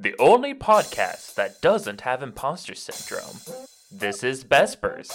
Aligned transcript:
the 0.00 0.14
only 0.20 0.54
podcast 0.54 1.34
that 1.34 1.60
doesn't 1.60 2.02
have 2.02 2.22
imposter 2.22 2.74
syndrome. 2.74 3.40
This 3.90 4.22
is 4.22 4.44
Bestbers. 4.44 5.10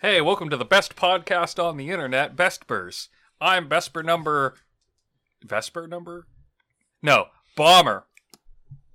Hey, 0.00 0.20
welcome 0.20 0.50
to 0.50 0.56
the 0.56 0.64
best 0.64 0.96
podcast 0.96 1.62
on 1.62 1.76
the 1.76 1.90
internet, 1.90 2.34
Bestbers. 2.34 3.06
I'm 3.40 3.68
Vesper 3.68 4.02
number. 4.02 4.56
Vesper 5.44 5.86
number? 5.86 6.26
No, 7.00 7.26
Bomber. 7.56 8.06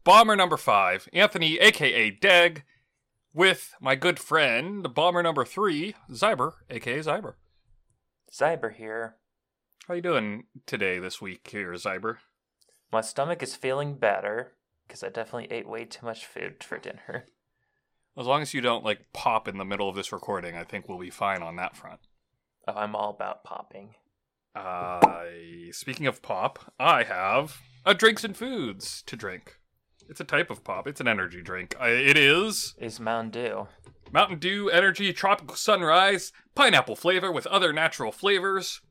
Bomber 0.04 0.36
number 0.36 0.58
five, 0.58 1.08
Anthony, 1.14 1.60
aka 1.60 2.10
Deg, 2.10 2.64
with 3.36 3.76
my 3.80 3.94
good 3.94 4.18
friend, 4.18 4.92
Bomber 4.96 5.22
number 5.22 5.46
three, 5.46 5.94
Zyber, 6.10 6.54
aka 6.72 7.00
Zyber. 7.00 7.36
Zyber 8.32 8.74
here. 8.74 9.18
How 9.88 9.94
you 9.94 10.02
doing 10.02 10.46
today, 10.66 10.98
this 10.98 11.22
week 11.22 11.48
here, 11.52 11.72
Zyber? 11.74 12.18
My 12.92 13.02
stomach 13.02 13.44
is 13.44 13.56
feeling 13.56 13.94
better 13.94 14.54
because 14.88 15.04
I 15.04 15.10
definitely 15.10 15.56
ate 15.56 15.70
way 15.70 15.86
too 15.86 16.06
much 16.06 16.26
food 16.26 16.64
for 16.64 16.80
dinner. 16.80 17.26
As 18.18 18.26
long 18.26 18.42
as 18.42 18.56
you 18.56 18.62
don't, 18.62 18.84
like, 18.84 19.14
pop 19.14 19.48
in 19.48 19.60
the 19.60 19.66
middle 19.66 19.88
of 19.88 19.96
this 19.96 20.12
recording, 20.12 20.58
I 20.58 20.64
think 20.64 20.90
we'll 20.90 20.98
be 20.98 21.12
fine 21.12 21.44
on 21.44 21.58
that 21.58 21.78
front. 21.78 22.00
Oh, 22.68 22.74
I'm 22.74 22.96
all 22.96 23.12
about 23.12 23.44
popping. 23.44 23.96
Uh, 24.56 25.00
speaking 25.72 26.08
of 26.08 26.24
pop, 26.24 26.74
I 26.80 27.04
have 27.04 27.62
a 27.86 27.94
drinks 27.94 28.24
and 28.24 28.36
foods 28.36 29.04
to 29.04 29.16
drink. 29.16 29.58
It's 30.12 30.20
a 30.20 30.26
type 30.26 30.52
of 30.52 30.66
pop. 30.66 30.88
It's 30.88 31.00
an 31.00 31.08
energy 31.08 31.42
drink. 31.42 31.74
I, 31.80 31.88
it 31.92 32.18
is 32.18 32.76
Is 32.78 33.00
Mountain 33.00 33.32
Dew. 33.32 33.68
Mountain 34.12 34.40
Dew 34.40 34.70
Energy 34.70 35.14
Tropical 35.14 35.56
Sunrise, 35.56 36.34
pineapple 36.54 36.98
flavor 36.98 37.32
with 37.32 37.48
other 37.48 37.72
natural 37.72 38.12
flavors. 38.12 38.82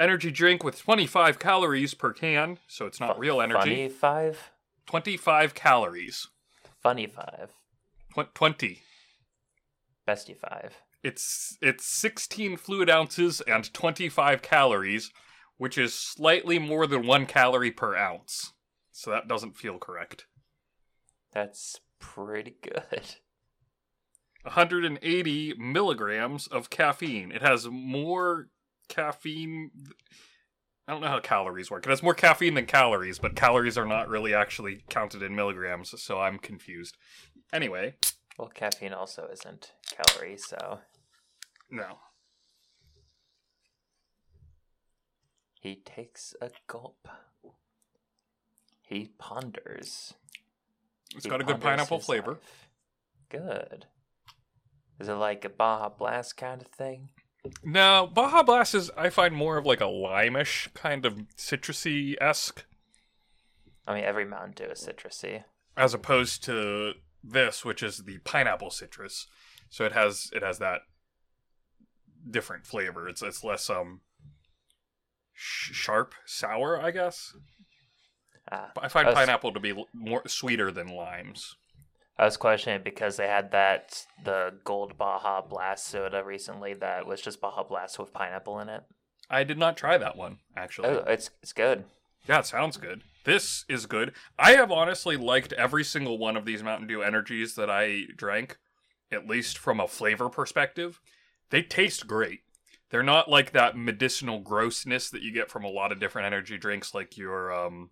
Energy 0.00 0.30
drink 0.30 0.64
with 0.64 0.80
25 0.80 1.38
calories 1.38 1.92
per 1.92 2.14
can, 2.14 2.58
so 2.66 2.86
it's 2.86 2.98
not 2.98 3.18
real 3.18 3.42
energy. 3.42 3.60
Funny 3.60 3.88
five? 3.90 4.52
25 4.86 5.54
calories. 5.54 6.28
Funny 6.82 7.08
five. 7.08 7.50
Tw- 8.14 8.34
20. 8.34 8.80
Bestie 10.08 10.34
five. 10.34 10.76
It's 11.02 11.58
it's 11.60 11.84
16 11.84 12.56
fluid 12.56 12.88
ounces 12.88 13.42
and 13.42 13.70
25 13.74 14.40
calories, 14.40 15.10
which 15.58 15.76
is 15.76 15.92
slightly 15.92 16.58
more 16.58 16.86
than 16.86 17.06
1 17.06 17.26
calorie 17.26 17.70
per 17.70 17.94
ounce. 17.94 18.54
So 18.92 19.10
that 19.10 19.28
doesn't 19.28 19.58
feel 19.58 19.76
correct. 19.76 20.24
That's 21.34 21.80
pretty 21.98 22.56
good. 22.62 23.16
180 24.42 25.54
milligrams 25.58 26.46
of 26.46 26.70
caffeine. 26.70 27.32
It 27.32 27.42
has 27.42 27.66
more 27.66 28.48
caffeine. 28.88 29.70
I 30.86 30.92
don't 30.92 31.00
know 31.00 31.08
how 31.08 31.20
calories 31.20 31.70
work. 31.70 31.86
It 31.86 31.90
has 31.90 32.02
more 32.02 32.14
caffeine 32.14 32.54
than 32.54 32.66
calories, 32.66 33.18
but 33.18 33.34
calories 33.36 33.78
are 33.78 33.86
not 33.86 34.08
really 34.08 34.34
actually 34.34 34.84
counted 34.90 35.22
in 35.22 35.34
milligrams, 35.34 36.00
so 36.00 36.20
I'm 36.20 36.38
confused. 36.38 36.96
Anyway, 37.54 37.94
Well, 38.38 38.48
caffeine 38.48 38.92
also 38.92 39.26
isn't 39.32 39.72
calories, 39.90 40.44
so 40.46 40.80
no. 41.70 41.98
he 45.60 45.76
takes 45.76 46.34
a 46.42 46.50
gulp. 46.66 47.08
He 48.82 49.12
ponders. 49.16 50.12
It's 51.14 51.26
got 51.26 51.40
a 51.40 51.44
good 51.44 51.60
pineapple 51.60 52.00
flavor. 52.00 52.38
Good. 53.30 53.86
Is 55.00 55.08
it 55.08 55.14
like 55.14 55.44
a 55.44 55.48
Baja 55.48 55.88
Blast 55.88 56.36
kind 56.36 56.60
of 56.60 56.68
thing? 56.68 57.10
No, 57.62 58.08
Baja 58.12 58.42
Blast 58.42 58.74
is, 58.74 58.90
I 58.96 59.10
find, 59.10 59.34
more 59.34 59.58
of 59.58 59.66
like 59.66 59.80
a 59.80 59.84
limeish 59.84 60.72
kind 60.74 61.04
of 61.04 61.14
citrusy 61.36 62.14
esque, 62.20 62.64
I 63.86 63.94
mean, 63.94 64.04
every 64.04 64.24
Mountain 64.24 64.52
Dew 64.56 64.72
is 64.72 64.86
citrusy. 64.86 65.44
as 65.76 65.92
opposed 65.92 66.42
to 66.44 66.92
this, 67.22 67.64
which 67.64 67.82
is 67.82 67.98
the 68.04 68.18
pineapple 68.18 68.70
citrus. 68.70 69.26
So 69.68 69.84
it 69.84 69.92
has 69.92 70.30
it 70.32 70.42
has 70.42 70.58
that 70.58 70.82
different 72.30 72.66
flavor. 72.66 73.08
It's 73.08 73.22
it's 73.22 73.44
less 73.44 73.68
um 73.68 74.00
sh- 75.32 75.72
sharp, 75.72 76.14
sour, 76.24 76.80
I 76.80 76.90
guess. 76.92 77.36
But 78.50 78.84
I 78.84 78.88
find 78.88 79.06
I 79.06 79.10
was- 79.10 79.14
pineapple 79.16 79.52
to 79.52 79.60
be 79.60 79.84
more 79.92 80.26
sweeter 80.28 80.70
than 80.70 80.88
limes. 80.88 81.56
I 82.16 82.24
was 82.24 82.36
questioning 82.36 82.76
it 82.76 82.84
because 82.84 83.16
they 83.16 83.26
had 83.26 83.50
that 83.50 84.06
the 84.22 84.54
Gold 84.62 84.96
Baja 84.96 85.40
Blast 85.40 85.86
soda 85.86 86.22
recently 86.22 86.72
that 86.74 87.06
was 87.06 87.20
just 87.20 87.40
Baja 87.40 87.64
Blast 87.64 87.98
with 87.98 88.12
pineapple 88.12 88.60
in 88.60 88.68
it. 88.68 88.84
I 89.28 89.42
did 89.42 89.58
not 89.58 89.76
try 89.76 89.98
that 89.98 90.16
one 90.16 90.38
actually. 90.56 90.90
Oh, 90.90 91.04
it's 91.08 91.30
it's 91.42 91.52
good. 91.52 91.84
Yeah, 92.28 92.38
it 92.38 92.46
sounds 92.46 92.76
good. 92.76 93.02
This 93.24 93.64
is 93.68 93.86
good. 93.86 94.12
I 94.38 94.52
have 94.52 94.70
honestly 94.70 95.16
liked 95.16 95.52
every 95.54 95.82
single 95.82 96.18
one 96.18 96.36
of 96.36 96.44
these 96.44 96.62
Mountain 96.62 96.86
Dew 96.86 97.02
energies 97.02 97.54
that 97.56 97.68
I 97.70 98.02
drank, 98.16 98.58
at 99.10 99.26
least 99.26 99.58
from 99.58 99.80
a 99.80 99.88
flavor 99.88 100.28
perspective. 100.28 101.00
They 101.50 101.62
taste 101.62 102.06
great. 102.06 102.40
They're 102.90 103.02
not 103.02 103.28
like 103.28 103.52
that 103.52 103.76
medicinal 103.76 104.40
grossness 104.40 105.10
that 105.10 105.22
you 105.22 105.32
get 105.32 105.50
from 105.50 105.64
a 105.64 105.68
lot 105.70 105.90
of 105.90 105.98
different 105.98 106.26
energy 106.26 106.58
drinks, 106.58 106.94
like 106.94 107.16
your 107.16 107.52
um, 107.52 107.90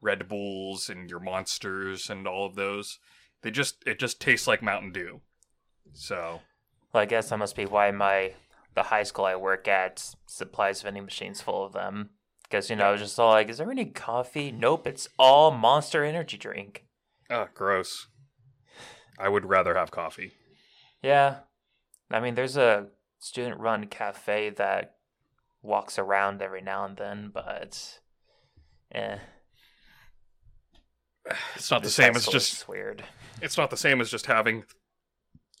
Red 0.00 0.28
Bulls 0.28 0.88
and 0.88 1.10
your 1.10 1.20
Monsters 1.20 2.08
and 2.08 2.26
all 2.26 2.46
of 2.46 2.54
those. 2.54 2.98
They 3.42 3.50
just 3.50 3.82
it 3.86 3.98
just 3.98 4.20
tastes 4.20 4.46
like 4.46 4.62
Mountain 4.62 4.92
Dew. 4.92 5.20
So 5.92 6.40
Well, 6.92 7.02
I 7.02 7.06
guess 7.06 7.30
that 7.30 7.38
must 7.38 7.56
be 7.56 7.66
why 7.66 7.90
my 7.90 8.32
the 8.74 8.84
high 8.84 9.02
school 9.02 9.24
I 9.24 9.36
work 9.36 9.66
at 9.66 10.14
supplies 10.26 10.82
vending 10.82 11.04
machines 11.04 11.40
full 11.40 11.64
of 11.64 11.72
them. 11.72 12.10
Because 12.44 12.70
you 12.70 12.76
know, 12.76 12.86
I 12.88 12.92
was 12.92 13.00
just 13.00 13.18
all 13.18 13.30
like, 13.30 13.48
is 13.48 13.58
there 13.58 13.70
any 13.70 13.86
coffee? 13.86 14.50
Nope, 14.52 14.86
it's 14.86 15.08
all 15.18 15.50
Monster 15.50 16.04
Energy 16.04 16.38
drink. 16.38 16.84
ah, 17.30 17.48
gross. 17.54 18.06
I 19.18 19.28
would 19.28 19.44
rather 19.44 19.74
have 19.74 19.90
coffee. 19.90 20.32
Yeah, 21.02 21.40
I 22.10 22.20
mean, 22.20 22.34
there's 22.36 22.56
a 22.56 22.86
student-run 23.18 23.86
cafe 23.88 24.50
that 24.50 24.94
walks 25.60 25.98
around 25.98 26.40
every 26.40 26.62
now 26.62 26.84
and 26.84 26.96
then, 26.96 27.30
but 27.34 27.98
eh, 28.92 29.18
It's 31.56 31.70
not 31.70 31.82
the 31.82 31.90
same 31.90 32.16
as 32.16 32.26
just 32.26 32.68
weird. 32.68 33.04
it's 33.42 33.56
not 33.58 33.70
the 33.70 33.76
same 33.76 34.00
as 34.00 34.10
just 34.10 34.26
having 34.26 34.64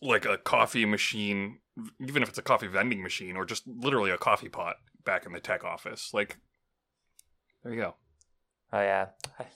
like 0.00 0.24
a 0.24 0.38
coffee 0.38 0.84
machine 0.84 1.58
even 2.00 2.22
if 2.22 2.28
it's 2.28 2.38
a 2.38 2.42
coffee 2.42 2.66
vending 2.66 3.02
machine 3.02 3.36
or 3.36 3.44
just 3.44 3.66
literally 3.66 4.10
a 4.10 4.18
coffee 4.18 4.48
pot 4.48 4.76
back 5.04 5.26
in 5.26 5.32
the 5.32 5.40
tech 5.40 5.64
office 5.64 6.10
like 6.12 6.38
there 7.62 7.72
you 7.72 7.80
go 7.80 7.94
Oh 8.70 8.80
yeah. 8.82 9.06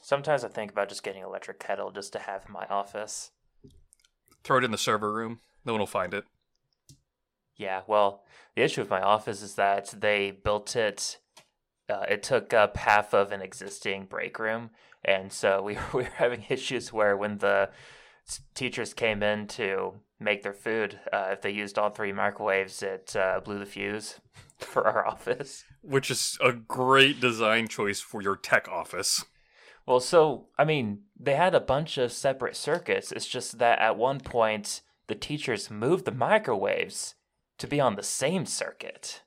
Sometimes 0.00 0.42
I 0.42 0.48
think 0.48 0.70
about 0.70 0.88
just 0.88 1.02
getting 1.02 1.20
an 1.22 1.28
electric 1.28 1.60
kettle 1.60 1.90
just 1.90 2.14
to 2.14 2.18
have 2.18 2.44
in 2.46 2.52
my 2.52 2.64
office. 2.70 3.30
throw 4.42 4.56
it 4.56 4.64
in 4.64 4.70
the 4.70 4.78
server 4.78 5.12
room 5.12 5.40
no 5.66 5.72
one 5.74 5.80
will 5.80 5.86
find 5.86 6.14
it 6.14 6.24
Yeah, 7.56 7.82
well, 7.86 8.24
the 8.56 8.62
issue 8.62 8.80
with 8.80 8.90
my 8.90 9.02
office 9.02 9.42
is 9.42 9.54
that 9.56 9.94
they 10.00 10.30
built 10.30 10.74
it. 10.76 11.18
Uh, 11.90 12.06
it 12.08 12.22
took 12.22 12.52
up 12.54 12.76
half 12.78 13.12
of 13.12 13.32
an 13.32 13.42
existing 13.42 14.06
break 14.06 14.38
room, 14.38 14.70
and 15.04 15.32
so 15.32 15.62
we, 15.62 15.74
we 15.94 16.02
were 16.02 16.08
having 16.16 16.44
issues 16.48 16.92
where 16.92 17.16
when 17.16 17.38
the 17.38 17.70
teachers 18.54 18.94
came 18.94 19.22
in 19.22 19.46
to 19.48 19.94
make 20.20 20.42
their 20.42 20.52
food, 20.52 21.00
uh, 21.12 21.30
if 21.32 21.42
they 21.42 21.50
used 21.50 21.78
all 21.78 21.90
three 21.90 22.12
microwaves, 22.12 22.82
it 22.82 23.14
uh, 23.16 23.40
blew 23.40 23.58
the 23.58 23.66
fuse 23.66 24.20
for 24.58 24.86
our 24.86 25.06
office. 25.06 25.64
which 25.82 26.10
is 26.10 26.38
a 26.42 26.52
great 26.52 27.20
design 27.20 27.66
choice 27.66 28.00
for 28.00 28.22
your 28.22 28.36
tech 28.36 28.68
office 28.68 29.24
Well, 29.86 30.00
so 30.00 30.46
I 30.56 30.64
mean, 30.64 31.02
they 31.18 31.34
had 31.34 31.54
a 31.54 31.60
bunch 31.60 31.98
of 31.98 32.12
separate 32.12 32.56
circuits. 32.56 33.10
It's 33.10 33.26
just 33.26 33.58
that 33.58 33.80
at 33.80 33.96
one 33.96 34.20
point 34.20 34.82
the 35.08 35.14
teachers 35.16 35.70
moved 35.70 36.04
the 36.04 36.12
microwaves 36.12 37.16
to 37.58 37.66
be 37.66 37.80
on 37.80 37.96
the 37.96 38.02
same 38.02 38.46
circuit. 38.46 39.22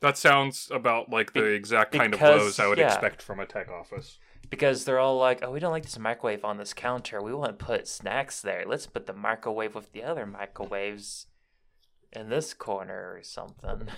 That 0.00 0.16
sounds 0.16 0.68
about 0.72 1.10
like 1.10 1.32
the 1.32 1.40
Be- 1.42 1.46
exact 1.54 1.92
kind 1.92 2.06
of 2.06 2.20
because- 2.20 2.40
blows 2.40 2.58
i 2.60 2.66
would 2.66 2.78
yeah. 2.78 2.86
expect 2.86 3.22
from 3.22 3.40
a 3.40 3.46
tech 3.46 3.68
office 3.68 4.18
Because 4.50 4.84
they're 4.86 4.98
all 4.98 5.18
like, 5.18 5.40
oh, 5.42 5.50
we 5.50 5.60
don't 5.60 5.72
like 5.72 5.82
this 5.82 5.98
microwave 5.98 6.42
on 6.42 6.56
this 6.56 6.72
counter. 6.72 7.20
We 7.22 7.34
want 7.34 7.58
to 7.58 7.62
put 7.66 7.86
snacks 7.86 8.40
there. 8.40 8.64
Let's 8.66 8.86
put 8.86 9.06
the 9.06 9.12
microwave 9.12 9.74
with 9.74 9.92
the 9.92 10.02
other 10.02 10.24
microwaves 10.24 11.26
in 12.14 12.30
this 12.30 12.54
corner 12.54 13.12
or 13.14 13.20
something. 13.22 13.88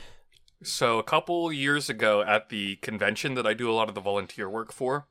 So 0.64 0.98
a 0.98 1.04
couple 1.04 1.52
years 1.52 1.88
ago 1.88 2.22
at 2.22 2.48
the 2.48 2.76
convention 2.82 3.34
that 3.34 3.46
I 3.46 3.54
do 3.54 3.70
a 3.70 3.72
lot 3.72 3.88
of 3.88 3.94
the 3.94 4.00
volunteer 4.00 4.50
work 4.50 4.72
for, 4.72 5.06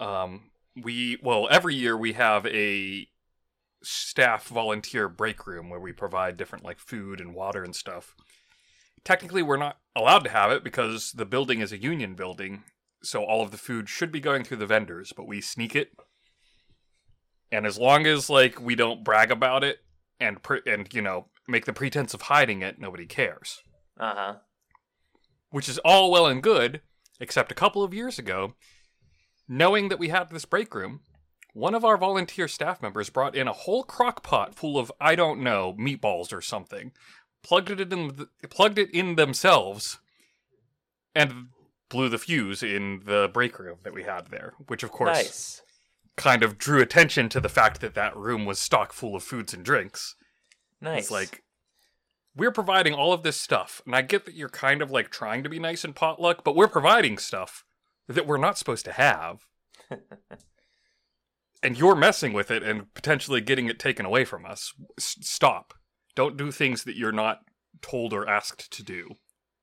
um, 0.00 0.50
we 0.82 1.18
well 1.22 1.46
every 1.50 1.74
year 1.74 1.94
we 1.96 2.14
have 2.14 2.46
a 2.46 3.06
staff 3.82 4.48
volunteer 4.48 5.08
break 5.10 5.46
room 5.46 5.68
where 5.68 5.78
we 5.80 5.92
provide 5.92 6.38
different 6.38 6.64
like 6.64 6.78
food 6.78 7.20
and 7.20 7.34
water 7.34 7.62
and 7.62 7.76
stuff. 7.76 8.16
Technically, 9.04 9.42
we're 9.42 9.56
not 9.56 9.78
allowed 9.94 10.24
to 10.24 10.30
have 10.30 10.50
it 10.50 10.64
because 10.64 11.12
the 11.12 11.26
building 11.26 11.60
is 11.60 11.72
a 11.72 11.78
union 11.78 12.14
building. 12.14 12.64
so 13.02 13.22
all 13.22 13.42
of 13.42 13.50
the 13.50 13.58
food 13.58 13.86
should 13.88 14.10
be 14.10 14.18
going 14.20 14.42
through 14.44 14.56
the 14.56 14.66
vendors, 14.66 15.12
but 15.14 15.28
we 15.28 15.38
sneak 15.40 15.76
it. 15.76 15.90
And 17.52 17.66
as 17.66 17.78
long 17.78 18.06
as 18.06 18.30
like 18.30 18.58
we 18.60 18.74
don't 18.74 19.04
brag 19.04 19.30
about 19.30 19.62
it 19.62 19.78
and 20.18 20.42
pre- 20.42 20.62
and 20.66 20.92
you 20.94 21.02
know 21.02 21.26
make 21.46 21.66
the 21.66 21.72
pretense 21.74 22.14
of 22.14 22.22
hiding 22.22 22.62
it, 22.62 22.78
nobody 22.78 23.04
cares. 23.06 23.60
Uh 24.00 24.14
huh. 24.14 24.34
Which 25.50 25.68
is 25.68 25.78
all 25.78 26.10
well 26.10 26.26
and 26.26 26.42
good, 26.42 26.80
except 27.20 27.52
a 27.52 27.54
couple 27.54 27.82
of 27.84 27.92
years 27.94 28.18
ago, 28.18 28.54
knowing 29.46 29.88
that 29.90 29.98
we 29.98 30.08
had 30.08 30.30
this 30.30 30.46
break 30.46 30.74
room, 30.74 31.00
one 31.52 31.74
of 31.74 31.84
our 31.84 31.98
volunteer 31.98 32.48
staff 32.48 32.80
members 32.82 33.10
brought 33.10 33.36
in 33.36 33.46
a 33.46 33.52
whole 33.52 33.84
crock 33.84 34.22
pot 34.22 34.54
full 34.54 34.78
of 34.78 34.90
I 35.00 35.14
don't 35.14 35.42
know 35.42 35.74
meatballs 35.78 36.32
or 36.32 36.40
something, 36.40 36.92
plugged 37.44 37.70
it 37.70 37.92
in, 37.92 38.26
plugged 38.50 38.78
it 38.78 38.90
in 38.92 39.14
themselves, 39.14 39.98
and 41.14 41.48
blew 41.88 42.08
the 42.08 42.18
fuse 42.18 42.62
in 42.62 43.02
the 43.04 43.30
break 43.32 43.58
room 43.58 43.78
that 43.84 43.94
we 43.94 44.02
had 44.02 44.28
there. 44.28 44.54
Which 44.66 44.82
of 44.82 44.90
course 44.90 45.16
Nice. 45.16 45.62
kind 46.16 46.42
of 46.42 46.58
drew 46.58 46.80
attention 46.82 47.28
to 47.28 47.40
the 47.40 47.48
fact 47.48 47.80
that 47.80 47.94
that 47.94 48.16
room 48.16 48.44
was 48.44 48.58
stock 48.58 48.92
full 48.92 49.14
of 49.14 49.22
foods 49.22 49.54
and 49.54 49.64
drinks. 49.64 50.16
Nice. 50.80 51.04
It's 51.04 51.10
like 51.12 51.42
we're 52.34 52.50
providing 52.50 52.94
all 52.94 53.12
of 53.12 53.22
this 53.22 53.40
stuff, 53.40 53.80
and 53.86 53.94
I 53.94 54.02
get 54.02 54.24
that 54.24 54.34
you're 54.34 54.48
kind 54.48 54.82
of 54.82 54.90
like 54.90 55.10
trying 55.10 55.44
to 55.44 55.48
be 55.48 55.60
nice 55.60 55.84
and 55.84 55.94
potluck, 55.94 56.42
but 56.42 56.56
we're 56.56 56.66
providing 56.66 57.16
stuff 57.18 57.64
that 58.08 58.26
we're 58.26 58.36
not 58.38 58.58
supposed 58.58 58.84
to 58.86 58.92
have. 58.92 59.46
and 61.62 61.78
you're 61.78 61.94
messing 61.94 62.32
with 62.32 62.50
it 62.50 62.62
and 62.62 62.92
potentially 62.94 63.40
getting 63.40 63.66
it 63.66 63.78
taken 63.78 64.04
away 64.04 64.24
from 64.24 64.44
us. 64.44 64.72
S- 64.98 65.16
stop. 65.20 65.74
Don't 66.14 66.36
do 66.36 66.50
things 66.50 66.84
that 66.84 66.96
you're 66.96 67.12
not 67.12 67.40
told 67.82 68.12
or 68.12 68.28
asked 68.28 68.70
to 68.72 68.82
do 68.82 69.16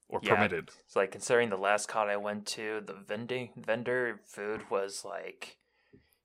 or 0.09 0.19
Yeah. 0.21 0.35
permitted. 0.35 0.69
It's 0.85 0.95
like 0.95 1.11
considering 1.11 1.49
the 1.49 1.57
last 1.57 1.87
con 1.87 2.09
I 2.09 2.17
went 2.17 2.45
to, 2.47 2.81
the 2.81 2.93
vending 2.93 3.51
vendor 3.55 4.19
food 4.25 4.69
was 4.69 5.05
like, 5.05 5.57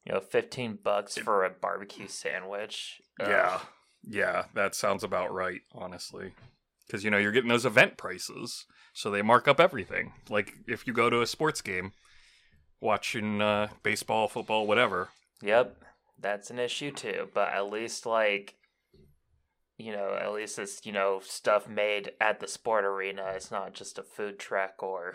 you 0.04 0.12
know, 0.12 0.20
fifteen 0.20 0.78
bucks 0.82 1.16
for 1.16 1.44
a 1.44 1.50
barbecue 1.50 2.08
sandwich. 2.08 3.00
Ugh. 3.20 3.28
Yeah. 3.28 3.60
Yeah, 4.08 4.44
that 4.54 4.74
sounds 4.76 5.02
about 5.02 5.32
right, 5.32 5.62
honestly. 5.72 6.32
Because, 6.86 7.02
you 7.02 7.10
know, 7.10 7.18
you're 7.18 7.32
getting 7.32 7.48
those 7.48 7.66
event 7.66 7.96
prices, 7.96 8.64
so 8.92 9.10
they 9.10 9.20
mark 9.22 9.48
up 9.48 9.58
everything. 9.58 10.12
Like, 10.28 10.52
if 10.68 10.86
you 10.86 10.92
go 10.92 11.10
to 11.10 11.20
a 11.22 11.26
sports 11.26 11.60
game, 11.60 11.90
watching 12.80 13.40
uh, 13.42 13.68
baseball, 13.82 14.28
football, 14.28 14.66
whatever. 14.68 15.08
Yep, 15.42 15.82
that's 16.20 16.50
an 16.50 16.60
issue 16.60 16.92
too. 16.92 17.28
But 17.34 17.52
at 17.52 17.68
least 17.68 18.06
like, 18.06 18.54
you 19.78 19.92
know, 19.92 20.16
at 20.20 20.32
least 20.32 20.58
it's 20.58 20.84
you 20.84 20.92
know 20.92 21.20
stuff 21.22 21.68
made 21.68 22.12
at 22.20 22.40
the 22.40 22.48
sport 22.48 22.84
arena. 22.84 23.32
It's 23.34 23.50
not 23.50 23.74
just 23.74 23.98
a 23.98 24.02
food 24.02 24.38
truck 24.38 24.82
or. 24.82 25.14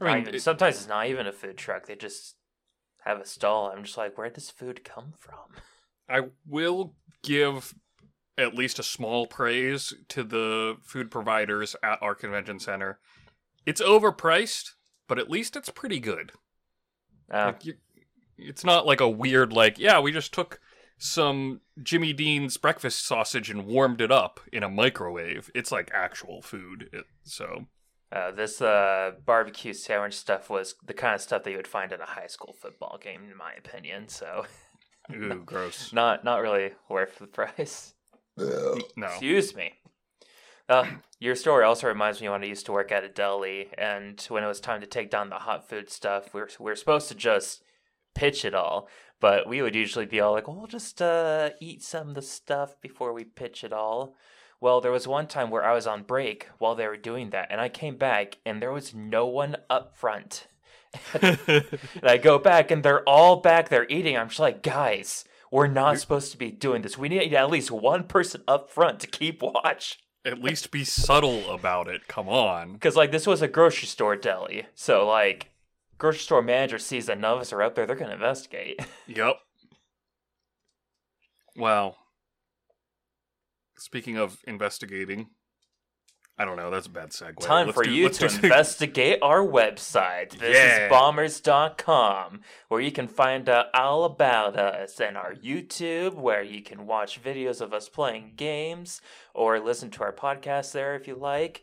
I 0.00 0.04
mean, 0.04 0.22
even- 0.22 0.34
it- 0.34 0.42
sometimes 0.42 0.76
it's 0.76 0.88
not 0.88 1.06
even 1.06 1.26
a 1.26 1.32
food 1.32 1.56
truck. 1.56 1.86
They 1.86 1.96
just 1.96 2.36
have 3.04 3.18
a 3.20 3.24
stall. 3.26 3.70
I'm 3.70 3.84
just 3.84 3.96
like, 3.96 4.18
where'd 4.18 4.34
this 4.34 4.50
food 4.50 4.84
come 4.84 5.12
from? 5.18 5.38
I 6.08 6.28
will 6.46 6.94
give 7.22 7.74
at 8.38 8.54
least 8.54 8.78
a 8.78 8.82
small 8.82 9.26
praise 9.26 9.94
to 10.08 10.22
the 10.22 10.76
food 10.82 11.10
providers 11.10 11.74
at 11.82 12.02
our 12.02 12.14
convention 12.14 12.60
center. 12.60 13.00
It's 13.64 13.80
overpriced, 13.80 14.72
but 15.08 15.18
at 15.18 15.30
least 15.30 15.56
it's 15.56 15.70
pretty 15.70 15.98
good. 15.98 16.32
Uh, 17.32 17.46
Like 17.46 17.64
you, 17.64 17.74
it's 18.36 18.64
not 18.64 18.84
like 18.86 19.00
a 19.00 19.08
weird 19.08 19.52
like 19.52 19.78
yeah 19.78 19.98
we 19.98 20.12
just 20.12 20.34
took 20.34 20.60
some 20.98 21.60
Jimmy 21.82 22.12
Dean's 22.12 22.56
breakfast 22.56 23.06
sausage 23.06 23.50
and 23.50 23.66
warmed 23.66 24.00
it 24.00 24.10
up 24.10 24.40
in 24.52 24.62
a 24.62 24.68
microwave. 24.70 25.50
It's 25.54 25.70
like 25.72 25.90
actual 25.92 26.42
food. 26.42 26.88
It, 26.92 27.04
so 27.22 27.66
Uh, 28.12 28.30
this 28.30 28.62
uh, 28.62 29.12
barbecue 29.24 29.72
sandwich 29.72 30.14
stuff 30.14 30.48
was 30.48 30.74
the 30.84 30.94
kind 30.94 31.14
of 31.14 31.20
stuff 31.20 31.42
that 31.42 31.50
you 31.50 31.56
would 31.56 31.66
find 31.66 31.92
at 31.92 32.00
a 32.00 32.04
high 32.04 32.28
school 32.28 32.54
football 32.60 32.98
game, 33.00 33.24
in 33.30 33.36
my 33.36 33.52
opinion. 33.52 34.08
So 34.08 34.46
ooh, 35.12 35.42
gross. 35.46 35.92
not 35.92 36.24
not 36.24 36.40
really 36.40 36.72
worth 36.88 37.18
the 37.18 37.26
price. 37.26 37.94
No. 38.38 39.06
Excuse 39.06 39.54
me. 39.54 39.72
Uh, 40.68 40.84
your 41.20 41.34
story 41.36 41.64
also 41.64 41.86
reminds 41.86 42.20
me 42.20 42.28
when 42.28 42.42
I 42.42 42.46
used 42.46 42.66
to 42.66 42.72
work 42.72 42.90
at 42.90 43.04
a 43.04 43.08
deli, 43.08 43.68
and 43.78 44.20
when 44.28 44.42
it 44.42 44.48
was 44.48 44.60
time 44.60 44.80
to 44.80 44.86
take 44.86 45.10
down 45.10 45.30
the 45.30 45.36
hot 45.36 45.68
food 45.68 45.88
stuff, 45.90 46.34
we 46.34 46.40
were, 46.40 46.50
we 46.58 46.64
were 46.64 46.76
supposed 46.76 47.08
to 47.08 47.14
just 47.14 47.62
pitch 48.16 48.44
it 48.44 48.54
all, 48.54 48.88
but 49.20 49.48
we 49.48 49.62
would 49.62 49.74
usually 49.74 50.06
be 50.06 50.20
all 50.20 50.32
like, 50.32 50.48
well, 50.48 50.56
we'll 50.56 50.66
just 50.66 51.00
uh, 51.00 51.50
eat 51.60 51.82
some 51.82 52.08
of 52.08 52.14
the 52.14 52.22
stuff 52.22 52.80
before 52.80 53.12
we 53.12 53.24
pitch 53.24 53.62
it 53.62 53.72
all. 53.72 54.14
Well, 54.60 54.80
there 54.80 54.92
was 54.92 55.06
one 55.06 55.26
time 55.26 55.50
where 55.50 55.64
I 55.64 55.74
was 55.74 55.86
on 55.86 56.02
break 56.02 56.48
while 56.58 56.74
they 56.74 56.86
were 56.86 56.96
doing 56.96 57.30
that, 57.30 57.48
and 57.50 57.60
I 57.60 57.68
came 57.68 57.96
back, 57.96 58.38
and 58.46 58.60
there 58.60 58.72
was 58.72 58.94
no 58.94 59.26
one 59.26 59.56
up 59.68 59.96
front. 59.96 60.46
And 61.22 61.66
I 62.02 62.16
go 62.16 62.38
back, 62.38 62.70
and 62.70 62.82
they're 62.82 63.06
all 63.06 63.36
back 63.36 63.68
there 63.68 63.86
eating. 63.88 64.16
I'm 64.16 64.28
just 64.28 64.40
like, 64.40 64.62
guys, 64.62 65.24
we're 65.50 65.66
not 65.66 65.98
supposed 65.98 66.32
to 66.32 66.38
be 66.38 66.50
doing 66.50 66.82
this. 66.82 66.96
We 66.96 67.08
need 67.08 67.34
at 67.34 67.50
least 67.50 67.70
one 67.70 68.04
person 68.04 68.42
up 68.48 68.70
front 68.70 69.00
to 69.00 69.06
keep 69.06 69.42
watch. 69.42 69.98
At 70.24 70.42
least 70.42 70.70
be 70.70 70.84
subtle 70.84 71.50
about 71.50 71.88
it. 71.88 72.08
Come 72.08 72.28
on. 72.28 72.72
Because, 72.76 72.96
like, 72.96 73.12
this 73.12 73.26
was 73.26 73.42
a 73.42 73.48
grocery 73.48 73.86
store 73.86 74.16
deli. 74.16 74.66
So, 74.74 75.06
like, 75.06 75.50
grocery 75.98 76.20
store 76.20 76.42
manager 76.42 76.78
sees 76.78 77.06
that 77.06 77.18
none 77.18 77.34
of 77.34 77.40
us 77.40 77.52
are 77.52 77.62
up 77.62 77.74
there, 77.74 77.86
they're 77.86 77.96
going 77.96 78.08
to 78.10 78.14
investigate. 78.14 78.80
Yep. 79.06 79.36
Well, 81.56 81.96
speaking 83.78 84.16
of 84.18 84.38
investigating, 84.46 85.28
I 86.38 86.44
don't 86.44 86.56
know. 86.56 86.70
That's 86.70 86.86
a 86.86 86.90
bad 86.90 87.10
segue. 87.10 87.38
Time 87.38 87.68
Let's 87.68 87.76
for 87.78 87.84
do- 87.84 87.92
you 87.92 88.10
to 88.10 88.24
investigate 88.26 89.20
our 89.22 89.40
website. 89.40 90.32
This 90.38 90.54
Yeah. 90.54 90.84
is 90.84 90.90
bombers.com, 90.90 92.42
where 92.68 92.80
you 92.80 92.92
can 92.92 93.08
find 93.08 93.48
out 93.48 93.66
all 93.74 94.04
about 94.04 94.58
us, 94.58 95.00
and 95.00 95.16
our 95.16 95.32
YouTube, 95.34 96.12
where 96.14 96.42
you 96.42 96.60
can 96.62 96.86
watch 96.86 97.22
videos 97.22 97.62
of 97.62 97.72
us 97.72 97.88
playing 97.88 98.32
games 98.36 99.00
or 99.32 99.58
listen 99.58 99.90
to 99.92 100.02
our 100.02 100.12
podcast 100.12 100.72
there 100.72 100.94
if 100.94 101.08
you 101.08 101.14
like. 101.14 101.62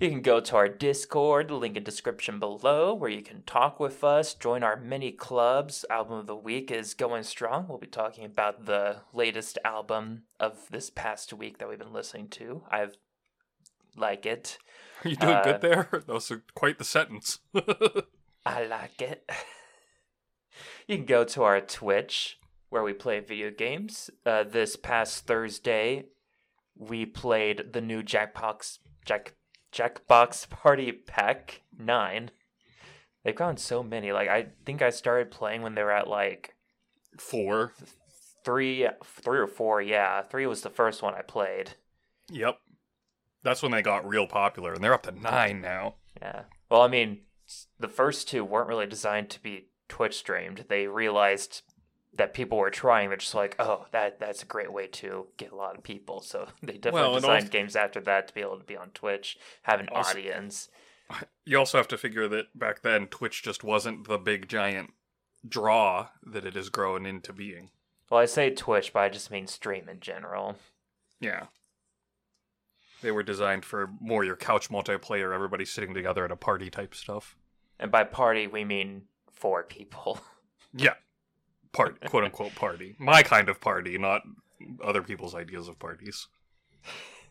You 0.00 0.08
can 0.08 0.22
go 0.22 0.40
to 0.40 0.56
our 0.56 0.66
Discord, 0.66 1.50
link 1.50 1.76
in 1.76 1.84
description 1.84 2.38
below, 2.38 2.94
where 2.94 3.10
you 3.10 3.20
can 3.20 3.42
talk 3.42 3.78
with 3.78 4.02
us, 4.02 4.32
join 4.32 4.62
our 4.62 4.76
many 4.76 5.12
clubs. 5.12 5.84
Album 5.90 6.20
of 6.20 6.26
the 6.26 6.34
week 6.34 6.70
is 6.70 6.94
going 6.94 7.22
strong. 7.22 7.66
We'll 7.68 7.76
be 7.76 7.86
talking 7.86 8.24
about 8.24 8.64
the 8.64 9.02
latest 9.12 9.58
album 9.62 10.22
of 10.40 10.56
this 10.70 10.88
past 10.88 11.34
week 11.34 11.58
that 11.58 11.68
we've 11.68 11.78
been 11.78 11.92
listening 11.92 12.28
to. 12.28 12.62
I've 12.70 12.96
like 13.94 14.24
it. 14.24 14.56
Are 15.04 15.08
you 15.10 15.16
doing 15.16 15.34
uh, 15.34 15.44
good 15.44 15.60
there? 15.60 15.88
That 15.92 16.08
was 16.08 16.32
quite 16.54 16.78
the 16.78 16.84
sentence. 16.84 17.40
I 18.46 18.64
like 18.64 19.02
it. 19.02 19.30
you 20.88 20.96
can 20.96 21.04
go 21.04 21.24
to 21.24 21.42
our 21.42 21.60
Twitch 21.60 22.38
where 22.70 22.82
we 22.82 22.94
play 22.94 23.20
video 23.20 23.50
games. 23.50 24.08
Uh, 24.24 24.44
this 24.44 24.76
past 24.76 25.26
Thursday, 25.26 26.06
we 26.74 27.04
played 27.04 27.74
the 27.74 27.82
new 27.82 28.02
Jackbox 28.02 28.78
Jack 29.04 29.34
Jackbox 29.72 30.48
Party 30.48 30.92
Pack 30.92 31.62
Nine. 31.78 32.30
They've 33.24 33.34
gone 33.36 33.56
so 33.56 33.82
many. 33.82 34.12
Like 34.12 34.28
I 34.28 34.46
think 34.64 34.82
I 34.82 34.90
started 34.90 35.30
playing 35.30 35.62
when 35.62 35.74
they 35.74 35.82
were 35.82 35.92
at 35.92 36.08
like 36.08 36.54
Four. 37.18 37.72
three, 38.44 38.86
three 39.04 39.38
or 39.38 39.46
four. 39.46 39.82
Yeah, 39.82 40.22
three 40.22 40.46
was 40.46 40.62
the 40.62 40.70
first 40.70 41.02
one 41.02 41.14
I 41.14 41.22
played. 41.22 41.72
Yep. 42.30 42.58
That's 43.42 43.62
when 43.62 43.72
they 43.72 43.82
got 43.82 44.08
real 44.08 44.26
popular, 44.26 44.74
and 44.74 44.82
they're 44.84 44.94
up 44.94 45.02
to 45.04 45.12
nine 45.12 45.60
now. 45.60 45.96
Yeah. 46.20 46.42
Well, 46.70 46.82
I 46.82 46.88
mean, 46.88 47.20
the 47.78 47.88
first 47.88 48.28
two 48.28 48.44
weren't 48.44 48.68
really 48.68 48.86
designed 48.86 49.30
to 49.30 49.42
be 49.42 49.68
Twitch 49.88 50.16
streamed. 50.18 50.66
They 50.68 50.86
realized 50.86 51.62
that 52.14 52.34
people 52.34 52.58
were 52.58 52.70
trying. 52.70 53.08
They're 53.08 53.18
just 53.18 53.34
like, 53.34 53.56
oh, 53.58 53.86
that 53.92 54.18
that's 54.20 54.42
a 54.42 54.46
great 54.46 54.72
way 54.72 54.86
to 54.88 55.26
get 55.36 55.52
a 55.52 55.56
lot 55.56 55.76
of 55.76 55.82
people. 55.82 56.20
So 56.20 56.48
they 56.62 56.74
definitely 56.74 57.00
Well, 57.00 57.14
designed 57.14 57.44
also- 57.44 57.52
games 57.52 57.76
after 57.76 58.00
that 58.00 58.28
to 58.28 58.34
be 58.34 58.40
able 58.40 58.58
to 58.58 58.64
be 58.64 58.76
on 58.76 58.90
Twitch, 58.90 59.38
have 59.62 59.80
an 59.80 59.88
Also- 59.90 60.10
audience. 60.10 60.68
You 61.44 61.58
also 61.58 61.78
have 61.78 61.88
to 61.88 61.98
figure 61.98 62.28
that 62.28 62.56
back 62.56 62.82
then 62.82 63.08
Twitch 63.08 63.42
just 63.42 63.64
wasn't 63.64 64.06
the 64.06 64.16
big 64.18 64.48
giant 64.48 64.92
draw 65.48 66.10
that 66.22 66.44
it 66.44 66.54
has 66.54 66.68
grown 66.68 67.04
into 67.04 67.32
being. 67.32 67.70
Well, 68.08 68.20
I 68.20 68.26
say 68.26 68.50
Twitch, 68.50 68.92
but 68.92 69.00
I 69.00 69.08
just 69.08 69.28
mean 69.32 69.48
stream 69.48 69.88
in 69.88 69.98
general. 69.98 70.54
Yeah. 71.18 71.46
They 73.02 73.10
were 73.10 73.24
designed 73.24 73.64
for 73.64 73.90
more 74.00 74.22
your 74.24 74.36
couch 74.36 74.68
multiplayer, 74.70 75.34
everybody 75.34 75.64
sitting 75.64 75.94
together 75.94 76.24
at 76.24 76.30
a 76.30 76.36
party 76.36 76.70
type 76.70 76.94
stuff. 76.94 77.36
And 77.80 77.90
by 77.90 78.04
party, 78.04 78.46
we 78.46 78.64
mean 78.64 79.02
four 79.32 79.62
people. 79.64 80.20
Yeah. 80.72 80.94
Part 81.72 82.00
quote 82.08 82.24
unquote 82.24 82.54
party. 82.54 82.96
My 82.98 83.22
kind 83.22 83.48
of 83.48 83.60
party, 83.60 83.96
not 83.98 84.22
other 84.82 85.02
people's 85.02 85.34
ideas 85.34 85.68
of 85.68 85.78
parties. 85.78 86.26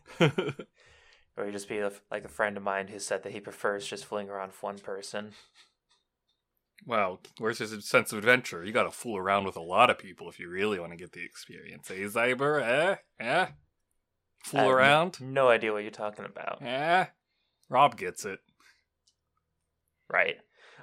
or 0.20 1.46
you 1.46 1.52
just 1.52 1.68
be 1.68 1.78
a- 1.78 1.92
like 2.10 2.24
a 2.24 2.28
friend 2.28 2.56
of 2.56 2.62
mine 2.62 2.88
who 2.88 2.98
said 2.98 3.22
that 3.22 3.32
he 3.32 3.40
prefers 3.40 3.86
just 3.86 4.04
fooling 4.04 4.28
around 4.28 4.48
with 4.48 4.62
one 4.62 4.78
person. 4.78 5.32
Wow, 6.86 7.18
where's 7.38 7.58
his 7.58 7.86
sense 7.86 8.10
of 8.12 8.18
adventure? 8.18 8.64
You 8.64 8.72
gotta 8.72 8.90
fool 8.90 9.18
around 9.18 9.44
with 9.44 9.56
a 9.56 9.60
lot 9.62 9.90
of 9.90 9.98
people 9.98 10.30
if 10.30 10.38
you 10.40 10.48
really 10.48 10.78
want 10.78 10.92
to 10.92 10.96
get 10.98 11.12
the 11.12 11.22
experience. 11.22 11.90
Eh, 11.90 11.96
Zyber? 12.06 12.62
Eh? 12.62 12.96
Eh? 13.20 13.46
Fool 14.44 14.60
I 14.60 14.62
have 14.62 14.70
no- 14.70 14.74
around? 14.76 15.20
No 15.20 15.48
idea 15.48 15.72
what 15.72 15.82
you're 15.82 15.90
talking 15.90 16.24
about. 16.24 16.62
Eh? 16.62 17.04
Rob 17.68 17.96
gets 17.98 18.24
it. 18.24 18.38
Right. 20.10 20.36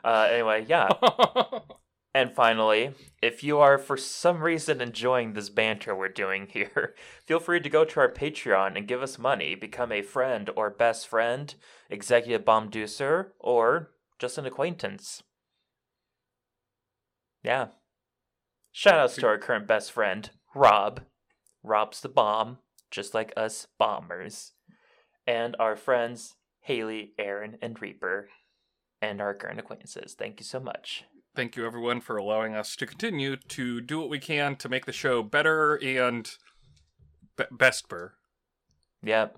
Uh, 0.05 0.27
anyway, 0.31 0.65
yeah. 0.69 0.87
And 2.17 2.33
finally, 2.33 2.95
if 3.21 3.43
you 3.43 3.59
are 3.59 3.77
for 3.77 3.95
some 3.95 4.41
reason 4.41 4.81
enjoying 4.81 5.33
this 5.33 5.49
banter 5.49 5.95
we're 5.95 6.09
doing 6.09 6.47
here, 6.47 6.95
feel 7.23 7.39
free 7.39 7.59
to 7.59 7.69
go 7.69 7.85
to 7.85 7.99
our 7.99 8.11
Patreon 8.11 8.75
and 8.75 8.87
give 8.87 9.03
us 9.03 9.19
money, 9.19 9.53
become 9.53 9.91
a 9.91 10.01
friend 10.01 10.49
or 10.55 10.71
best 10.71 11.07
friend, 11.07 11.53
executive 11.91 12.43
bomb 12.43 12.71
deucer, 12.71 13.33
or 13.39 13.91
just 14.17 14.39
an 14.39 14.47
acquaintance. 14.47 15.21
Yeah. 17.43 17.67
Shout 18.71 18.97
outs 18.97 19.15
to 19.17 19.27
our 19.27 19.37
current 19.37 19.67
best 19.67 19.91
friend, 19.91 20.31
Rob. 20.55 21.01
Rob's 21.61 22.01
the 22.01 22.09
bomb, 22.09 22.57
just 22.89 23.13
like 23.13 23.31
us 23.37 23.67
bombers. 23.77 24.53
And 25.27 25.55
our 25.59 25.75
friends, 25.75 26.33
Haley, 26.61 27.11
Aaron, 27.19 27.59
and 27.61 27.79
Reaper. 27.79 28.29
And 29.03 29.21
our 29.21 29.35
current 29.35 29.59
acquaintances. 29.59 30.15
Thank 30.17 30.39
you 30.39 30.45
so 30.45 30.59
much. 30.59 31.05
Thank 31.37 31.55
you, 31.55 31.67
everyone, 31.67 32.01
for 32.01 32.17
allowing 32.17 32.55
us 32.55 32.75
to 32.77 32.87
continue 32.87 33.35
to 33.35 33.79
do 33.79 33.99
what 33.99 34.09
we 34.09 34.17
can 34.17 34.55
to 34.55 34.67
make 34.67 34.87
the 34.87 34.91
show 34.91 35.21
better 35.21 35.75
and 35.75 36.27
be- 37.37 37.43
bestber. 37.55 38.13
Yep. 39.03 39.37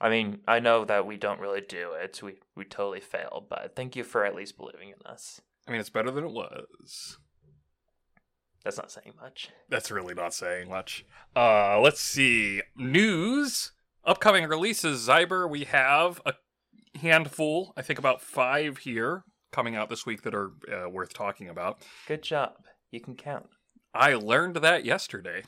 I 0.00 0.10
mean, 0.10 0.40
I 0.48 0.58
know 0.58 0.84
that 0.84 1.06
we 1.06 1.16
don't 1.16 1.38
really 1.38 1.60
do 1.60 1.92
it. 1.92 2.20
We 2.24 2.40
we 2.56 2.64
totally 2.64 2.98
fail, 2.98 3.46
but 3.48 3.74
thank 3.76 3.94
you 3.94 4.02
for 4.02 4.24
at 4.24 4.34
least 4.34 4.56
believing 4.56 4.88
in 4.88 4.96
us. 5.06 5.40
I 5.68 5.70
mean, 5.70 5.78
it's 5.78 5.90
better 5.90 6.10
than 6.10 6.24
it 6.24 6.32
was. 6.32 7.18
That's 8.64 8.78
not 8.78 8.90
saying 8.90 9.12
much. 9.20 9.50
That's 9.68 9.92
really 9.92 10.14
not 10.14 10.34
saying 10.34 10.70
much. 10.70 11.06
Uh, 11.36 11.78
let's 11.78 12.00
see. 12.00 12.62
News. 12.74 13.70
Upcoming 14.04 14.48
releases, 14.48 15.06
Zyber, 15.06 15.48
we 15.48 15.62
have 15.66 16.20
a 16.26 16.34
handful, 16.98 17.72
I 17.76 17.82
think 17.82 18.00
about 18.00 18.20
five 18.20 18.78
here 18.78 19.22
coming 19.52 19.76
out 19.76 19.88
this 19.88 20.04
week 20.04 20.22
that 20.22 20.34
are 20.34 20.50
uh, 20.72 20.88
worth 20.88 21.12
talking 21.12 21.48
about. 21.48 21.82
Good 22.08 22.22
job. 22.22 22.54
You 22.90 23.00
can 23.00 23.14
count. 23.14 23.46
I 23.94 24.14
learned 24.14 24.56
that 24.56 24.84
yesterday. 24.84 25.42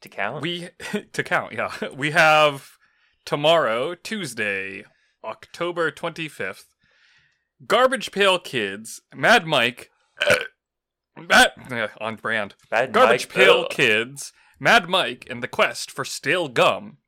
To 0.00 0.08
count? 0.08 0.42
We 0.42 0.70
to 1.12 1.22
count, 1.22 1.52
yeah. 1.52 1.72
We 1.94 2.10
have 2.10 2.72
tomorrow, 3.24 3.94
Tuesday, 3.94 4.84
October 5.24 5.90
25th, 5.90 6.64
Garbage 7.66 8.12
Pail 8.12 8.38
Kids, 8.38 9.00
Mad 9.14 9.46
Mike, 9.46 9.90
Mad, 11.16 11.52
on 12.00 12.16
brand. 12.16 12.54
Bad 12.70 12.92
Garbage 12.92 13.26
Mike, 13.28 13.34
Pail 13.34 13.62
ugh. 13.64 13.70
Kids, 13.70 14.32
Mad 14.58 14.88
Mike, 14.88 15.26
and 15.28 15.42
the 15.42 15.48
Quest 15.48 15.90
for 15.90 16.04
Stale 16.04 16.48
Gum, 16.48 16.98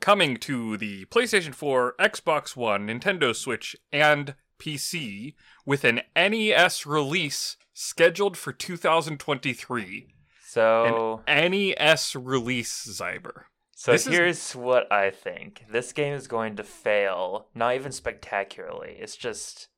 coming 0.00 0.36
to 0.38 0.76
the 0.76 1.04
PlayStation 1.06 1.54
4, 1.54 1.94
Xbox 1.98 2.56
One, 2.56 2.86
Nintendo 2.86 3.34
Switch, 3.34 3.76
and 3.92 4.34
PC 4.58 5.34
with 5.64 5.84
an 5.84 6.00
NES 6.14 6.86
release 6.86 7.56
scheduled 7.72 8.36
for 8.36 8.52
2023. 8.52 10.08
So 10.48 11.22
An 11.26 11.50
NES 11.52 12.16
release, 12.16 12.86
Zyber. 13.00 13.44
so 13.74 13.92
this 13.92 14.06
is- 14.06 14.12
here's 14.12 14.52
what 14.56 14.90
I 14.90 15.10
think. 15.10 15.64
This 15.70 15.92
game 15.92 16.14
is 16.14 16.28
going 16.28 16.56
to 16.56 16.64
fail, 16.64 17.48
not 17.54 17.74
even 17.74 17.92
spectacularly. 17.92 18.96
It's 18.98 19.16
just 19.16 19.68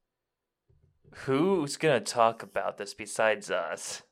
who's 1.25 1.77
going 1.77 2.03
to 2.03 2.13
talk 2.13 2.43
about 2.43 2.79
this 2.79 2.95
besides 2.95 3.51
us? 3.51 4.03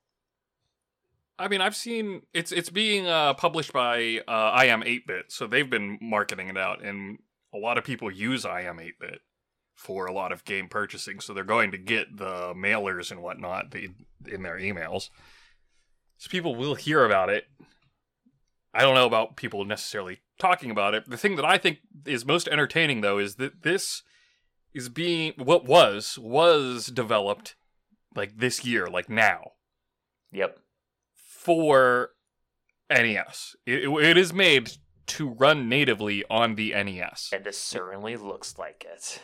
I 1.38 1.48
mean, 1.48 1.60
I've 1.60 1.76
seen 1.76 2.22
it's 2.32 2.50
it's 2.50 2.70
being 2.70 3.06
uh, 3.06 3.34
published 3.34 3.72
by 3.72 4.22
uh, 4.26 4.30
I 4.30 4.64
Am 4.66 4.80
8-Bit, 4.82 5.26
so 5.28 5.46
they've 5.46 5.68
been 5.68 5.98
marketing 6.00 6.48
it 6.48 6.56
out, 6.56 6.82
and 6.82 7.18
a 7.54 7.58
lot 7.58 7.76
of 7.76 7.84
people 7.84 8.10
use 8.10 8.46
I 8.46 8.62
Am 8.62 8.78
8-Bit 8.78 9.20
for 9.76 10.06
a 10.06 10.12
lot 10.12 10.32
of 10.32 10.44
game 10.44 10.68
purchasing, 10.68 11.20
so 11.20 11.32
they're 11.32 11.44
going 11.44 11.70
to 11.70 11.78
get 11.78 12.16
the 12.16 12.52
mailers 12.56 13.12
and 13.12 13.22
whatnot 13.22 13.72
in 13.74 14.42
their 14.42 14.58
emails. 14.58 15.10
So 16.16 16.28
people 16.28 16.56
will 16.56 16.74
hear 16.74 17.04
about 17.04 17.28
it. 17.28 17.44
I 18.74 18.80
don't 18.80 18.94
know 18.94 19.06
about 19.06 19.36
people 19.36 19.64
necessarily 19.64 20.20
talking 20.38 20.70
about 20.70 20.94
it. 20.94 21.08
The 21.08 21.16
thing 21.16 21.36
that 21.36 21.44
I 21.44 21.58
think 21.58 21.78
is 22.06 22.24
most 22.26 22.48
entertaining, 22.48 23.02
though, 23.02 23.18
is 23.18 23.36
that 23.36 23.62
this 23.62 24.02
is 24.74 24.88
being 24.88 25.34
what 25.36 25.64
was 25.66 26.18
was 26.20 26.86
developed 26.86 27.54
like 28.14 28.38
this 28.38 28.64
year, 28.64 28.86
like 28.88 29.08
now 29.08 29.52
Yep. 30.32 30.58
for 31.14 32.10
NES. 32.90 33.56
It, 33.66 33.88
it 33.88 34.16
is 34.16 34.32
made 34.32 34.72
to 35.06 35.28
run 35.28 35.68
natively 35.68 36.24
on 36.28 36.56
the 36.56 36.72
NES. 36.72 37.30
And 37.32 37.46
it 37.46 37.54
certainly 37.54 38.16
looks 38.16 38.58
like 38.58 38.84
it. 38.90 39.20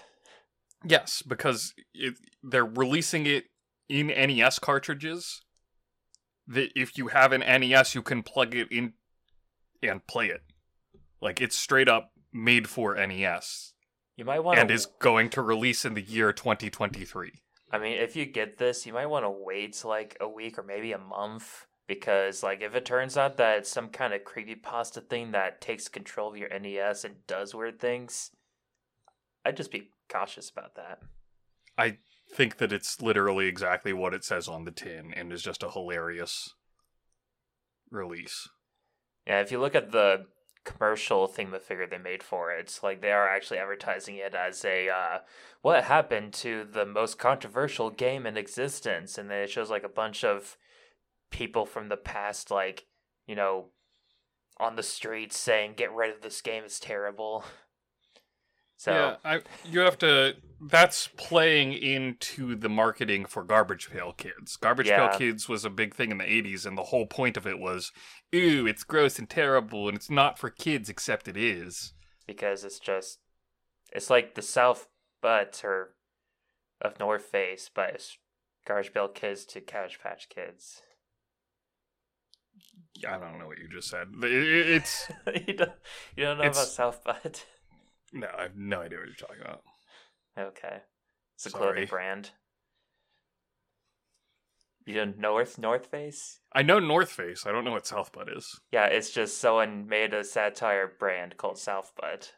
Yes, 0.84 1.22
because 1.22 1.74
it, 1.94 2.14
they're 2.42 2.64
releasing 2.64 3.26
it 3.26 3.44
in 3.88 4.08
NES 4.08 4.58
cartridges. 4.58 5.42
That 6.46 6.70
if 6.74 6.98
you 6.98 7.08
have 7.08 7.32
an 7.32 7.40
NES, 7.40 7.94
you 7.94 8.02
can 8.02 8.22
plug 8.22 8.54
it 8.54 8.70
in 8.70 8.94
and 9.82 10.06
play 10.06 10.26
it. 10.28 10.42
Like 11.20 11.40
it's 11.40 11.56
straight 11.56 11.88
up 11.88 12.10
made 12.32 12.68
for 12.68 12.94
NES 12.94 13.74
You 14.16 14.24
might 14.24 14.40
want 14.40 14.58
and 14.58 14.70
is 14.70 14.86
going 14.86 15.28
to 15.30 15.42
release 15.42 15.84
in 15.84 15.94
the 15.94 16.02
year 16.02 16.32
2023. 16.32 17.42
I 17.70 17.78
mean, 17.78 17.98
if 17.98 18.16
you 18.16 18.26
get 18.26 18.58
this, 18.58 18.86
you 18.86 18.92
might 18.92 19.06
want 19.06 19.24
to 19.24 19.30
wait 19.30 19.82
like 19.84 20.16
a 20.20 20.28
week 20.28 20.58
or 20.58 20.62
maybe 20.62 20.92
a 20.92 20.98
month 20.98 21.66
because, 21.86 22.42
like, 22.42 22.60
if 22.60 22.74
it 22.74 22.84
turns 22.84 23.16
out 23.16 23.38
that 23.38 23.58
it's 23.58 23.70
some 23.70 23.88
kind 23.88 24.12
of 24.12 24.24
creepy 24.24 24.54
pasta 24.54 25.00
thing 25.00 25.32
that 25.32 25.60
takes 25.60 25.88
control 25.88 26.30
of 26.30 26.36
your 26.36 26.48
NES 26.48 27.04
and 27.04 27.26
does 27.26 27.54
weird 27.54 27.80
things, 27.80 28.30
I'd 29.44 29.56
just 29.56 29.72
be 29.72 29.90
cautious 30.12 30.50
about 30.50 30.74
that. 30.74 31.00
I 31.78 31.98
think 32.34 32.58
that 32.58 32.72
it's 32.72 33.00
literally 33.00 33.46
exactly 33.46 33.92
what 33.92 34.14
it 34.14 34.24
says 34.24 34.48
on 34.48 34.64
the 34.64 34.70
tin 34.70 35.12
and 35.14 35.32
is 35.32 35.42
just 35.42 35.62
a 35.62 35.70
hilarious 35.70 36.54
release. 37.90 38.48
Yeah, 39.26 39.40
if 39.40 39.52
you 39.52 39.60
look 39.60 39.74
at 39.74 39.92
the 39.92 40.26
commercial 40.64 41.26
thing 41.26 41.52
figure 41.60 41.86
they 41.86 41.98
made 41.98 42.22
for 42.22 42.52
it, 42.52 42.60
it's 42.60 42.82
like 42.82 43.00
they 43.00 43.12
are 43.12 43.28
actually 43.28 43.58
advertising 43.58 44.16
it 44.16 44.34
as 44.34 44.64
a 44.64 44.88
uh, 44.88 45.18
what 45.60 45.84
happened 45.84 46.32
to 46.32 46.64
the 46.70 46.86
most 46.86 47.18
controversial 47.18 47.90
game 47.90 48.26
in 48.26 48.36
existence, 48.36 49.18
and 49.18 49.30
then 49.30 49.42
it 49.42 49.50
shows 49.50 49.70
like 49.70 49.84
a 49.84 49.88
bunch 49.88 50.24
of 50.24 50.56
people 51.30 51.66
from 51.66 51.88
the 51.88 51.96
past, 51.96 52.50
like 52.50 52.86
you 53.26 53.34
know, 53.34 53.66
on 54.58 54.76
the 54.76 54.82
streets 54.82 55.38
saying, 55.38 55.74
"Get 55.76 55.92
rid 55.92 56.14
of 56.14 56.22
this 56.22 56.40
game; 56.40 56.64
it's 56.64 56.80
terrible." 56.80 57.44
So 58.82 58.90
yeah, 58.92 59.16
I, 59.24 59.40
you 59.64 59.78
have 59.78 59.96
to. 59.98 60.34
That's 60.60 61.06
playing 61.16 61.72
into 61.72 62.56
the 62.56 62.68
marketing 62.68 63.26
for 63.26 63.44
Garbage 63.44 63.88
Pail 63.90 64.12
Kids. 64.12 64.56
Garbage 64.56 64.88
Yeah. 64.88 65.06
Pail 65.08 65.18
Kids 65.20 65.48
was 65.48 65.64
a 65.64 65.70
big 65.70 65.94
thing 65.94 66.10
in 66.10 66.18
the 66.18 66.24
'80s, 66.24 66.66
and 66.66 66.76
the 66.76 66.82
whole 66.82 67.06
point 67.06 67.36
of 67.36 67.46
it 67.46 67.60
was, 67.60 67.92
"Ooh, 68.34 68.66
it's 68.66 68.82
gross 68.82 69.20
and 69.20 69.30
terrible, 69.30 69.86
and 69.86 69.96
it's 69.96 70.10
not 70.10 70.36
for 70.36 70.50
kids, 70.50 70.88
except 70.88 71.28
it 71.28 71.36
is." 71.36 71.94
because 72.26 72.64
it's 72.64 72.80
just 72.80 73.20
it's 73.92 74.10
like 74.10 74.34
the 74.34 74.42
South 74.42 74.88
Butt 75.20 75.60
or 75.62 75.94
of 76.80 76.98
North 76.98 77.22
Face, 77.26 77.70
but 77.72 77.90
it's 77.90 78.18
Garbage 78.66 78.92
Pail 78.92 79.06
Kids 79.06 79.44
to 79.46 79.60
Cabbage 79.60 80.00
Patch 80.02 80.28
Kids. 80.28 80.82
I 83.08 83.16
don't 83.16 83.38
know 83.38 83.46
what 83.46 83.58
you 83.58 83.68
just 83.68 83.90
said. 83.90 84.08
It- 84.24 84.32
it- 84.32 84.70
It's 84.70 85.08
you 85.46 85.54
don't 85.54 85.70
you 86.16 86.24
don't 86.24 86.38
know 86.38 86.44
about 86.44 86.66
South 86.66 87.04
Butt? 87.04 87.46
no, 88.12 88.28
I 88.38 88.42
have 88.42 88.56
no 88.56 88.80
idea 88.82 88.98
what 88.98 89.06
you're 89.06 89.14
talking 89.16 89.42
about. 89.42 89.62
Okay, 90.38 90.82
it's 91.36 91.46
a 91.46 91.50
Sorry. 91.50 91.86
clothing 91.86 91.86
brand. 91.88 92.30
You 94.84 94.94
know 94.94 95.12
North 95.16 95.58
North 95.58 95.86
Face? 95.86 96.40
I 96.52 96.62
know 96.62 96.78
North 96.78 97.10
Face. 97.10 97.46
I 97.46 97.52
don't 97.52 97.64
know 97.64 97.72
what 97.72 97.86
South 97.86 98.12
Butt 98.12 98.28
is. 98.28 98.60
Yeah, 98.72 98.86
it's 98.86 99.10
just 99.10 99.38
someone 99.38 99.86
made 99.86 100.12
a 100.14 100.24
satire 100.24 100.86
brand 100.98 101.36
called 101.36 101.58
South 101.58 101.92
Butt. 101.96 102.34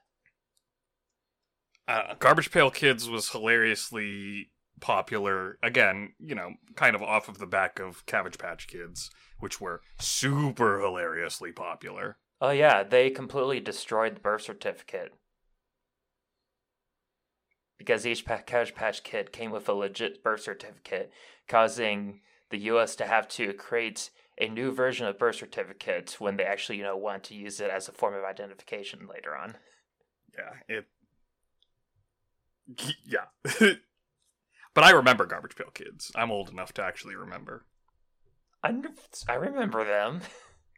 uh, 1.88 2.14
Garbage 2.18 2.50
Pail 2.50 2.70
Kids 2.70 3.08
was 3.08 3.30
hilariously 3.30 4.50
popular. 4.80 5.58
Again, 5.62 6.14
you 6.18 6.34
know, 6.34 6.54
kind 6.76 6.94
of 6.96 7.02
off 7.02 7.28
of 7.28 7.38
the 7.38 7.46
back 7.46 7.78
of 7.78 8.04
Cabbage 8.06 8.38
Patch 8.38 8.66
Kids, 8.66 9.10
which 9.38 9.60
were 9.60 9.82
super 9.98 10.80
hilariously 10.80 11.52
popular. 11.52 12.18
Oh 12.40 12.50
yeah, 12.50 12.82
they 12.84 13.10
completely 13.10 13.58
destroyed 13.60 14.16
the 14.16 14.20
birth 14.20 14.42
certificate. 14.42 15.14
Because 17.78 18.06
each 18.06 18.24
Cabbage 18.24 18.74
Patch 18.74 19.02
Kid 19.02 19.32
came 19.32 19.50
with 19.50 19.68
a 19.68 19.72
legit 19.72 20.22
birth 20.22 20.42
certificate, 20.42 21.10
causing 21.48 22.20
the 22.50 22.58
U.S. 22.58 22.94
to 22.96 23.06
have 23.06 23.28
to 23.30 23.52
create 23.52 24.10
a 24.38 24.48
new 24.48 24.72
version 24.72 25.06
of 25.06 25.18
birth 25.18 25.36
certificate 25.36 26.16
when 26.18 26.36
they 26.36 26.44
actually, 26.44 26.78
you 26.78 26.84
know, 26.84 26.96
want 26.96 27.24
to 27.24 27.34
use 27.34 27.60
it 27.60 27.70
as 27.70 27.88
a 27.88 27.92
form 27.92 28.14
of 28.14 28.24
identification 28.24 29.08
later 29.12 29.36
on. 29.36 29.56
Yeah, 30.36 30.76
it. 30.76 30.86
Yeah. 33.04 33.26
but 34.74 34.84
I 34.84 34.90
remember 34.90 35.26
Garbage 35.26 35.54
Pail 35.54 35.70
Kids. 35.74 36.10
I'm 36.14 36.30
old 36.30 36.48
enough 36.48 36.72
to 36.74 36.82
actually 36.82 37.14
remember. 37.14 37.66
I, 38.62 38.72
I 39.28 39.34
remember 39.34 39.84
them. 39.84 40.22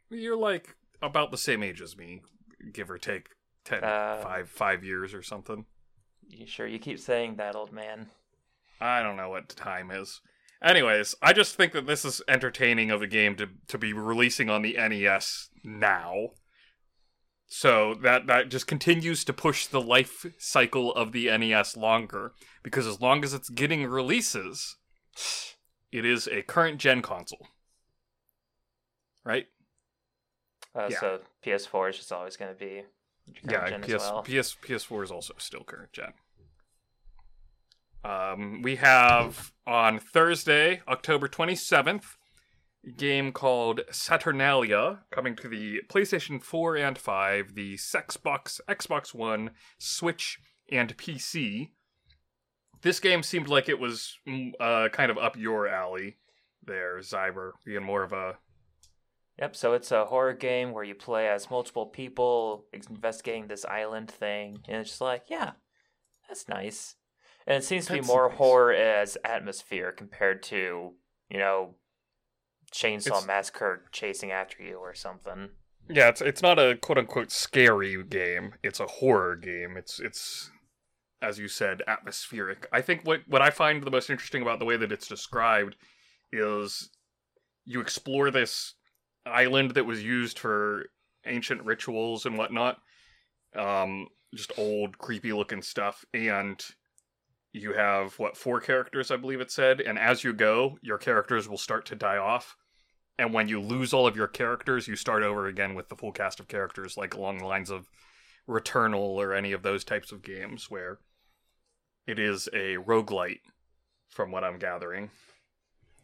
You're 0.09 0.35
like 0.35 0.75
about 1.01 1.31
the 1.31 1.37
same 1.37 1.63
age 1.63 1.81
as 1.81 1.95
me, 1.97 2.21
give 2.73 2.91
or 2.91 2.97
take 2.97 3.29
10, 3.63 3.83
Uh, 3.83 4.19
five, 4.21 4.49
five 4.49 4.83
years 4.83 5.13
or 5.13 5.21
something. 5.21 5.65
You 6.29 6.45
sure 6.45 6.67
you 6.67 6.79
keep 6.79 6.99
saying 6.99 7.35
that, 7.37 7.55
old 7.55 7.71
man? 7.71 8.07
I 8.79 9.01
don't 9.01 9.17
know 9.17 9.29
what 9.29 9.49
time 9.49 9.91
is. 9.91 10.21
Anyways, 10.61 11.15
I 11.21 11.33
just 11.33 11.55
think 11.55 11.73
that 11.73 11.85
this 11.85 12.03
is 12.03 12.21
entertaining 12.27 12.91
of 12.91 13.01
a 13.01 13.07
game 13.07 13.35
to 13.35 13.47
to 13.67 13.77
be 13.77 13.93
releasing 13.93 14.49
on 14.49 14.61
the 14.61 14.73
NES 14.73 15.49
now. 15.63 16.29
So 17.47 17.93
that 18.03 18.27
that 18.27 18.49
just 18.49 18.67
continues 18.67 19.23
to 19.25 19.33
push 19.33 19.67
the 19.67 19.81
life 19.81 20.25
cycle 20.37 20.93
of 20.93 21.11
the 21.11 21.25
NES 21.37 21.77
longer 21.77 22.33
because 22.63 22.87
as 22.87 22.99
long 22.99 23.23
as 23.23 23.33
it's 23.33 23.49
getting 23.49 23.85
releases, 23.85 24.75
it 25.91 26.05
is 26.05 26.27
a 26.27 26.41
current 26.41 26.79
gen 26.79 27.01
console. 27.01 27.47
Right? 29.23 29.47
Uh, 30.75 30.87
Yeah. 30.91 30.99
So 30.99 31.19
PS4 31.45 31.91
is 31.91 31.97
just 31.97 32.11
always 32.11 32.35
going 32.35 32.53
to 32.53 32.59
be 32.59 32.83
yeah, 33.49 33.77
PS, 33.77 33.89
well. 33.89 34.23
PS 34.23 34.55
PS4 34.61 35.03
is 35.03 35.11
also 35.11 35.33
still 35.37 35.63
current 35.63 35.91
gen. 35.93 36.13
Um, 38.03 38.61
we 38.61 38.77
have 38.77 39.51
on 39.65 39.99
Thursday, 39.99 40.81
October 40.87 41.27
27th, 41.27 42.03
a 42.85 42.91
game 42.91 43.31
called 43.31 43.81
Saturnalia 43.91 44.99
coming 45.11 45.35
to 45.37 45.47
the 45.49 45.81
PlayStation 45.89 46.41
4 46.41 46.77
and 46.77 46.97
5, 46.97 47.55
the 47.55 47.75
Xbox, 47.75 48.61
Xbox 48.69 49.13
One, 49.13 49.51
Switch, 49.77 50.39
and 50.71 50.95
PC. 50.97 51.71
This 52.81 52.99
game 52.99 53.23
seemed 53.23 53.49
like 53.49 53.67
it 53.67 53.79
was 53.79 54.17
mm, 54.27 54.51
uh, 54.59 54.89
kind 54.89 55.11
of 55.11 55.17
up 55.17 55.35
your 55.35 55.67
alley 55.67 56.17
there, 56.63 56.99
Zyber, 56.99 57.51
being 57.65 57.83
more 57.83 58.03
of 58.03 58.13
a 58.13 58.37
Yep, 59.39 59.55
so 59.55 59.73
it's 59.73 59.91
a 59.91 60.05
horror 60.05 60.33
game 60.33 60.71
where 60.71 60.83
you 60.83 60.95
play 60.95 61.27
as 61.29 61.51
multiple 61.51 61.85
people 61.85 62.65
investigating 62.71 63.47
this 63.47 63.65
island 63.65 64.09
thing, 64.09 64.59
and 64.67 64.77
it's 64.77 64.89
just 64.89 65.01
like, 65.01 65.25
yeah, 65.29 65.51
that's 66.27 66.49
nice. 66.49 66.95
And 67.45 67.57
it 67.57 67.63
seems 67.63 67.85
to 67.85 67.93
be 67.93 68.01
more 68.01 68.29
nice. 68.29 68.37
horror 68.37 68.73
as 68.73 69.17
atmosphere 69.23 69.91
compared 69.91 70.41
to, 70.43 70.93
you 71.29 71.37
know, 71.37 71.75
Chainsaw 72.73 73.07
It's- 73.07 73.27
Massacre 73.27 73.85
chasing 73.91 74.31
after 74.31 74.61
you 74.63 74.77
or 74.77 74.93
something. 74.93 75.49
Yeah, 75.89 76.09
it's 76.09 76.19
it's 76.19 76.41
not 76.41 76.59
a 76.59 76.75
quote 76.75 76.97
unquote 76.97 77.31
scary 77.31 78.03
game. 78.03 78.55
It's 78.61 78.81
a 78.81 78.87
horror 78.87 79.37
game. 79.37 79.77
It's 79.77 80.01
it's 80.01 80.51
as 81.21 81.39
you 81.39 81.47
said, 81.47 81.81
atmospheric. 81.87 82.67
I 82.73 82.81
think 82.81 83.03
what 83.05 83.21
what 83.25 83.41
I 83.41 83.51
find 83.51 83.81
the 83.81 83.91
most 83.91 84.09
interesting 84.09 84.41
about 84.41 84.59
the 84.59 84.65
way 84.65 84.75
that 84.75 84.91
it's 84.91 85.07
described 85.07 85.77
is 86.33 86.89
you 87.63 87.79
explore 87.79 88.31
this 88.31 88.73
island 89.27 89.71
that 89.71 89.85
was 89.85 90.03
used 90.03 90.39
for 90.39 90.85
ancient 91.25 91.63
rituals 91.63 92.25
and 92.25 92.37
whatnot. 92.37 92.79
Um 93.55 94.07
just 94.35 94.51
old, 94.57 94.97
creepy 94.97 95.31
looking 95.31 95.61
stuff, 95.61 96.03
and 96.13 96.61
you 97.53 97.73
have 97.73 98.19
what 98.19 98.35
four 98.35 98.59
characters, 98.59 99.09
I 99.09 99.15
believe 99.15 99.39
it 99.39 99.51
said, 99.51 99.79
and 99.79 99.97
as 99.97 100.23
you 100.23 100.33
go, 100.33 100.77
your 100.81 100.97
characters 100.97 101.47
will 101.47 101.57
start 101.57 101.85
to 101.87 101.95
die 101.95 102.17
off 102.17 102.57
and 103.19 103.33
when 103.33 103.47
you 103.47 103.59
lose 103.59 103.93
all 103.93 104.05
of 104.05 104.15
your 104.15 104.27
characters, 104.27 104.87
you 104.87 104.95
start 104.95 105.23
over 105.23 105.47
again 105.47 105.73
with 105.73 105.89
the 105.89 105.95
full 105.95 106.11
cast 106.11 106.39
of 106.39 106.47
characters, 106.47 106.97
like 106.97 107.15
along 107.15 107.39
the 107.39 107.47
lines 107.47 107.71
of 107.71 107.89
Returnal 108.47 109.15
or 109.15 109.33
any 109.33 109.51
of 109.51 109.63
those 109.63 109.83
types 109.83 110.11
of 110.11 110.21
games, 110.21 110.69
where 110.69 110.99
it 112.05 112.19
is 112.19 112.47
a 112.53 112.77
roguelite, 112.77 113.41
from 114.07 114.31
what 114.31 114.43
I'm 114.43 114.59
gathering. 114.59 115.09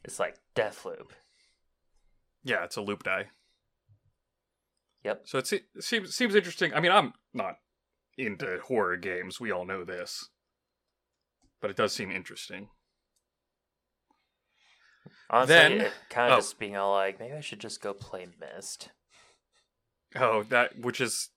It's 0.03 0.19
like 0.19 0.35
Deathloop. 0.55 1.11
Yeah, 2.43 2.63
it's 2.63 2.77
a 2.77 2.81
loop 2.81 3.03
die. 3.03 3.27
Yep. 5.03 5.23
So 5.25 5.37
it, 5.37 5.47
se- 5.47 5.63
it 5.75 5.83
seems 5.83 6.15
seems 6.15 6.35
interesting. 6.35 6.73
I 6.73 6.79
mean, 6.79 6.91
I'm 6.91 7.13
not 7.33 7.55
into 8.17 8.59
horror 8.65 8.97
games. 8.97 9.39
We 9.39 9.51
all 9.51 9.65
know 9.65 9.83
this, 9.83 10.29
but 11.61 11.71
it 11.71 11.77
does 11.77 11.93
seem 11.93 12.11
interesting. 12.11 12.69
Honestly, 15.29 15.55
Then- 15.55 15.71
it 15.81 15.93
kind 16.09 16.31
of 16.31 16.37
oh. 16.37 16.41
just 16.41 16.59
being 16.59 16.77
all 16.77 16.93
like, 16.93 17.19
maybe 17.19 17.33
I 17.33 17.41
should 17.41 17.59
just 17.59 17.81
go 17.81 17.93
play 17.93 18.27
Myst. 18.39 18.89
Oh, 20.15 20.43
that 20.43 20.79
which 20.79 21.01
is 21.01 21.29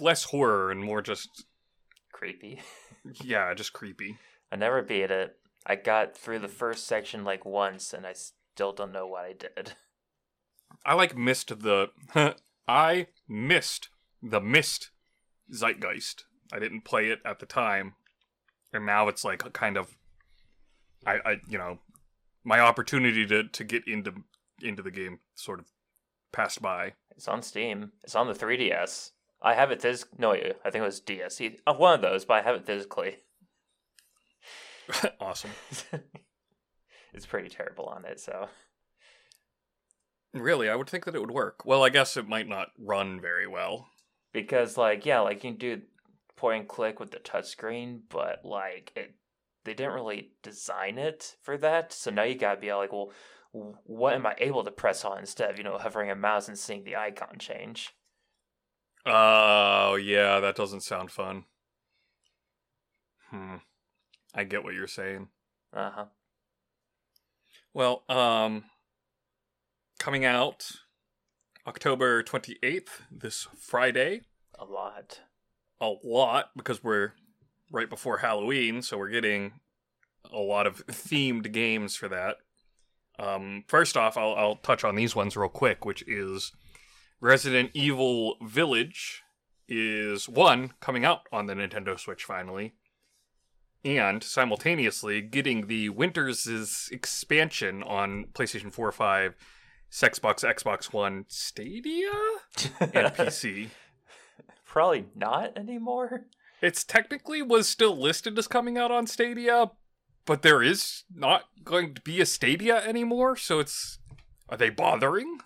less 0.00 0.24
horror 0.24 0.70
and 0.70 0.82
more 0.82 1.00
just 1.00 1.44
Creepy. 2.12 2.60
yeah, 3.24 3.54
just 3.54 3.72
creepy. 3.72 4.18
I 4.52 4.56
never 4.56 4.82
beat 4.82 5.10
it. 5.10 5.36
I 5.64 5.76
got 5.76 6.16
through 6.16 6.40
the 6.40 6.48
first 6.48 6.86
section 6.86 7.24
like 7.24 7.44
once, 7.44 7.94
and 7.94 8.06
I 8.06 8.12
still 8.12 8.72
don't 8.72 8.92
know 8.92 9.06
what 9.06 9.24
I 9.24 9.32
did. 9.32 9.72
I 10.84 10.94
like 10.94 11.16
missed 11.16 11.60
the 11.60 11.90
I 12.68 13.06
missed 13.28 13.88
the 14.22 14.40
missed 14.40 14.90
zeitgeist. 15.52 16.24
I 16.52 16.58
didn't 16.58 16.82
play 16.84 17.08
it 17.10 17.20
at 17.24 17.38
the 17.38 17.46
time, 17.46 17.94
and 18.72 18.84
now 18.86 19.08
it's 19.08 19.24
like 19.24 19.44
a 19.44 19.50
kind 19.50 19.76
of 19.76 19.96
I, 21.06 21.18
I 21.24 21.36
you 21.48 21.58
know 21.58 21.78
my 22.44 22.60
opportunity 22.60 23.26
to 23.26 23.44
to 23.44 23.64
get 23.64 23.86
into 23.86 24.12
into 24.62 24.82
the 24.82 24.90
game 24.90 25.20
sort 25.34 25.58
of 25.60 25.66
passed 26.32 26.62
by. 26.62 26.94
It's 27.16 27.28
on 27.28 27.42
Steam. 27.42 27.92
It's 28.02 28.14
on 28.14 28.26
the 28.28 28.32
3DS. 28.34 29.10
I 29.42 29.54
have 29.54 29.70
it 29.70 29.80
phys. 29.80 30.04
No, 30.18 30.32
I 30.32 30.70
think 30.70 30.76
it 30.76 30.80
was 30.82 31.00
DS. 31.00 31.40
E- 31.40 31.58
uh, 31.66 31.74
One 31.74 31.94
of 31.94 32.02
those, 32.02 32.24
but 32.24 32.34
I 32.34 32.42
have 32.42 32.56
it 32.56 32.66
physically. 32.66 33.16
awesome. 35.20 35.50
it's 37.12 37.26
pretty 37.26 37.48
terrible 37.48 37.86
on 37.86 38.04
it. 38.04 38.20
So 38.20 38.48
Really, 40.32 40.68
I 40.68 40.76
would 40.76 40.88
think 40.88 41.04
that 41.04 41.14
it 41.14 41.20
would 41.20 41.30
work. 41.30 41.64
Well, 41.64 41.82
I 41.84 41.88
guess 41.88 42.16
it 42.16 42.28
might 42.28 42.48
not 42.48 42.68
run 42.78 43.20
very 43.20 43.46
well. 43.46 43.88
because 44.32 44.76
like 44.76 45.04
yeah, 45.06 45.20
like 45.20 45.42
you 45.44 45.50
can 45.52 45.58
do 45.58 45.82
point 46.36 46.60
and 46.60 46.68
click 46.68 47.00
with 47.00 47.10
the 47.10 47.18
touchscreen, 47.18 48.00
but 48.08 48.44
like 48.44 48.92
it, 48.96 49.14
they 49.64 49.74
didn't 49.74 49.92
really 49.94 50.32
design 50.42 50.98
it 50.98 51.36
for 51.42 51.56
that. 51.58 51.92
So 51.92 52.10
now 52.10 52.22
you 52.22 52.34
gotta 52.36 52.60
be 52.60 52.72
like, 52.72 52.92
well, 52.92 53.12
what 53.52 54.14
am 54.14 54.26
I 54.26 54.34
able 54.38 54.64
to 54.64 54.70
press 54.70 55.04
on 55.04 55.18
instead 55.18 55.50
of 55.50 55.58
you 55.58 55.64
know 55.64 55.78
hovering 55.78 56.10
a 56.10 56.14
mouse 56.16 56.48
and 56.48 56.58
seeing 56.58 56.84
the 56.84 56.96
icon 56.96 57.38
change? 57.38 57.90
Oh, 59.06 59.94
yeah, 59.96 60.40
that 60.40 60.56
doesn't 60.56 60.82
sound 60.82 61.10
fun. 61.10 61.44
Hmm. 63.30 63.56
I 64.34 64.44
get 64.44 64.64
what 64.64 64.74
you're 64.74 64.86
saying. 64.86 65.28
Uh 65.72 65.90
huh. 65.90 66.04
Well, 67.72 68.02
um, 68.08 68.64
coming 70.00 70.24
out 70.24 70.70
October 71.66 72.22
28th, 72.22 73.02
this 73.12 73.46
Friday, 73.54 74.22
A 74.58 74.64
lot. 74.64 75.20
a 75.78 75.92
lot 76.02 76.50
because 76.56 76.82
we're 76.82 77.12
right 77.70 77.88
before 77.88 78.16
Halloween, 78.16 78.80
so 78.80 78.96
we're 78.96 79.10
getting 79.10 79.52
a 80.32 80.38
lot 80.38 80.66
of 80.66 80.84
themed 80.88 81.52
games 81.52 81.96
for 81.96 82.08
that. 82.08 82.36
Um, 83.18 83.64
first 83.68 83.98
off, 83.98 84.16
I'll, 84.16 84.34
I'll 84.34 84.56
touch 84.56 84.84
on 84.84 84.96
these 84.96 85.14
ones 85.14 85.36
real 85.36 85.50
quick, 85.50 85.84
which 85.84 86.02
is 86.08 86.50
Resident 87.20 87.70
Evil 87.74 88.36
Village 88.42 89.22
is 89.68 90.30
one 90.30 90.72
coming 90.80 91.04
out 91.04 91.20
on 91.30 91.44
the 91.44 91.54
Nintendo 91.54 92.00
Switch 92.00 92.24
finally, 92.24 92.72
and 93.84 94.24
simultaneously 94.24 95.20
getting 95.20 95.66
the 95.66 95.90
Winters' 95.90 96.88
expansion 96.90 97.82
on 97.82 98.28
PlayStation 98.32 98.72
4, 98.72 98.88
or 98.88 98.92
5, 98.92 99.34
Xbox, 99.90 100.44
Xbox 100.44 100.92
One, 100.92 101.24
Stadia, 101.28 102.10
and 102.80 102.90
PC. 102.92 103.68
Probably 104.64 105.06
not 105.14 105.56
anymore. 105.56 106.26
It's 106.62 106.84
technically 106.84 107.42
was 107.42 107.68
still 107.68 107.96
listed 107.96 108.38
as 108.38 108.46
coming 108.46 108.78
out 108.78 108.90
on 108.90 109.06
Stadia, 109.06 109.72
but 110.26 110.42
there 110.42 110.62
is 110.62 111.04
not 111.12 111.44
going 111.64 111.94
to 111.94 112.00
be 112.02 112.20
a 112.20 112.26
Stadia 112.26 112.76
anymore, 112.84 113.36
so 113.36 113.58
it's 113.58 113.98
are 114.48 114.56
they 114.56 114.70
bothering? 114.70 115.38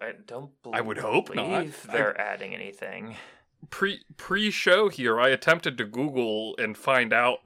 I 0.00 0.12
don't. 0.26 0.50
Believe 0.62 0.76
I 0.76 0.80
would 0.80 0.98
hope 0.98 1.34
not. 1.34 1.66
They're 1.90 2.18
adding 2.20 2.54
anything. 2.54 3.16
Pre 3.70 4.00
pre 4.16 4.50
show 4.50 4.88
here, 4.88 5.20
I 5.20 5.28
attempted 5.28 5.78
to 5.78 5.84
Google 5.84 6.54
and 6.58 6.76
find 6.76 7.12
out 7.12 7.40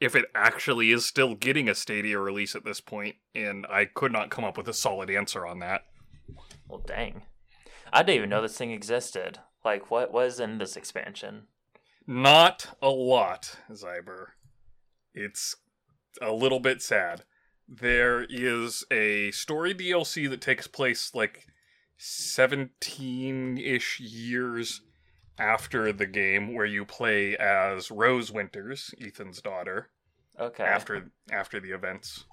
if 0.00 0.14
it 0.14 0.26
actually 0.34 0.90
is 0.90 1.04
still 1.04 1.34
getting 1.34 1.68
a 1.68 1.74
Stadia 1.74 2.18
release 2.18 2.54
at 2.54 2.64
this 2.64 2.80
point, 2.80 3.16
and 3.34 3.66
I 3.68 3.84
could 3.84 4.12
not 4.12 4.30
come 4.30 4.44
up 4.44 4.56
with 4.56 4.68
a 4.68 4.74
solid 4.74 5.10
answer 5.10 5.46
on 5.46 5.58
that. 5.60 5.82
Well, 6.68 6.82
dang. 6.86 7.22
I 7.92 8.02
didn't 8.02 8.16
even 8.16 8.30
know 8.30 8.42
this 8.42 8.56
thing 8.56 8.70
existed. 8.70 9.38
Like, 9.64 9.90
what 9.90 10.12
was 10.12 10.38
in 10.38 10.58
this 10.58 10.76
expansion? 10.76 11.44
Not 12.06 12.76
a 12.80 12.90
lot, 12.90 13.56
Zyber. 13.70 14.28
It's 15.14 15.56
a 16.22 16.32
little 16.32 16.60
bit 16.60 16.80
sad. 16.80 17.24
There 17.68 18.24
is 18.30 18.84
a 18.90 19.30
story 19.32 19.74
DLC 19.74 20.28
that 20.30 20.40
takes 20.40 20.66
place 20.66 21.14
like 21.14 21.46
17 21.98 23.58
ish 23.58 24.00
years 24.00 24.80
after 25.38 25.92
the 25.92 26.06
game, 26.06 26.54
where 26.54 26.66
you 26.66 26.84
play 26.84 27.36
as 27.36 27.90
Rose 27.90 28.30
Winters, 28.32 28.94
Ethan's 29.00 29.40
daughter, 29.40 29.88
Okay. 30.38 30.64
after 30.64 31.10
after 31.30 31.60
the 31.60 31.72
events. 31.72 32.24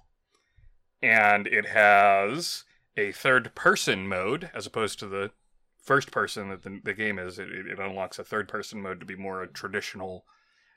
And 1.01 1.47
it 1.47 1.67
has 1.67 2.63
a 2.97 3.11
third 3.11 3.53
person 3.55 4.07
mode 4.07 4.49
as 4.53 4.65
opposed 4.65 4.99
to 4.99 5.07
the 5.07 5.31
first 5.81 6.11
person 6.11 6.49
that 6.49 6.63
the, 6.63 6.79
the 6.83 6.93
game 6.93 7.19
is. 7.19 7.37
It, 7.39 7.49
it 7.49 7.79
unlocks 7.79 8.17
a 8.19 8.23
third 8.23 8.47
person 8.47 8.81
mode 8.81 8.99
to 8.99 9.05
be 9.05 9.15
more 9.15 9.43
a 9.43 9.47
traditional 9.47 10.25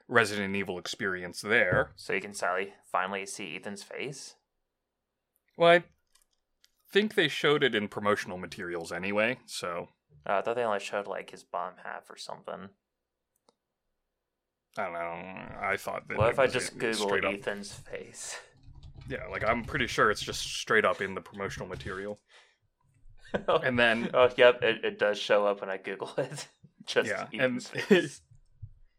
Resident 0.06 0.56
Evil 0.56 0.78
experience 0.78 1.40
there. 1.40 1.92
So 1.96 2.12
you 2.14 2.20
can 2.20 2.32
finally 2.32 2.72
finally 2.90 3.26
see 3.26 3.56
Ethan's 3.56 3.82
face. 3.82 4.34
Well, 5.56 5.70
I 5.70 5.84
think 6.90 7.14
they 7.14 7.28
showed 7.28 7.62
it 7.62 7.74
in 7.74 7.88
promotional 7.88 8.38
materials 8.38 8.90
anyway, 8.92 9.38
so 9.46 9.88
Uh, 10.26 10.34
I 10.34 10.40
thought 10.42 10.56
they 10.56 10.62
only 10.64 10.80
showed 10.80 11.06
like 11.06 11.30
his 11.30 11.42
bottom 11.44 11.78
half 11.84 12.10
or 12.10 12.16
something. 12.16 12.68
I 14.76 14.84
don't 14.84 14.92
know. 14.92 15.56
I 15.60 15.76
thought 15.76 16.06
that. 16.08 16.18
What 16.18 16.30
if 16.30 16.38
I 16.38 16.46
just 16.46 16.78
Google 16.78 17.08
straight 17.08 17.24
up- 17.24 17.34
Ethan's 17.34 17.72
face? 17.72 18.38
Yeah, 19.10 19.26
like 19.30 19.42
I'm 19.42 19.64
pretty 19.64 19.86
sure 19.86 20.10
it's 20.10 20.20
just 20.20 20.42
straight 20.42 20.84
up 20.84 21.00
in 21.00 21.14
the 21.14 21.22
promotional 21.22 21.66
material. 21.66 22.20
And 23.46 23.78
then 23.78 24.10
oh, 24.12 24.28
yep, 24.36 24.62
it, 24.62 24.84
it 24.84 24.98
does 24.98 25.18
show 25.18 25.46
up 25.46 25.62
when 25.62 25.70
I 25.70 25.78
Google 25.78 26.12
it. 26.18 26.46
just 26.86 27.08
Yeah, 27.08 27.26
Ethan's 27.32 27.70
and- 27.72 27.82
face. 27.84 28.20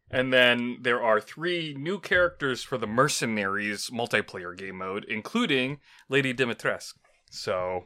and 0.09 0.33
then 0.33 0.79
there 0.81 0.99
are 1.03 1.21
three 1.21 1.75
new 1.77 1.99
characters 1.99 2.63
for 2.63 2.79
the 2.79 2.87
Mercenaries 2.87 3.91
multiplayer 3.91 4.57
game 4.57 4.77
mode, 4.79 5.05
including 5.07 5.77
Lady 6.09 6.33
Dimitrescu. 6.33 6.93
So, 7.29 7.85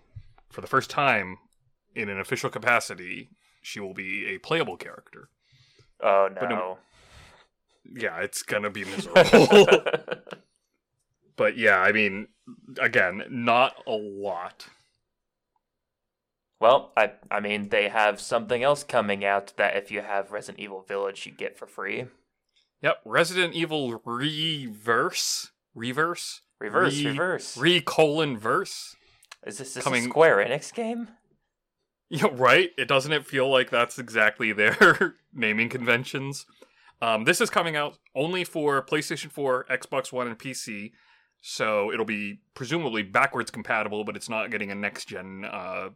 for 0.50 0.62
the 0.62 0.67
first 0.67 0.89
time 0.89 1.39
in 1.95 2.10
an 2.10 2.19
official 2.19 2.49
capacity, 2.49 3.29
she 3.62 3.79
will 3.79 3.93
be 3.93 4.27
a 4.27 4.38
playable 4.39 4.77
character. 4.77 5.29
Oh 6.01 6.29
no- 6.41 6.47
no. 6.47 6.77
Yeah, 7.86 8.19
it's 8.21 8.43
gonna 8.43 8.69
be 8.69 8.84
miserable. 8.86 9.67
but 11.36 11.58
yeah, 11.58 11.79
I 11.79 11.91
mean, 11.91 12.27
again, 12.79 13.23
not 13.29 13.75
a 13.88 13.91
lot. 13.91 14.67
well, 16.60 16.91
I 16.95 17.12
I 17.29 17.39
mean 17.39 17.69
they 17.69 17.89
have 17.89 18.19
something 18.21 18.63
else 18.63 18.84
coming 18.84 19.25
out 19.25 19.53
that 19.58 19.75
if 19.75 19.91
you 19.91 20.01
have 20.01 20.32
Resident 20.32 20.60
Evil 20.63 20.82
Village 20.82 21.25
you 21.25 21.32
get 21.32 21.58
for 21.58 21.67
free. 21.67 22.06
Yep, 22.82 22.99
Resident 23.06 23.53
Evil 23.53 24.01
Reverse, 24.06 25.51
Reverse, 25.73 26.41
Reverse, 26.60 26.99
Re- 26.99 27.06
reverse. 27.12 27.58
Re 27.58 27.82
colon 27.82 28.38
verse. 28.38 28.95
Is 29.45 29.58
this, 29.58 29.73
this 29.73 29.84
coming- 29.84 30.06
a 30.06 30.10
Square 30.10 30.38
Enix 30.38 30.73
game? 30.73 31.10
Yeah, 32.15 32.28
right. 32.32 32.69
It 32.78 32.88
doesn't 32.88 33.12
it 33.12 33.26
feel 33.26 33.49
like 33.49 33.71
that's 33.71 33.97
exactly 33.97 34.54
their 34.54 35.15
naming 35.34 35.67
conventions. 35.67 36.45
Um, 37.02 37.23
this 37.23 37.41
is 37.41 37.49
coming 37.49 37.76
out 37.76 37.97
only 38.13 38.43
for 38.43 38.86
PlayStation 38.86 39.32
4, 39.32 39.65
Xbox 39.69 40.12
One, 40.13 40.28
and 40.28 40.38
PC, 40.38 40.91
so 41.41 41.91
it'll 41.91 42.06
be 42.06 42.39
presumably 42.54 43.02
backwards 43.02 43.49
compatible, 43.49 44.04
but 44.06 44.15
it's 44.15 44.30
not 44.30 44.52
getting 44.52 44.69
a 44.71 44.76
next 44.76 45.06
gen 45.06 45.43
uh, 45.43 45.89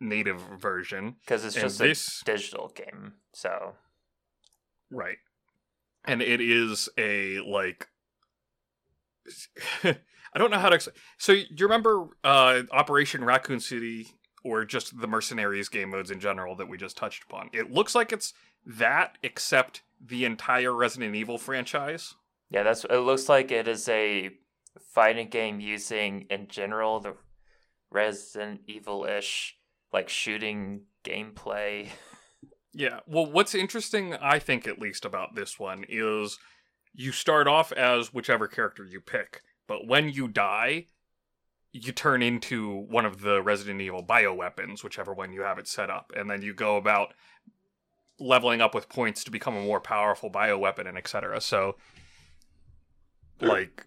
native 0.00 0.40
version. 0.58 1.16
Because 1.20 1.44
it's 1.44 1.56
And 1.56 1.64
just 1.64 1.78
this- 1.78 2.22
a 2.22 2.24
digital 2.24 2.72
game. 2.74 3.12
So 3.34 3.74
Right. 4.90 5.18
And 6.06 6.22
it 6.22 6.40
is 6.40 6.88
a 6.96 7.38
like 7.40 7.86
I 9.84 10.38
don't 10.38 10.50
know 10.50 10.58
how 10.58 10.70
to 10.70 10.92
So 11.18 11.32
you 11.32 11.44
remember 11.60 12.08
uh 12.24 12.62
Operation 12.72 13.22
Raccoon 13.24 13.60
City 13.60 14.08
or 14.42 14.64
just 14.64 15.00
the 15.00 15.06
Mercenaries 15.06 15.68
game 15.68 15.90
modes 15.90 16.10
in 16.10 16.20
general 16.20 16.54
that 16.56 16.68
we 16.68 16.76
just 16.76 16.96
touched 16.96 17.24
upon. 17.24 17.50
It 17.52 17.70
looks 17.72 17.94
like 17.94 18.12
it's 18.12 18.32
that 18.64 19.18
except 19.22 19.82
the 20.04 20.24
entire 20.24 20.74
Resident 20.74 21.14
Evil 21.14 21.38
franchise. 21.38 22.14
yeah, 22.50 22.62
that's 22.62 22.84
it. 22.84 22.96
Looks 22.96 23.28
like 23.28 23.50
it 23.50 23.68
is 23.68 23.88
a 23.88 24.30
fighting 24.94 25.28
game 25.28 25.60
using 25.60 26.26
in 26.30 26.46
general 26.48 27.00
the 27.00 27.14
Resident 27.90 28.60
Evil 28.66 29.04
ish 29.04 29.56
like 29.92 30.08
shooting 30.08 30.82
gameplay. 31.04 31.88
Yeah. 32.72 33.00
Well, 33.06 33.26
what's 33.26 33.54
interesting, 33.54 34.14
I 34.14 34.38
think, 34.38 34.68
at 34.68 34.78
least 34.78 35.04
about 35.04 35.34
this 35.34 35.58
one, 35.58 35.84
is 35.88 36.38
you 36.94 37.10
start 37.10 37.48
off 37.48 37.72
as 37.72 38.14
whichever 38.14 38.46
character 38.46 38.84
you 38.84 39.00
pick, 39.00 39.42
but 39.66 39.88
when 39.88 40.08
you 40.08 40.28
die, 40.28 40.86
you 41.72 41.92
turn 41.92 42.22
into 42.22 42.86
one 42.88 43.06
of 43.06 43.20
the 43.20 43.42
Resident 43.42 43.80
Evil 43.80 44.04
bioweapons, 44.04 44.82
whichever 44.82 45.12
one 45.12 45.32
you 45.32 45.42
have 45.42 45.58
it 45.58 45.68
set 45.68 45.90
up, 45.90 46.12
and 46.16 46.28
then 46.28 46.42
you 46.42 46.52
go 46.52 46.76
about 46.76 47.14
leveling 48.18 48.60
up 48.60 48.74
with 48.74 48.88
points 48.88 49.24
to 49.24 49.30
become 49.30 49.56
a 49.56 49.62
more 49.62 49.80
powerful 49.80 50.30
bioweapon 50.30 50.86
and 50.86 50.98
etc. 50.98 51.40
So, 51.40 51.76
like, 53.40 53.86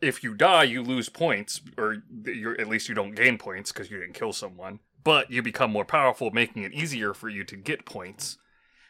if 0.00 0.22
you 0.22 0.34
die, 0.34 0.64
you 0.64 0.82
lose 0.82 1.08
points, 1.08 1.60
or 1.76 1.98
you're, 2.24 2.60
at 2.60 2.68
least 2.68 2.88
you 2.88 2.94
don't 2.94 3.14
gain 3.14 3.38
points 3.38 3.72
because 3.72 3.90
you 3.90 3.98
didn't 3.98 4.14
kill 4.14 4.32
someone. 4.32 4.80
But 5.04 5.30
you 5.30 5.42
become 5.42 5.70
more 5.70 5.84
powerful, 5.84 6.30
making 6.30 6.64
it 6.64 6.74
easier 6.74 7.14
for 7.14 7.28
you 7.28 7.44
to 7.44 7.56
get 7.56 7.86
points. 7.86 8.36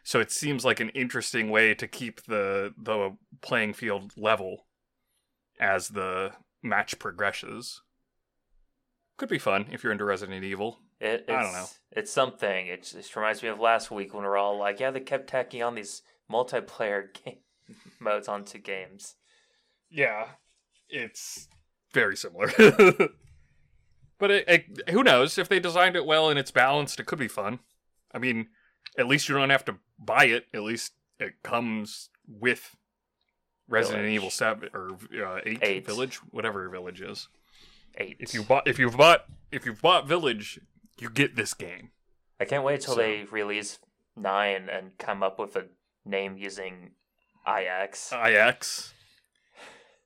So 0.03 0.21
it 0.21 0.33
seems 0.33 0.65
like 0.65 0.81
an 0.81 0.89
interesting 0.91 1.51
way 1.51 1.75
to 1.75 1.87
keep 1.87 2.25
the 2.25 2.73
the 2.83 3.17
playing 3.43 3.75
field 3.75 4.13
level 4.17 4.67
as 5.61 5.89
the 5.89 6.33
match 6.63 6.99
progresses. 6.99 7.83
Could 9.19 9.29
be 9.29 9.39
fun 9.39 9.67
if 9.71 9.83
you're 9.83 9.93
into 9.93 10.05
Resident 10.05 10.45
Evil. 10.45 10.79
It, 11.01 11.25
it's, 11.27 11.31
I 11.31 11.43
don't 11.43 11.53
know. 11.53 11.67
It's 11.93 12.13
something. 12.13 12.69
It 12.69 12.85
just 12.85 13.15
reminds 13.17 13.43
me 13.43 13.49
of 13.49 13.59
last 13.59 13.91
week 13.91 14.15
when 14.15 14.23
we 14.23 14.29
are 14.29 14.37
all 14.37 14.57
like, 14.59 14.79
yeah, 14.79 14.93
they 14.93 15.01
kept 15.01 15.29
tacking 15.29 15.63
on 15.63 15.75
these 15.75 16.03
multiplayer 16.31 17.09
game 17.25 17.39
modes 17.99 18.29
onto 18.29 18.59
games. 18.59 19.17
Yeah, 19.91 20.29
it's 20.89 21.49
very 21.93 22.17
similar. 22.17 22.47
but 24.19 24.31
it, 24.31 24.45
it, 24.49 24.91
who 24.91 25.03
knows 25.03 25.37
if 25.37 25.49
they 25.49 25.59
designed 25.59 25.97
it 25.97 26.07
well 26.07 26.31
and 26.31 26.39
it's 26.39 26.53
balanced, 26.53 27.01
it 27.01 27.07
could 27.07 27.19
be 27.19 27.29
fun. 27.29 27.59
I 28.15 28.19
mean, 28.19 28.49
at 28.97 29.09
least 29.09 29.29
you 29.29 29.35
don't 29.35 29.51
have 29.51 29.65
to 29.65 29.77
buy 29.99 30.27
it. 30.27 30.47
At 30.55 30.63
least 30.63 30.93
it 31.19 31.43
comes 31.43 32.11
with 32.29 32.77
Resident 33.69 34.03
Village. 34.05 34.15
Evil 34.15 34.31
Seven 34.31 34.69
or 34.73 34.91
uh, 35.25 35.41
eight, 35.45 35.59
Eight. 35.63 35.87
Village, 35.87 36.17
whatever 36.31 36.69
Village 36.69 37.01
is. 37.01 37.29
Eight. 37.99 38.17
If 38.21 38.33
you 38.35 38.43
bought, 38.45 38.67
if 38.67 38.79
you've 38.79 38.97
bought, 38.97 39.25
if 39.53 39.67
you've 39.67 39.83
bought 39.83 40.07
Village, 40.07 40.61
you 40.99 41.11
get 41.11 41.37
this 41.37 41.53
game. 41.55 41.91
I 42.41 42.45
can't 42.45 42.65
wait 42.65 42.81
till 42.81 42.95
So- 42.95 43.01
they 43.01 43.25
release 43.25 43.79
nine 44.17 44.69
and 44.69 44.97
come 44.99 45.23
up 45.23 45.39
with 45.39 45.57
a 45.57 45.67
name 46.05 46.37
using 46.37 46.93
IX. 47.47 48.13
IX. 48.13 48.95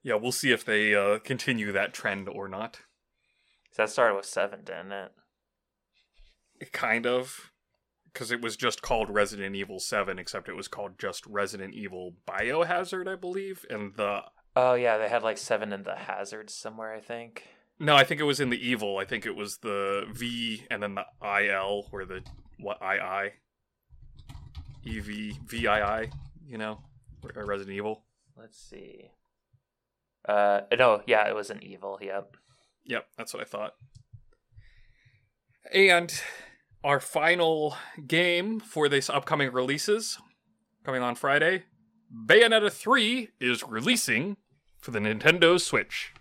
Yeah, 0.02 0.14
we'll 0.14 0.33
see 0.33 0.50
if 0.52 0.64
they 0.64 0.94
uh, 0.94 1.18
continue 1.20 1.70
that 1.72 1.94
trend 1.94 2.28
or 2.28 2.48
not. 2.48 2.81
that 3.76 3.88
started 3.90 4.16
with 4.16 4.26
seven, 4.26 4.64
didn't 4.64 4.92
it? 4.92 5.12
it 6.61 6.72
Kind 6.72 7.07
of. 7.07 7.50
Because 8.12 8.31
it 8.31 8.42
was 8.42 8.57
just 8.57 8.83
called 8.83 9.09
Resident 9.09 9.57
Evil 9.57 9.81
7, 9.81 10.18
except 10.18 10.46
it 10.48 10.57
was 10.57 10.68
called 10.68 10.98
just 10.98 11.24
Resident 11.26 11.72
Evil 11.74 12.12
Biohazard, 12.28 13.09
I 13.09 13.14
believe. 13.16 13.64
And 13.70 13.94
the. 13.94 14.24
Oh 14.55 14.74
yeah, 14.74 14.98
they 14.98 15.09
had 15.09 15.22
like 15.22 15.38
seven 15.38 15.72
in 15.72 15.85
the 15.85 15.94
hazards 15.96 16.52
somewhere, 16.55 16.92
I 16.92 17.00
think. 17.00 17.48
No, 17.78 17.96
I 17.96 18.04
think 18.04 18.20
it 18.20 18.24
was 18.24 18.40
in 18.40 18.50
the 18.50 18.68
Evil. 18.68 18.98
I 18.98 19.04
think 19.04 19.26
it 19.26 19.35
was 19.35 19.58
the 19.58 20.06
V 20.12 20.64
and 20.70 20.82
then 20.82 20.94
the 20.94 21.04
IL, 21.22 21.88
or 21.92 22.04
the. 22.04 22.22
What? 22.58 22.78
II? 22.82 23.32
EV. 24.87 25.06
VII, 25.48 26.11
you 26.46 26.58
know? 26.58 26.80
Or 27.37 27.44
Resident 27.44 27.76
Evil. 27.76 28.04
Let's 28.37 28.58
see. 28.58 29.11
Uh 30.28 30.61
no, 30.78 31.02
yeah, 31.06 31.28
it 31.28 31.35
was 31.35 31.50
an 31.50 31.62
evil. 31.62 31.98
Yep. 32.00 32.37
Yep, 32.85 33.06
that's 33.16 33.35
what 33.35 33.42
I 33.42 33.44
thought. 33.44 33.74
And 35.72 36.12
our 36.85 37.00
final 37.00 37.76
game 38.06 38.61
for 38.61 38.88
this 38.88 39.08
upcoming 39.08 39.52
releases, 39.52 40.18
coming 40.85 41.02
on 41.02 41.14
Friday, 41.14 41.64
Bayonetta 42.14 42.70
3 42.70 43.30
is 43.40 43.62
releasing 43.62 44.37
for 44.78 44.90
the 44.90 44.98
Nintendo 44.98 45.61
Switch. 45.61 46.12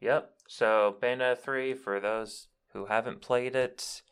Yep. 0.00 0.30
So 0.48 0.96
Bayonetta 1.02 1.38
3, 1.38 1.74
for 1.74 2.00
those 2.00 2.48
who 2.72 2.86
haven't 2.86 3.20
played 3.20 3.56
it, 3.56 4.02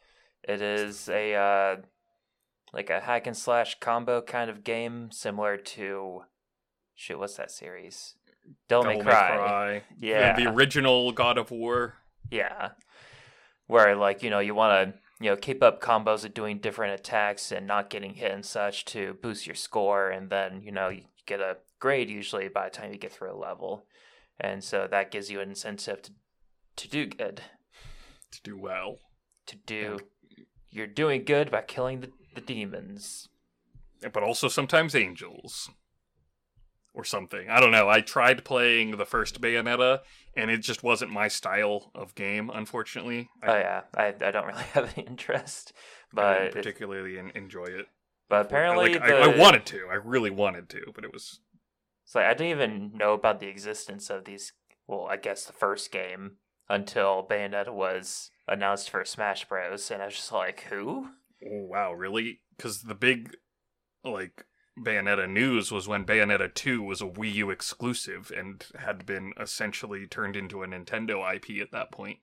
it 0.42 0.60
is 0.60 1.08
a 1.08 1.34
uh, 1.34 1.76
like 2.72 2.90
a 2.90 3.00
hack 3.00 3.26
and 3.26 3.36
slash 3.36 3.78
combo 3.80 4.20
kind 4.20 4.50
of 4.50 4.64
game, 4.64 5.10
similar 5.10 5.56
to 5.56 6.22
shoot, 6.94 7.18
What's 7.18 7.36
that 7.36 7.50
series? 7.50 8.14
Don't 8.68 8.84
Devil 8.84 8.98
May 9.04 9.10
Devil 9.10 9.36
Cry. 9.38 9.82
The- 9.98 10.06
Yeah. 10.06 10.36
The, 10.36 10.50
original 10.50 11.12
God 11.12 11.38
of 11.38 11.50
War. 11.50 11.94
Yeah. 12.30 12.70
Where 13.66 13.96
like 13.96 14.22
you 14.22 14.30
know 14.30 14.38
you 14.38 14.54
want 14.54 14.92
to 14.92 14.98
you 15.24 15.30
know 15.30 15.36
keep 15.36 15.62
up 15.62 15.80
combos 15.80 16.24
of 16.24 16.34
doing 16.34 16.58
different 16.58 16.98
attacks 17.00 17.50
and 17.50 17.66
not 17.66 17.90
getting 17.90 18.14
hit 18.14 18.30
and 18.30 18.44
such 18.44 18.84
to 18.86 19.16
boost 19.22 19.46
your 19.46 19.56
score, 19.56 20.10
and 20.10 20.30
then 20.30 20.62
you 20.62 20.70
know 20.70 20.88
you 20.88 21.02
get 21.26 21.40
a 21.40 21.56
grade 21.80 22.08
usually 22.08 22.48
by 22.48 22.64
the 22.64 22.70
time 22.70 22.92
you 22.92 22.98
get 22.98 23.12
through 23.12 23.32
a 23.32 23.36
level, 23.36 23.84
and 24.40 24.62
so 24.62 24.86
that 24.90 25.10
gives 25.10 25.30
you 25.30 25.40
an 25.40 25.50
incentive 25.50 26.02
to 26.02 26.12
to 26.76 26.88
do 26.88 27.06
good. 27.06 27.42
To 28.32 28.42
do 28.42 28.58
well. 28.58 28.98
to 29.46 29.56
do 29.56 29.98
you're 30.70 30.86
doing 30.86 31.24
good 31.24 31.50
by 31.50 31.62
killing 31.62 32.00
the, 32.00 32.10
the 32.34 32.40
demons 32.42 33.28
But 34.12 34.22
also 34.22 34.48
sometimes 34.48 34.94
angels. 34.94 35.70
Or 36.92 37.04
something. 37.04 37.50
I 37.50 37.60
don't 37.60 37.72
know. 37.72 37.90
I 37.90 38.00
tried 38.00 38.42
playing 38.42 38.96
the 38.96 39.04
first 39.04 39.38
Bayonetta, 39.38 40.00
and 40.34 40.50
it 40.50 40.62
just 40.62 40.82
wasn't 40.82 41.10
my 41.10 41.28
style 41.28 41.90
of 41.94 42.14
game, 42.14 42.50
unfortunately. 42.52 43.28
I 43.42 43.46
oh 43.46 43.58
yeah 43.58 43.80
I, 43.94 44.06
I 44.18 44.30
don't 44.30 44.46
really 44.46 44.62
have 44.72 44.90
any 44.96 45.06
interest 45.06 45.74
I 46.12 46.14
but 46.14 46.42
it- 46.42 46.52
particularly 46.54 47.18
enjoy 47.34 47.66
it. 47.66 47.86
But 48.30 48.46
apparently, 48.46 48.94
like, 48.94 49.06
the, 49.06 49.14
I, 49.14 49.30
I 49.30 49.36
wanted 49.38 49.66
to. 49.66 49.86
I 49.90 49.94
really 49.96 50.30
wanted 50.30 50.68
to, 50.70 50.80
but 50.94 51.04
it 51.04 51.12
was 51.12 51.38
It's 52.06 52.14
like 52.14 52.26
I 52.26 52.34
didn't 52.34 52.58
even 52.58 52.92
know 52.94 53.14
about 53.14 53.40
the 53.40 53.48
existence 53.48 54.10
of 54.10 54.24
these. 54.24 54.52
Well, 54.86 55.08
I 55.10 55.16
guess 55.16 55.44
the 55.44 55.52
first 55.52 55.90
game 55.90 56.36
until 56.68 57.26
Bayonetta 57.28 57.74
was 57.74 58.30
announced 58.46 58.90
for 58.90 59.04
Smash 59.04 59.48
Bros. 59.48 59.90
And 59.90 60.00
I 60.00 60.06
was 60.06 60.14
just 60.14 60.30
like, 60.30 60.60
who? 60.70 61.08
oh, 61.44 61.66
wow, 61.68 61.92
really? 61.92 62.40
Because 62.56 62.82
the 62.82 62.94
big 62.94 63.36
like 64.04 64.44
Bayonetta 64.78 65.28
news 65.28 65.72
was 65.72 65.88
when 65.88 66.04
Bayonetta 66.04 66.54
2 66.54 66.80
was 66.80 67.00
a 67.00 67.06
Wii 67.06 67.34
U 67.34 67.50
exclusive 67.50 68.30
and 68.36 68.64
had 68.78 69.04
been 69.04 69.32
essentially 69.40 70.06
turned 70.06 70.36
into 70.36 70.62
a 70.62 70.66
Nintendo 70.66 71.34
IP 71.34 71.60
at 71.60 71.72
that 71.72 71.90
point. 71.90 72.18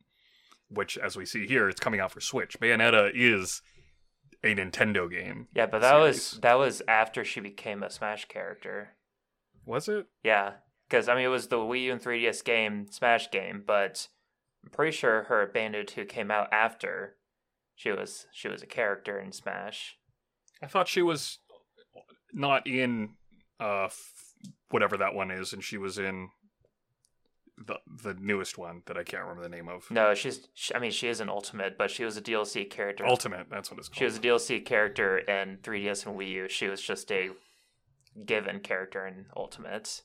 Which, 0.70 0.98
as 0.98 1.18
we 1.18 1.26
see 1.26 1.46
here, 1.46 1.68
it's 1.68 1.82
coming 1.82 2.00
out 2.00 2.12
for 2.14 2.22
Switch. 2.22 2.58
Bayonetta 2.60 3.12
is 3.14 3.62
a 4.44 4.56
Nintendo 4.56 5.12
game. 5.12 5.48
Yeah, 5.54 5.66
but 5.66 5.82
that 5.82 5.96
was 5.96 6.40
that 6.42 6.58
was 6.58 6.82
after 6.88 7.26
she 7.26 7.42
became 7.42 7.84
a 7.84 7.90
Smash 7.90 8.26
character. 8.26 8.96
Was 9.66 9.88
it? 9.88 10.08
Yeah, 10.24 10.54
because 10.90 11.08
I 11.08 11.16
mean 11.16 11.26
it 11.26 11.30
was 11.30 11.48
the 11.48 11.58
Wii 11.58 11.84
U 11.84 11.92
and 11.94 12.02
3DS 12.02 12.44
game 12.44 12.88
Smash 12.92 13.32
game, 13.32 13.64
but 13.66 14.08
I'm 14.64 14.72
pretty 14.72 14.96
sure 14.96 15.24
her 15.24 15.50
Bayonetta 15.54 15.88
2 15.88 16.06
came 16.06 16.32
out 16.32 16.52
after 16.52 17.16
she 17.76 17.92
was 17.92 18.28
she 18.32 18.48
was 18.48 18.62
a 18.62 18.68
character 18.68 19.20
in 19.20 19.32
Smash. 19.32 19.98
I 20.62 20.68
thought 20.68 20.88
she 20.88 21.02
was 21.02 21.40
not 22.34 22.68
in 22.68 23.12
uh 23.60 23.86
f- 23.86 24.14
whatever 24.70 24.98
that 24.98 25.14
one 25.14 25.32
is, 25.32 25.54
and 25.54 25.64
she 25.64 25.78
was 25.78 25.98
in 25.98 26.30
the 27.58 27.76
the 28.04 28.16
newest 28.16 28.58
one 28.58 28.82
that 28.88 28.98
I 28.98 29.04
can't 29.04 29.24
remember 29.24 29.44
the 29.44 29.50
name 29.56 29.70
of. 29.70 29.90
No, 29.92 30.14
she's 30.14 30.48
she, 30.54 30.74
I 30.76 30.80
mean 30.80 30.92
she 30.92 31.08
is 31.08 31.20
an 31.20 31.30
Ultimate, 31.30 31.78
but 31.78 31.92
she 31.92 32.04
was 32.04 32.18
a 32.18 32.22
DLC 32.22 32.70
character. 32.70 33.06
Ultimate, 33.06 33.48
that's 33.50 33.70
what 33.70 33.80
it's 33.80 33.88
called. 33.88 33.98
She 34.00 34.06
was 34.06 34.18
a 34.18 34.20
DLC 34.20 34.66
character 34.66 35.20
in 35.20 35.58
3DS 35.62 36.06
and 36.08 36.18
Wii 36.18 36.30
U. 36.30 36.50
She 36.50 36.68
was 36.68 36.82
just 36.82 37.12
a 37.12 37.30
given 38.26 38.60
character 38.60 39.06
in 39.08 39.26
Ultimate. 39.36 40.02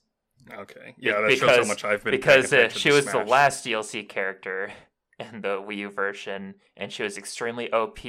okay. 0.53 0.95
Yeah, 0.99 1.21
that 1.21 1.37
shows 1.39 1.57
how 1.57 1.65
much 1.65 1.85
I've 1.85 2.05
been 2.05 2.13
because 2.13 2.53
uh, 2.53 2.69
she 2.69 2.91
was 2.91 3.05
the 3.07 3.25
last 3.25 3.65
DLC 3.65 4.09
character 4.09 4.73
in 5.19 5.41
the 5.43 5.61
Wii 5.61 5.77
U 5.77 5.91
version, 5.91 6.55
and 6.77 6.93
she 6.93 7.03
was 7.03 7.19
extremely 7.19 7.71
OP. 7.73 7.99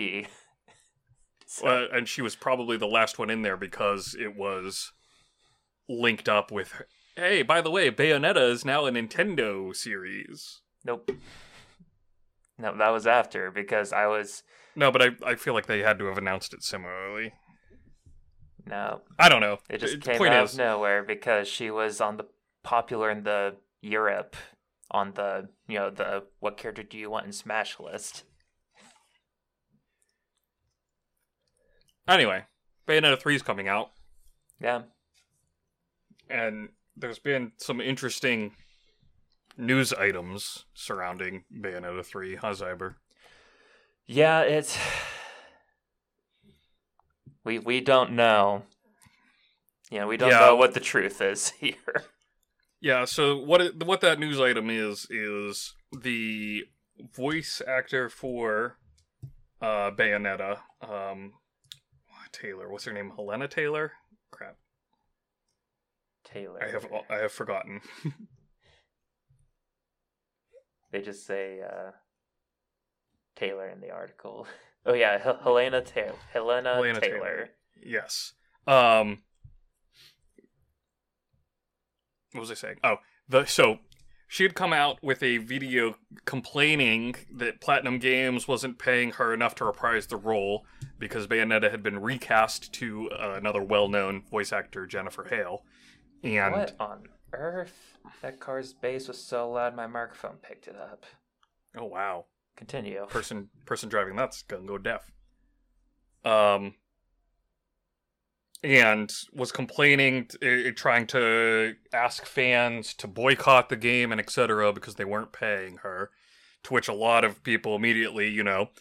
So- 1.51 1.87
and 1.91 2.07
she 2.07 2.21
was 2.21 2.35
probably 2.35 2.77
the 2.77 2.85
last 2.85 3.17
one 3.17 3.31
in 3.31 3.41
there 3.41 3.57
because 3.57 4.15
it 4.19 4.35
was 4.37 4.91
linked 5.89 6.29
up 6.29 6.51
with. 6.51 6.73
Her. 6.73 6.85
Hey, 7.15 7.41
by 7.41 7.61
the 7.61 7.71
way, 7.71 7.89
Bayonetta 7.89 8.51
is 8.51 8.63
now 8.63 8.85
a 8.85 8.91
Nintendo 8.91 9.75
series. 9.75 10.61
nope. 10.85 11.09
No, 12.59 12.77
that 12.77 12.89
was 12.89 13.07
after 13.07 13.49
because 13.49 13.91
I 13.93 14.05
was 14.05 14.43
No, 14.75 14.91
but 14.91 15.01
I, 15.01 15.09
I 15.25 15.35
feel 15.35 15.53
like 15.55 15.65
they 15.65 15.79
had 15.79 15.97
to 15.99 16.05
have 16.05 16.17
announced 16.19 16.53
it 16.53 16.61
similarly. 16.61 17.33
No. 18.69 19.01
I 19.17 19.27
don't 19.29 19.41
know. 19.41 19.57
It 19.69 19.79
just 19.79 20.01
The 20.01 20.11
came 20.11 20.21
out 20.23 20.45
is, 20.45 20.53
of 20.53 20.59
nowhere 20.59 21.03
because 21.03 21.47
she 21.47 21.69
was 21.71 21.99
on 21.99 22.17
the 22.17 22.25
popular 22.63 23.09
in 23.09 23.23
the 23.23 23.55
Europe 23.81 24.35
on 24.91 25.13
the 25.13 25.49
you 25.67 25.77
know 25.77 25.89
the 25.89 26.23
what 26.39 26.57
character 26.57 26.83
do 26.83 26.97
you 26.97 27.09
want 27.09 27.25
in 27.25 27.31
Smash 27.31 27.79
list. 27.79 28.23
Anyway, 32.07 32.43
Bayonetta 32.87 33.19
3 33.21 33.35
is 33.35 33.41
coming 33.43 33.67
out, 33.67 33.91
Yeah, 34.59 34.81
and 36.29 36.69
there's 36.97 37.19
been 37.19 37.51
some 37.57 37.79
interesting 37.79 38.53
news 39.57 39.93
items 39.93 40.65
surrounding 40.73 41.43
Bayonetta 41.55 42.03
3. 42.03 42.35
Huh, 42.35 42.51
Zyber? 42.53 42.95
yeah. 44.07 44.41
It's 44.41 44.75
we 47.43 47.59
we 47.59 47.81
don't 47.81 48.11
know. 48.11 48.63
Yeah, 49.91 50.05
we 50.05 50.17
don't 50.17 50.29
Yeah. 50.29 50.39
know 50.39 50.55
what 50.55 50.73
the 50.73 50.79
truth 50.79 51.21
is 51.21 51.49
here. 51.59 52.03
Yeah, 52.81 53.05
so 53.05 53.37
what 53.37 53.61
it, 53.61 53.83
what 53.83 54.01
that 54.01 54.19
news 54.19 54.39
item 54.39 54.69
is 54.69 55.07
is 55.09 55.73
the 55.91 56.63
voice 57.13 57.61
actor 57.67 58.09
for 58.09 58.77
uh, 59.61 59.91
Bayonetta, 59.91 60.59
um, 60.81 61.33
Taylor. 62.31 62.69
What's 62.69 62.85
her 62.85 62.93
name? 62.93 63.11
Hellena 63.17 63.47
Taylor. 63.49 63.93
Crap, 64.31 64.55
Taylor. 66.23 66.63
I 66.63 66.69
have 66.69 66.87
I 67.09 67.15
have 67.17 67.31
forgotten. 67.31 67.81
They 70.91 71.01
just 71.01 71.27
say 71.27 71.59
uh, 71.61 71.91
Taylor 73.35 73.69
in 73.69 73.79
the 73.79 73.91
article. 73.91 74.47
Oh 74.85 74.93
yeah, 74.93 75.17
Hel- 75.17 75.39
Hellena 75.43 75.81
Taylor. 75.81 76.15
Helena, 76.31 76.75
Hellena 76.75 76.99
Taylor. 77.01 77.19
Taylor. 77.19 77.49
yes. 77.83 78.33
Um, 78.67 79.19
what 82.31 82.41
was 82.41 82.51
I 82.51 82.55
saying? 82.55 82.77
Oh, 82.83 82.97
the 83.27 83.45
so 83.45 83.79
she 84.27 84.43
had 84.43 84.53
come 84.53 84.73
out 84.73 85.01
with 85.01 85.23
a 85.23 85.37
video 85.37 85.95
complaining 86.25 87.15
that 87.35 87.59
Platinum 87.61 87.97
Games 87.97 88.47
wasn't 88.47 88.77
paying 88.77 89.11
her 89.13 89.33
enough 89.33 89.55
to 89.55 89.65
reprise 89.65 90.05
the 90.07 90.17
role 90.17 90.65
because 90.99 91.25
Bayonetta 91.25 91.71
had 91.71 91.81
been 91.81 91.99
recast 91.99 92.71
to 92.73 93.09
uh, 93.09 93.33
another 93.35 93.63
well-known 93.63 94.21
voice 94.29 94.53
actor, 94.53 94.85
Jennifer 94.85 95.23
Hale. 95.29 95.63
And 96.23 96.53
What 96.53 96.75
on 96.79 97.07
earth? 97.33 97.97
That 98.21 98.39
car's 98.39 98.73
bass 98.73 99.07
was 99.07 99.17
so 99.23 99.49
loud 99.49 99.75
my 99.75 99.87
microphone 99.87 100.37
picked 100.41 100.67
it 100.67 100.75
up. 100.75 101.05
oh 101.77 101.85
wow, 101.85 102.25
Continue. 102.59 103.05
person 103.07 103.49
person 103.65 103.87
driving 103.87 104.17
that's 104.17 104.43
gonna 104.43 104.67
go 104.67 104.77
deaf. 104.77 105.09
Um, 106.25 106.75
and 108.61 109.09
was 109.31 109.53
complaining, 109.53 110.27
uh, 110.43 110.71
trying 110.75 111.07
to 111.07 111.75
ask 111.93 112.25
fans 112.25 112.93
to 112.95 113.07
boycott 113.07 113.69
the 113.69 113.77
game 113.77 114.11
and 114.11 114.19
etc. 114.19 114.73
because 114.73 114.95
they 114.95 115.05
weren't 115.05 115.31
paying 115.31 115.77
her. 115.77 116.11
To 116.63 116.73
which 116.73 116.89
a 116.89 116.93
lot 116.93 117.23
of 117.23 117.41
people 117.43 117.77
immediately, 117.77 118.27
you 118.27 118.43
know, 118.43 118.71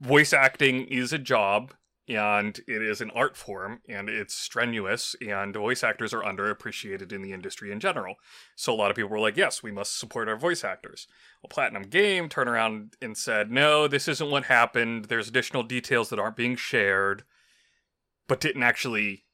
voice 0.00 0.32
acting 0.32 0.86
is 0.86 1.12
a 1.12 1.18
job 1.18 1.74
and 2.08 2.58
it 2.66 2.82
is 2.82 3.00
an 3.00 3.10
art 3.14 3.36
form 3.36 3.80
and 3.88 4.08
it's 4.08 4.34
strenuous 4.34 5.14
and 5.26 5.54
voice 5.54 5.84
actors 5.84 6.12
are 6.12 6.22
underappreciated 6.22 7.12
in 7.12 7.22
the 7.22 7.32
industry 7.32 7.70
in 7.70 7.78
general. 7.78 8.16
So 8.56 8.72
a 8.72 8.76
lot 8.76 8.90
of 8.90 8.96
people 8.96 9.10
were 9.10 9.20
like, 9.20 9.36
yes, 9.36 9.62
we 9.62 9.70
must 9.70 9.98
support 9.98 10.28
our 10.28 10.36
voice 10.36 10.64
actors. 10.64 11.06
Well, 11.42 11.48
Platinum 11.48 11.84
Game 11.84 12.28
turned 12.28 12.50
around 12.50 12.94
and 13.00 13.16
said, 13.16 13.50
no, 13.50 13.86
this 13.86 14.08
isn't 14.08 14.30
what 14.30 14.44
happened. 14.44 15.06
There's 15.06 15.28
additional 15.28 15.62
details 15.62 16.08
that 16.10 16.18
aren't 16.18 16.36
being 16.36 16.56
shared, 16.56 17.22
but 18.26 18.40
didn't 18.40 18.64
actually 18.64 19.24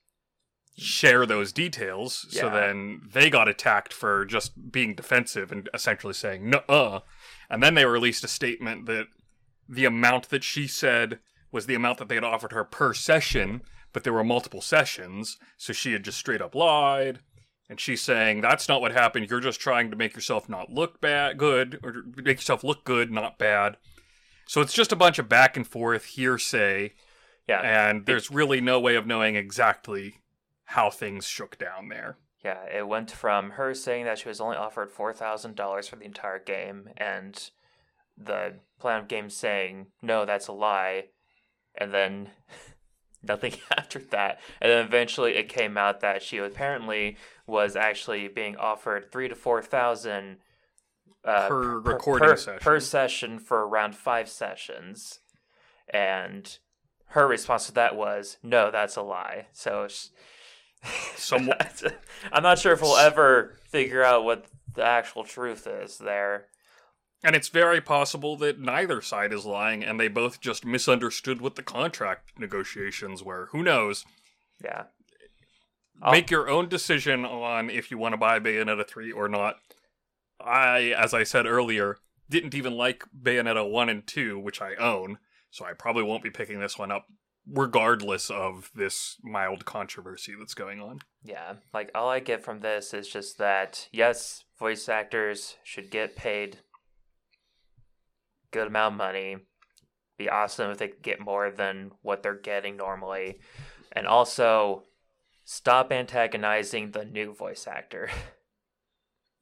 share 0.76 1.26
those 1.26 1.52
details. 1.52 2.26
So 2.30 2.50
then 2.50 3.00
they 3.12 3.30
got 3.30 3.48
attacked 3.48 3.92
for 3.92 4.24
just 4.24 4.70
being 4.70 4.94
defensive 4.94 5.50
and 5.50 5.68
essentially 5.72 6.14
saying, 6.14 6.48
no, 6.48 6.58
uh. 6.68 7.00
And 7.50 7.62
then 7.62 7.74
they 7.74 7.86
released 7.86 8.24
a 8.24 8.28
statement 8.28 8.86
that 8.86 9.06
the 9.68 9.86
amount 9.86 10.28
that 10.28 10.44
she 10.44 10.66
said 10.66 11.18
was 11.52 11.66
the 11.66 11.74
amount 11.74 11.98
that 11.98 12.08
they 12.08 12.14
had 12.14 12.24
offered 12.24 12.52
her 12.52 12.64
per 12.64 12.94
session, 12.94 13.62
but 13.92 14.04
there 14.04 14.12
were 14.12 14.24
multiple 14.24 14.60
sessions. 14.60 15.38
So 15.56 15.72
she 15.72 15.92
had 15.92 16.04
just 16.04 16.18
straight 16.18 16.42
up 16.42 16.54
lied. 16.54 17.20
And 17.70 17.78
she's 17.78 18.00
saying, 18.00 18.40
that's 18.40 18.68
not 18.68 18.80
what 18.80 18.92
happened. 18.92 19.28
You're 19.28 19.40
just 19.40 19.60
trying 19.60 19.90
to 19.90 19.96
make 19.96 20.14
yourself 20.14 20.48
not 20.48 20.70
look 20.72 21.00
bad, 21.02 21.36
good, 21.36 21.78
or 21.82 22.02
make 22.16 22.38
yourself 22.38 22.64
look 22.64 22.84
good, 22.84 23.10
not 23.10 23.38
bad. 23.38 23.76
So 24.46 24.62
it's 24.62 24.72
just 24.72 24.92
a 24.92 24.96
bunch 24.96 25.18
of 25.18 25.28
back 25.28 25.54
and 25.54 25.66
forth 25.66 26.06
hearsay, 26.06 26.94
Yeah, 27.46 27.60
and 27.60 28.06
there's 28.06 28.30
really 28.30 28.62
no 28.62 28.80
way 28.80 28.94
of 28.96 29.06
knowing 29.06 29.36
exactly 29.36 30.14
how 30.64 30.88
things 30.88 31.26
shook 31.26 31.58
down 31.58 31.88
there. 31.90 32.16
yeah. 32.42 32.64
It 32.74 32.88
went 32.88 33.10
from 33.10 33.50
her 33.50 33.74
saying 33.74 34.06
that 34.06 34.18
she 34.18 34.28
was 34.28 34.40
only 34.40 34.56
offered 34.56 34.90
four 34.90 35.12
thousand 35.12 35.54
dollars 35.54 35.88
for 35.88 35.96
the 35.96 36.06
entire 36.06 36.38
game, 36.38 36.88
and 36.96 37.50
the 38.16 38.54
Platinum 38.80 39.06
Games 39.08 39.36
saying 39.36 39.88
no, 40.00 40.24
that's 40.24 40.48
a 40.48 40.52
lie, 40.52 41.08
and 41.78 41.94
then 41.94 42.30
nothing 43.22 43.54
after 43.76 43.98
that. 44.10 44.40
And 44.60 44.70
then 44.70 44.84
eventually 44.84 45.36
it 45.36 45.48
came 45.48 45.78
out 45.78 46.00
that 46.00 46.22
she 46.22 46.36
apparently 46.38 47.16
was 47.46 47.76
actually 47.76 48.28
being 48.28 48.56
offered 48.56 49.10
three 49.10 49.28
to 49.28 49.34
four 49.34 49.62
thousand 49.62 50.38
uh, 51.24 51.48
Per 51.48 51.78
recording 51.80 52.28
per, 52.28 52.36
session. 52.36 52.58
per 52.60 52.80
session 52.80 53.38
for 53.38 53.66
around 53.66 53.94
five 53.96 54.28
sessions, 54.28 55.20
and 55.92 56.58
her 57.12 57.26
response 57.26 57.66
to 57.66 57.72
that 57.72 57.96
was 57.96 58.36
no, 58.42 58.70
that's 58.70 58.96
a 58.96 59.02
lie. 59.02 59.46
So. 59.52 59.88
Some- 61.16 61.50
I'm 62.32 62.44
not 62.44 62.60
sure 62.60 62.72
if 62.72 62.80
we'll 62.80 62.96
ever 62.96 63.56
figure 63.64 64.04
out 64.04 64.22
what 64.22 64.46
the 64.74 64.84
actual 64.84 65.24
truth 65.24 65.66
is 65.66 65.98
there. 65.98 66.46
And 67.24 67.34
it's 67.34 67.48
very 67.48 67.80
possible 67.80 68.36
that 68.36 68.60
neither 68.60 69.00
side 69.02 69.32
is 69.32 69.44
lying, 69.44 69.82
and 69.82 69.98
they 69.98 70.08
both 70.08 70.40
just 70.40 70.64
misunderstood 70.64 71.40
what 71.40 71.56
the 71.56 71.62
contract 71.64 72.38
negotiations 72.38 73.24
were. 73.24 73.48
Who 73.52 73.62
knows? 73.62 74.04
Yeah. 74.62 74.84
I'll- 76.00 76.12
Make 76.12 76.30
your 76.30 76.48
own 76.48 76.68
decision 76.68 77.24
on 77.24 77.70
if 77.70 77.90
you 77.90 77.98
want 77.98 78.12
to 78.12 78.16
buy 78.18 78.38
Bayonetta 78.38 78.86
3 78.86 79.10
or 79.10 79.28
not. 79.28 79.56
I, 80.40 80.94
as 80.96 81.12
I 81.12 81.24
said 81.24 81.46
earlier, 81.46 81.98
didn't 82.30 82.54
even 82.54 82.74
like 82.74 83.02
Bayonetta 83.20 83.68
1 83.68 83.88
and 83.88 84.06
2, 84.06 84.38
which 84.38 84.62
I 84.62 84.76
own, 84.76 85.18
so 85.50 85.64
I 85.64 85.72
probably 85.72 86.04
won't 86.04 86.22
be 86.22 86.30
picking 86.30 86.60
this 86.60 86.78
one 86.78 86.92
up 86.92 87.06
regardless 87.50 88.30
of 88.30 88.70
this 88.74 89.16
mild 89.24 89.64
controversy 89.64 90.34
that's 90.38 90.54
going 90.54 90.80
on. 90.80 91.00
Yeah, 91.24 91.54
like 91.72 91.90
all 91.94 92.08
I 92.08 92.20
get 92.20 92.44
from 92.44 92.60
this 92.60 92.92
is 92.94 93.08
just 93.08 93.38
that 93.38 93.88
yes, 93.90 94.44
voice 94.58 94.88
actors 94.88 95.56
should 95.64 95.90
get 95.90 96.14
paid 96.14 96.58
good 98.52 98.66
amount 98.66 98.94
of 98.94 98.98
money. 98.98 99.36
Be 100.18 100.28
awesome 100.28 100.70
if 100.70 100.78
they 100.78 100.88
could 100.88 101.02
get 101.02 101.20
more 101.20 101.50
than 101.50 101.92
what 102.02 102.22
they're 102.22 102.34
getting 102.34 102.76
normally. 102.76 103.38
And 103.92 104.06
also 104.06 104.84
stop 105.44 105.92
antagonizing 105.92 106.90
the 106.90 107.04
new 107.04 107.34
voice 107.34 107.66
actor. 107.66 108.10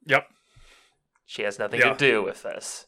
Yep. 0.05 0.27
She 1.25 1.41
has 1.41 1.59
nothing 1.59 1.81
Yeah. 1.81 1.93
to 1.93 1.97
do 1.97 2.23
with 2.23 2.43
this. 2.43 2.87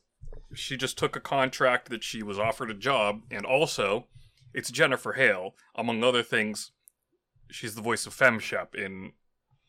She 0.53 0.77
just 0.77 0.97
took 0.97 1.17
a 1.17 1.19
contract 1.19 1.89
that 1.89 2.01
she 2.01 2.23
was 2.23 2.39
offered 2.39 2.71
a 2.71 2.75
job, 2.75 3.23
and 3.29 3.45
also, 3.45 4.07
it's 4.53 4.71
Jennifer 4.71 5.13
Hale. 5.13 5.53
Among 5.75 6.01
other 6.01 6.23
things, 6.23 6.71
she's 7.51 7.75
the 7.75 7.81
voice 7.81 8.05
of 8.05 8.15
FemShep 8.15 8.73
in 8.73 9.11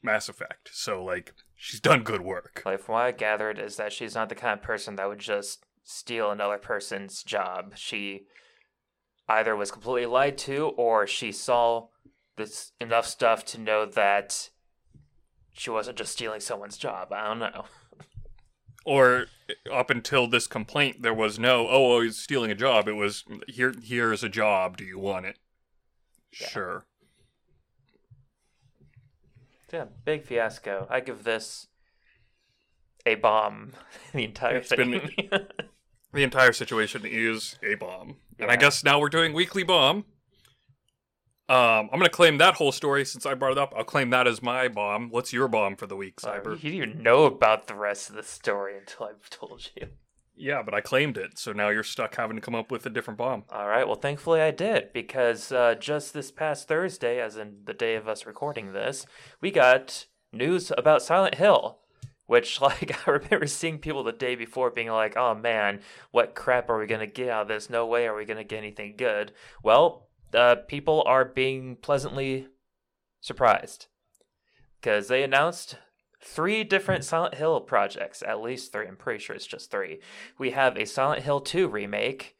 Mass 0.01 0.29
Effect. 0.29 0.71
So, 0.73 1.03
like, 1.03 1.35
she's 1.57 1.81
done 1.81 2.05
good 2.05 2.21
work. 2.21 2.63
Like 2.65 2.79
from 2.81 2.93
what 2.95 3.05
I 3.05 3.11
gathered 3.11 3.59
is 3.59 3.75
that 3.77 3.93
she's 3.93 4.15
not 4.15 4.29
the 4.29 4.37
kind 4.37 4.53
of 4.59 4.63
person 4.63 4.95
that 4.95 5.09
would 5.09 5.19
just 5.19 5.67
steal 5.91 6.31
another 6.31 6.59
person's 6.59 7.23
job. 7.23 7.73
She 7.77 8.23
either 9.29 9.55
was 9.57 9.71
completely 9.71 10.07
lied 10.07 10.39
to 10.39 10.69
or 10.77 11.07
she 11.07 11.33
saw 11.33 11.89
this 12.37 12.73
enough 12.81 13.07
stuff 13.07 13.45
to 13.47 13.61
know 13.61 13.85
that 13.87 14.51
she 15.53 15.71
wasn't 15.71 15.99
just 15.99 16.13
stealing 16.13 16.41
someone's 16.41 16.79
job. 16.79 17.13
I 17.13 17.27
don't 17.29 17.39
know. 17.41 17.65
Or 18.87 19.27
up 19.71 19.91
until 19.91 20.27
this 20.27 20.47
complaint, 20.47 21.03
there 21.03 21.13
was 21.13 21.39
no, 21.39 21.69
oh, 21.69 21.97
oh 21.97 22.01
he's 22.01 22.17
stealing 22.17 22.51
a 22.51 22.55
job. 22.55 22.89
It 22.89 22.95
was, 22.95 23.25
here, 23.47 23.75
here's 23.85 24.25
a 24.25 24.29
job. 24.31 24.79
Do 24.79 24.85
you 24.85 24.99
want 24.99 25.27
it? 25.27 25.37
Yeah. 26.41 26.49
Sure. 26.49 26.87
Yeah, 29.71 29.85
big 30.07 30.25
fiasco. 30.25 30.87
I 30.89 31.01
give 31.01 31.25
this 31.25 31.67
a 33.05 33.17
bomb. 33.17 33.73
the 34.15 34.25
entire 34.25 34.57
It's 34.57 34.71
thing. 34.71 34.93
been- 34.93 35.11
The 36.13 36.23
entire 36.23 36.53
situation 36.53 37.03
is 37.05 37.57
a 37.63 37.75
bomb. 37.77 38.17
And 38.39 38.51
I 38.51 38.57
guess 38.57 38.83
now 38.83 38.99
we're 38.99 39.09
doing 39.11 39.33
weekly 39.33 39.63
bomb. 39.63 40.05
Um, 41.49 41.89
I'm 41.93 41.99
gonna 41.99 42.09
claim 42.09 42.39
that 42.39 42.55
whole 42.55 42.71
story 42.73 43.05
since 43.05 43.27
I 43.27 43.35
brought 43.35 43.53
it 43.53 43.59
up. 43.59 43.75
I'll 43.77 43.83
claim 43.85 44.11
that 44.11 44.29
as 44.29 44.41
my 44.41 44.69
bomb. 44.69 45.11
What's 45.11 45.33
your 45.33 45.49
bomb 45.49 45.75
for 45.77 45.87
the 45.87 45.97
week, 45.97 46.15
Uh, 46.23 46.29
Zyber? 46.35 46.51
you 46.63 46.71
didn't 46.71 46.75
even 46.91 47.03
know 47.03 47.25
about 47.25 47.67
the 47.67 47.75
rest 47.75 48.09
of 48.09 48.15
the 48.17 48.23
story 48.23 48.77
until 48.79 49.07
I've 49.07 49.29
told 49.31 49.71
you. 49.75 49.89
Yeah, 50.37 50.63
but 50.63 50.75
I 50.75 50.81
claimed 50.81 51.19
it, 51.19 51.39
so 51.39 51.53
now 51.53 51.69
you're 51.69 51.83
stuck 51.83 52.15
having 52.15 52.37
to 52.37 52.41
come 52.41 52.55
up 52.55 52.71
with 52.71 52.87
a 52.87 52.91
different 52.91 53.19
bomb. 53.19 53.45
All 53.51 53.67
right. 53.69 53.85
Well, 53.87 53.97
thankfully 53.97 54.41
I 54.41 54.53
did 54.53 54.93
because 54.95 55.53
uh, 55.53 55.75
just 55.75 56.15
this 56.15 56.31
past 56.31 56.67
Thursday, 56.67 57.21
as 57.21 57.37
in 57.37 57.59
the 57.65 57.75
day 57.75 57.95
of 57.97 58.09
us 58.09 58.25
recording 58.25 58.73
this, 58.73 59.05
we 59.41 59.51
got 59.51 60.07
news 60.33 60.73
about 60.79 61.03
Silent 61.03 61.35
Hill. 61.35 61.80
Which, 62.31 62.61
like, 62.61 62.97
I 63.09 63.11
remember 63.11 63.49
seeing 63.49 63.81
people 63.81 64.05
the 64.05 64.13
day 64.13 64.37
before 64.37 64.71
being 64.71 64.89
like, 64.89 65.17
"Oh 65.17 65.35
man, 65.35 65.81
what 66.13 66.37
crap 66.37 66.71
are 66.71 66.79
we 66.79 66.87
gonna 66.87 67.09
get 67.09 67.29
out 67.29 67.43
of 67.43 67.49
this? 67.49 67.69
No 67.69 67.87
way 67.87 68.07
are 68.07 68.15
we 68.15 68.25
gonna 68.25 68.45
get 68.45 68.59
anything 68.59 68.95
good." 68.97 69.33
Well, 69.65 70.07
uh, 70.33 70.55
people 70.69 71.03
are 71.07 71.25
being 71.25 71.75
pleasantly 71.75 72.47
surprised 73.21 73.89
because 74.81 75.09
they 75.09 75.25
announced 75.25 75.79
three 76.23 76.63
different 76.63 77.05
Silent 77.05 77.35
Hill 77.35 77.61
projects. 77.63 78.23
At 78.23 78.41
least 78.41 78.71
three. 78.71 78.87
I'm 78.87 78.95
pretty 78.97 79.19
sure 79.19 79.35
it's 79.35 79.45
just 79.45 79.73
three. 79.73 79.99
We 80.39 80.53
have 80.53 80.77
a 80.77 80.87
Silent 80.87 81.25
Hill 81.25 81.41
2 81.41 81.67
remake. 81.67 82.37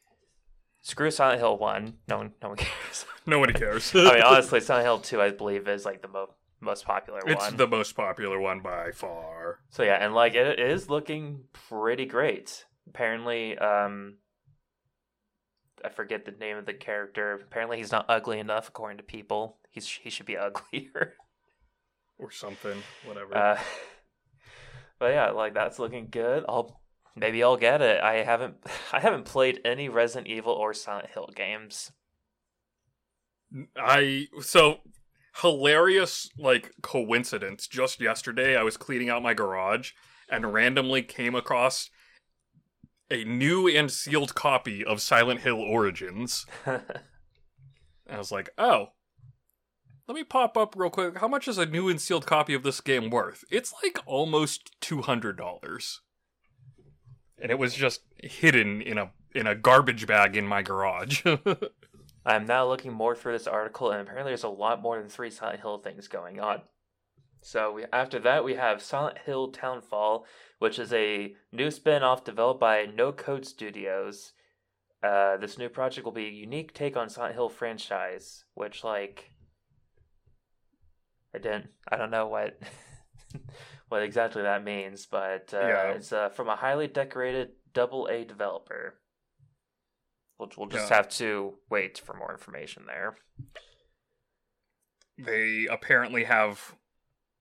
Screw 0.81 1.11
Silent 1.11 1.39
Hill 1.39 1.57
1. 1.57 1.97
No 2.07 2.17
one, 2.17 2.31
no 2.41 2.47
one 2.47 2.57
cares. 2.59 3.05
Nobody 3.25 3.51
cares. 3.51 3.93
I 3.93 4.13
mean, 4.13 4.23
honestly, 4.23 4.61
Silent 4.61 4.85
Hill 4.85 4.99
2, 4.99 5.21
I 5.21 5.31
believe, 5.31 5.67
is 5.67 5.83
like 5.83 6.01
the 6.01 6.07
mo- 6.07 6.33
most 6.61 6.85
popular 6.85 7.19
one. 7.23 7.33
it's 7.33 7.45
one. 7.45 7.57
the 7.57 7.67
most 7.67 7.95
popular 7.95 8.39
one 8.39 8.61
by 8.61 8.91
far. 8.91 9.59
So 9.69 9.83
yeah, 9.83 9.95
and 9.95 10.13
like 10.13 10.35
it 10.35 10.59
is 10.59 10.89
looking 10.89 11.45
pretty 11.53 12.05
great. 12.05 12.65
Apparently, 12.87 13.57
um, 13.57 14.17
I 15.83 15.89
forget 15.89 16.25
the 16.25 16.31
name 16.31 16.57
of 16.57 16.65
the 16.65 16.73
character. 16.73 17.33
Apparently, 17.33 17.77
he's 17.77 17.91
not 17.91 18.05
ugly 18.07 18.39
enough, 18.39 18.69
according 18.69 18.97
to 18.97 19.03
people. 19.03 19.57
He's 19.69 19.87
he 19.87 20.09
should 20.09 20.25
be 20.25 20.37
uglier. 20.37 21.15
Or 22.19 22.31
something. 22.31 22.83
Whatever. 23.05 23.35
Uh, 23.35 23.59
but 24.99 25.13
yeah, 25.13 25.31
like 25.31 25.53
that's 25.53 25.79
looking 25.79 26.07
good. 26.11 26.45
I'll 26.47 26.81
maybe 27.15 27.43
I'll 27.43 27.57
get 27.57 27.81
it. 27.81 28.01
I 28.01 28.23
haven't 28.23 28.55
I 28.93 28.99
haven't 28.99 29.25
played 29.25 29.59
any 29.65 29.89
Resident 29.89 30.27
Evil 30.27 30.53
or 30.53 30.73
Silent 30.73 31.09
Hill 31.09 31.29
games. 31.35 31.91
I 33.75 34.27
so 34.41 34.79
hilarious 35.37 36.29
like 36.37 36.71
coincidence. 36.81 37.67
Just 37.67 38.01
yesterday, 38.01 38.55
I 38.55 38.63
was 38.63 38.77
cleaning 38.77 39.09
out 39.09 39.23
my 39.23 39.33
garage 39.33 39.91
and 40.29 40.53
randomly 40.53 41.01
came 41.03 41.35
across 41.35 41.89
a 43.09 43.23
new 43.23 43.67
and 43.67 43.91
sealed 43.91 44.35
copy 44.35 44.85
of 44.85 45.01
Silent 45.01 45.41
Hill 45.41 45.59
Origins. 45.59 46.45
And 48.11 48.17
I 48.17 48.19
was 48.19 48.31
like, 48.31 48.49
oh, 48.57 48.87
let 50.05 50.15
me 50.15 50.25
pop 50.25 50.57
up 50.57 50.75
real 50.75 50.89
quick. 50.89 51.19
How 51.19 51.29
much 51.29 51.47
is 51.47 51.57
a 51.57 51.65
new 51.65 51.87
and 51.87 51.99
sealed 51.99 52.25
copy 52.25 52.53
of 52.53 52.61
this 52.61 52.81
game 52.81 53.09
worth? 53.09 53.45
It's 53.49 53.73
like 53.81 53.99
almost 54.05 54.71
two 54.81 55.01
hundred 55.01 55.37
dollars, 55.37 56.01
and 57.41 57.49
it 57.49 57.57
was 57.57 57.73
just 57.73 58.01
hidden 58.21 58.81
in 58.81 58.97
a 58.97 59.11
in 59.33 59.47
a 59.47 59.55
garbage 59.55 60.07
bag 60.07 60.35
in 60.35 60.45
my 60.45 60.61
garage. 60.61 61.25
I'm 62.25 62.45
now 62.45 62.67
looking 62.67 62.93
more 62.93 63.15
through 63.15 63.33
this 63.33 63.47
article, 63.47 63.91
and 63.91 64.01
apparently 64.01 64.29
there's 64.31 64.43
a 64.43 64.49
lot 64.49 64.81
more 64.81 64.99
than 64.99 65.09
three 65.09 65.31
Silent 65.31 65.61
Hill 65.61 65.79
things 65.79 66.07
going 66.07 66.39
on. 66.39 66.61
So 67.41 67.73
we, 67.73 67.85
after 67.91 68.19
that, 68.19 68.43
we 68.43 68.53
have 68.55 68.81
Silent 68.83 69.17
Hill 69.25 69.51
Townfall, 69.51 70.25
which 70.59 70.77
is 70.77 70.93
a 70.93 71.35
new 71.51 71.71
spin-off 71.71 72.23
developed 72.23 72.59
by 72.59 72.85
No 72.85 73.11
Code 73.11 73.45
Studios. 73.45 74.33
Uh, 75.01 75.37
this 75.37 75.57
new 75.57 75.67
project 75.67 76.05
will 76.05 76.11
be 76.11 76.27
a 76.27 76.31
unique 76.31 76.73
take 76.75 76.95
on 76.95 77.09
Silent 77.09 77.33
Hill 77.33 77.49
franchise, 77.49 78.45
which 78.53 78.83
like 78.83 79.31
I 81.33 81.39
didn't, 81.39 81.69
I 81.91 81.97
don't 81.97 82.11
know 82.11 82.27
what 82.27 82.59
what 83.89 84.03
exactly 84.03 84.43
that 84.43 84.63
means, 84.63 85.07
but 85.07 85.51
uh, 85.55 85.59
Yeah. 85.59 85.91
it's 85.93 86.13
uh, 86.13 86.29
from 86.29 86.49
a 86.49 86.55
highly 86.55 86.85
decorated 86.87 87.53
double 87.73 88.05
A 88.07 88.23
developer. 88.25 88.99
We'll, 90.41 90.49
we'll 90.57 90.67
just 90.69 90.89
Yeah. 90.89 90.97
have 90.97 91.09
to 91.09 91.53
wait 91.69 91.99
for 91.99 92.15
more 92.15 92.31
information 92.31 92.83
there. 92.87 93.15
they 95.23 95.67
apparently 95.69 96.23
have 96.23 96.73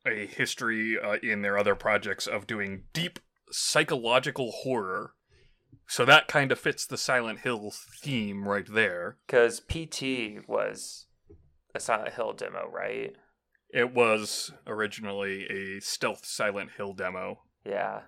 a 0.07 0.27
history 0.27 0.99
uh, 1.03 1.17
in 1.23 1.41
their 1.41 1.57
other 1.57 1.75
projects 1.75 2.27
of 2.27 2.47
doing 2.47 2.83
deep 2.93 3.19
psychological 3.51 4.51
horror. 4.51 5.15
So 5.87 6.05
that 6.05 6.29
kind 6.29 6.53
of 6.53 6.59
fits 6.59 6.85
the 6.87 6.99
Silent 6.99 7.41
Hill 7.41 7.73
theme 8.03 8.47
right 8.47 8.67
there. 8.71 9.17
Because 9.27 9.61
PT 9.61 10.47
was 10.47 11.07
a 11.75 11.81
Silent 11.81 12.15
Hill 12.15 12.35
demo, 12.35 12.69
right? 12.71 13.17
It 13.73 13.95
was 13.95 14.53
originally 14.67 15.47
a 15.49 15.81
stealth 15.81 16.27
Silent 16.27 16.73
Hill 16.77 16.93
demo, 16.93 17.41
Yeah, 17.65 18.03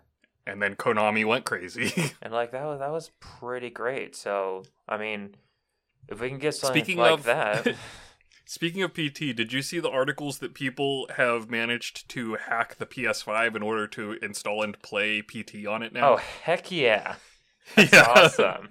and 0.46 0.62
then 0.62 0.74
Konami 0.76 1.24
went 1.24 1.44
crazy. 1.44 2.12
and 2.22 2.32
like 2.32 2.52
that 2.52 2.64
was 2.64 2.80
that 2.80 2.92
was 2.92 3.10
pretty 3.20 3.70
great. 3.70 4.16
So 4.16 4.64
I 4.88 4.96
mean, 4.96 5.36
if 6.08 6.20
we 6.20 6.28
can 6.28 6.38
get 6.38 6.54
something 6.54 6.82
Speaking 6.82 6.98
like 6.98 7.12
of 7.12 7.24
that, 7.24 7.74
Speaking 8.44 8.82
of 8.82 8.92
PT, 8.92 9.34
did 9.34 9.52
you 9.52 9.62
see 9.62 9.78
the 9.78 9.88
articles 9.88 10.38
that 10.40 10.52
people 10.52 11.08
have 11.16 11.48
managed 11.48 12.08
to 12.10 12.34
hack 12.34 12.76
the 12.76 12.84
PS5 12.84 13.56
in 13.56 13.62
order 13.62 13.86
to 13.86 14.18
install 14.20 14.62
and 14.62 14.80
play 14.82 15.22
PT 15.22 15.66
on 15.66 15.82
it 15.82 15.92
now? 15.92 16.14
oh 16.14 16.16
heck 16.16 16.70
yeah, 16.70 17.14
that's 17.76 17.94
awesome. 17.94 18.70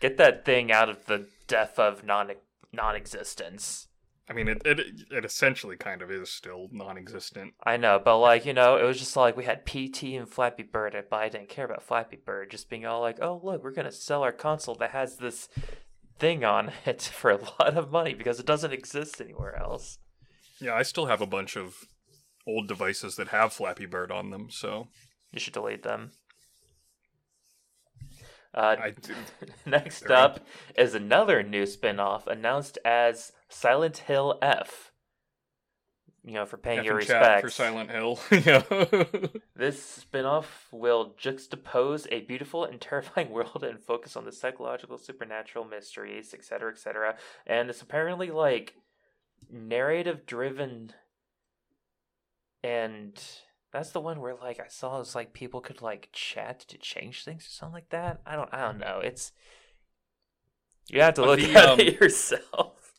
Get 0.00 0.16
that 0.16 0.44
thing 0.44 0.70
out 0.72 0.88
of 0.88 1.06
the 1.06 1.28
death 1.48 1.78
of 1.78 2.04
non 2.04 2.30
non-existence. 2.72 3.85
I 4.28 4.32
mean, 4.32 4.48
it, 4.48 4.62
it 4.64 4.80
it 5.10 5.24
essentially 5.24 5.76
kind 5.76 6.02
of 6.02 6.10
is 6.10 6.30
still 6.30 6.68
non-existent. 6.72 7.54
I 7.64 7.76
know, 7.76 8.00
but 8.04 8.18
like 8.18 8.44
you 8.44 8.52
know, 8.52 8.76
it 8.76 8.82
was 8.82 8.98
just 8.98 9.16
like 9.16 9.36
we 9.36 9.44
had 9.44 9.64
PT 9.64 10.02
and 10.14 10.28
Flappy 10.28 10.64
Bird, 10.64 10.96
but 11.08 11.16
I 11.16 11.28
didn't 11.28 11.48
care 11.48 11.64
about 11.64 11.82
Flappy 11.82 12.16
Bird. 12.16 12.50
Just 12.50 12.68
being 12.68 12.84
all 12.84 13.00
like, 13.00 13.18
"Oh, 13.22 13.40
look, 13.42 13.62
we're 13.62 13.70
gonna 13.70 13.92
sell 13.92 14.22
our 14.22 14.32
console 14.32 14.74
that 14.76 14.90
has 14.90 15.16
this 15.16 15.48
thing 16.18 16.44
on 16.44 16.72
it 16.86 17.02
for 17.02 17.30
a 17.30 17.38
lot 17.60 17.76
of 17.76 17.92
money 17.92 18.14
because 18.14 18.40
it 18.40 18.46
doesn't 18.46 18.72
exist 18.72 19.20
anywhere 19.20 19.56
else." 19.56 19.98
Yeah, 20.60 20.74
I 20.74 20.82
still 20.82 21.06
have 21.06 21.20
a 21.20 21.26
bunch 21.26 21.56
of 21.56 21.84
old 22.48 22.66
devices 22.66 23.16
that 23.16 23.28
have 23.28 23.52
Flappy 23.52 23.86
Bird 23.86 24.10
on 24.10 24.30
them, 24.30 24.48
so 24.50 24.88
You 25.30 25.38
should 25.38 25.52
delete 25.52 25.82
them. 25.82 26.12
Uh, 28.56 28.76
next 29.66 30.10
up 30.10 30.40
is 30.76 30.94
another 30.94 31.42
new 31.42 31.66
spin-off 31.66 32.26
announced 32.26 32.78
as 32.84 33.32
Silent 33.50 33.98
Hill 33.98 34.38
F. 34.40 34.92
you 36.24 36.32
know, 36.32 36.46
for 36.46 36.56
paying 36.56 36.78
F 36.80 36.84
your 36.86 36.94
respects. 36.96 37.42
for 37.42 37.50
Silent 37.50 37.90
Hill. 37.90 38.18
yeah. 38.30 38.62
This 39.54 39.82
spin-off 39.82 40.68
will 40.70 41.14
juxtapose 41.18 42.06
a 42.10 42.20
beautiful 42.20 42.64
and 42.64 42.80
terrifying 42.80 43.30
world 43.30 43.62
and 43.62 43.80
focus 43.80 44.16
on 44.16 44.24
the 44.24 44.32
psychological, 44.32 44.98
supernatural 44.98 45.64
mysteries, 45.64 46.34
etc., 46.34 46.72
etc. 46.72 47.16
And 47.46 47.70
it's 47.70 47.80
apparently 47.82 48.30
like 48.30 48.74
narrative-driven, 49.50 50.92
and 52.62 53.22
that's 53.72 53.90
the 53.90 54.00
one 54.00 54.20
where 54.20 54.34
like 54.34 54.60
I 54.60 54.68
saw 54.68 55.00
it's 55.00 55.14
like 55.14 55.32
people 55.32 55.60
could 55.60 55.82
like 55.82 56.08
chat 56.12 56.60
to 56.68 56.78
change 56.78 57.24
things 57.24 57.46
or 57.46 57.50
something 57.50 57.74
like 57.74 57.90
that. 57.90 58.20
I 58.26 58.36
don't, 58.36 58.52
I 58.52 58.60
don't 58.62 58.78
know. 58.78 59.00
It's 59.02 59.32
you 60.88 61.00
have 61.00 61.14
to 61.14 61.22
Uh, 61.22 61.26
look 61.26 61.40
the, 61.40 61.54
at 61.54 61.68
um, 61.68 61.78
it 61.78 62.00
yourself. 62.00 62.92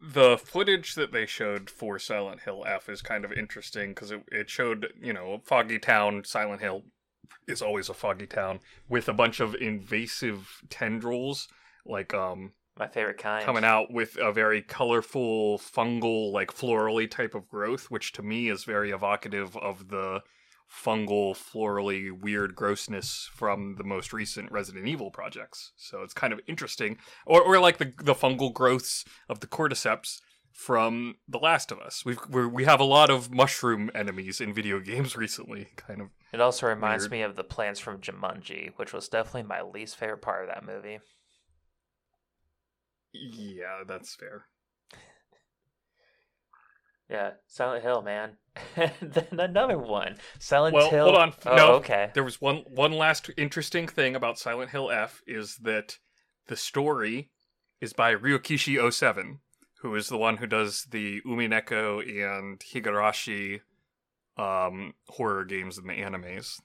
the 0.00 0.36
footage 0.36 0.94
that 0.94 1.12
they 1.12 1.26
showed 1.26 1.70
for 1.70 1.98
Silent 1.98 2.42
Hill 2.42 2.64
F 2.66 2.88
is 2.88 3.00
kind 3.02 3.24
of 3.24 3.32
interesting 3.32 3.90
because 3.90 4.10
it, 4.10 4.22
it 4.30 4.50
showed, 4.50 4.92
you 5.00 5.12
know, 5.12 5.34
a 5.34 5.38
foggy 5.40 5.78
town. 5.78 6.24
Silent 6.24 6.60
Hill 6.60 6.82
is 7.48 7.62
always 7.62 7.88
a 7.88 7.94
foggy 7.94 8.26
town 8.26 8.60
with 8.88 9.08
a 9.08 9.14
bunch 9.14 9.40
of 9.40 9.54
invasive 9.56 10.62
tendrils, 10.70 11.48
like 11.86 12.14
um, 12.14 12.52
My 12.78 12.88
favorite 12.88 13.18
kind. 13.18 13.44
coming 13.44 13.64
out 13.64 13.92
with 13.92 14.16
a 14.16 14.32
very 14.32 14.60
colorful 14.60 15.58
fungal, 15.58 16.32
like 16.32 16.52
florally 16.52 17.08
type 17.08 17.34
of 17.34 17.48
growth, 17.48 17.90
which 17.90 18.12
to 18.12 18.22
me 18.22 18.48
is 18.48 18.64
very 18.64 18.90
evocative 18.90 19.56
of 19.56 19.88
the 19.88 20.22
fungal, 20.68 21.36
florally 21.36 22.10
weird 22.10 22.54
grossness 22.54 23.28
from 23.32 23.76
the 23.76 23.84
most 23.84 24.12
recent 24.12 24.50
Resident 24.50 24.88
Evil 24.88 25.10
projects. 25.10 25.72
So 25.76 26.02
it's 26.02 26.14
kind 26.14 26.32
of 26.32 26.40
interesting, 26.48 26.98
or 27.26 27.42
or 27.42 27.60
like 27.60 27.78
the 27.78 27.92
the 28.02 28.14
fungal 28.14 28.52
growths 28.52 29.04
of 29.28 29.40
the 29.40 29.46
cordyceps 29.46 30.20
from 30.52 31.16
The 31.28 31.38
Last 31.38 31.72
of 31.72 31.80
Us. 31.80 32.04
We've 32.04 32.18
we're, 32.28 32.48
we 32.48 32.64
have 32.64 32.80
a 32.80 32.84
lot 32.84 33.10
of 33.10 33.32
mushroom 33.32 33.90
enemies 33.94 34.40
in 34.40 34.54
video 34.54 34.80
games 34.92 35.16
recently. 35.16 35.68
Kind 35.76 36.00
of 36.00 36.08
It 36.32 36.40
also 36.40 36.66
reminds 36.66 37.04
Weird. 37.04 37.12
me 37.12 37.22
of 37.22 37.36
the 37.36 37.44
plants 37.44 37.80
from 37.80 38.00
Jumanji, 38.00 38.70
which 38.76 38.92
was 38.92 39.08
definitely 39.08 39.42
my 39.44 39.62
least 39.62 39.96
favorite 39.96 40.22
part 40.22 40.42
of 40.42 40.48
that 40.48 40.64
movie. 40.64 41.00
Yeah, 43.14 43.84
that's 43.86 44.14
fair. 44.14 44.46
Yeah, 47.08 47.32
Silent 47.46 47.82
Hill, 47.84 48.02
man. 48.02 48.38
and 48.76 48.92
then 49.00 49.38
another 49.38 49.78
one, 49.78 50.16
Silent 50.38 50.74
Well, 50.74 50.90
Hill. 50.90 51.04
hold 51.04 51.16
on. 51.16 51.32
Oh, 51.46 51.56
No. 51.56 51.72
okay. 51.74 52.10
There 52.14 52.24
was 52.24 52.40
one 52.40 52.64
one 52.68 52.92
last 52.92 53.30
interesting 53.36 53.86
thing 53.86 54.16
about 54.16 54.38
Silent 54.38 54.70
Hill 54.70 54.90
F 54.90 55.22
is 55.26 55.56
that 55.58 55.98
the 56.46 56.56
story 56.56 57.30
is 57.80 57.92
by 57.92 58.14
Ryukishi 58.14 58.92
07, 58.92 59.40
who 59.80 59.94
is 59.94 60.08
the 60.08 60.16
one 60.16 60.38
who 60.38 60.46
does 60.46 60.86
the 60.90 61.20
Umineko 61.26 62.00
and 62.02 62.58
Higurashi 62.60 63.60
um, 64.38 64.94
horror 65.08 65.44
games 65.44 65.76
in 65.78 65.86
the 65.86 65.94
animes. 65.94 66.60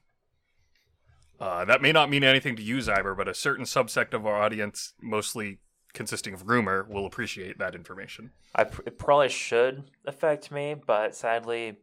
Uh, 1.40 1.66
that 1.66 1.82
may 1.82 1.92
not 1.92 2.10
mean 2.10 2.24
anything 2.24 2.56
to 2.56 2.64
you, 2.64 2.78
Zyber, 2.78 3.16
but 3.16 3.28
a 3.28 3.34
certain 3.34 3.66
subsect 3.66 4.14
of 4.14 4.26
our 4.26 4.42
audience, 4.42 4.94
mostly 5.02 5.60
consisting 5.94 6.34
of 6.34 6.48
rumor, 6.48 6.86
will 6.90 7.06
appreciate 7.06 7.58
that 7.60 7.76
information. 7.76 8.32
I 8.56 8.66
pr- 8.66 8.82
it 8.86 9.00
probably 9.00 9.30
should 9.30 9.84
affect 10.06 10.52
me, 10.52 10.76
but 10.76 11.16
sadly, 11.16 11.78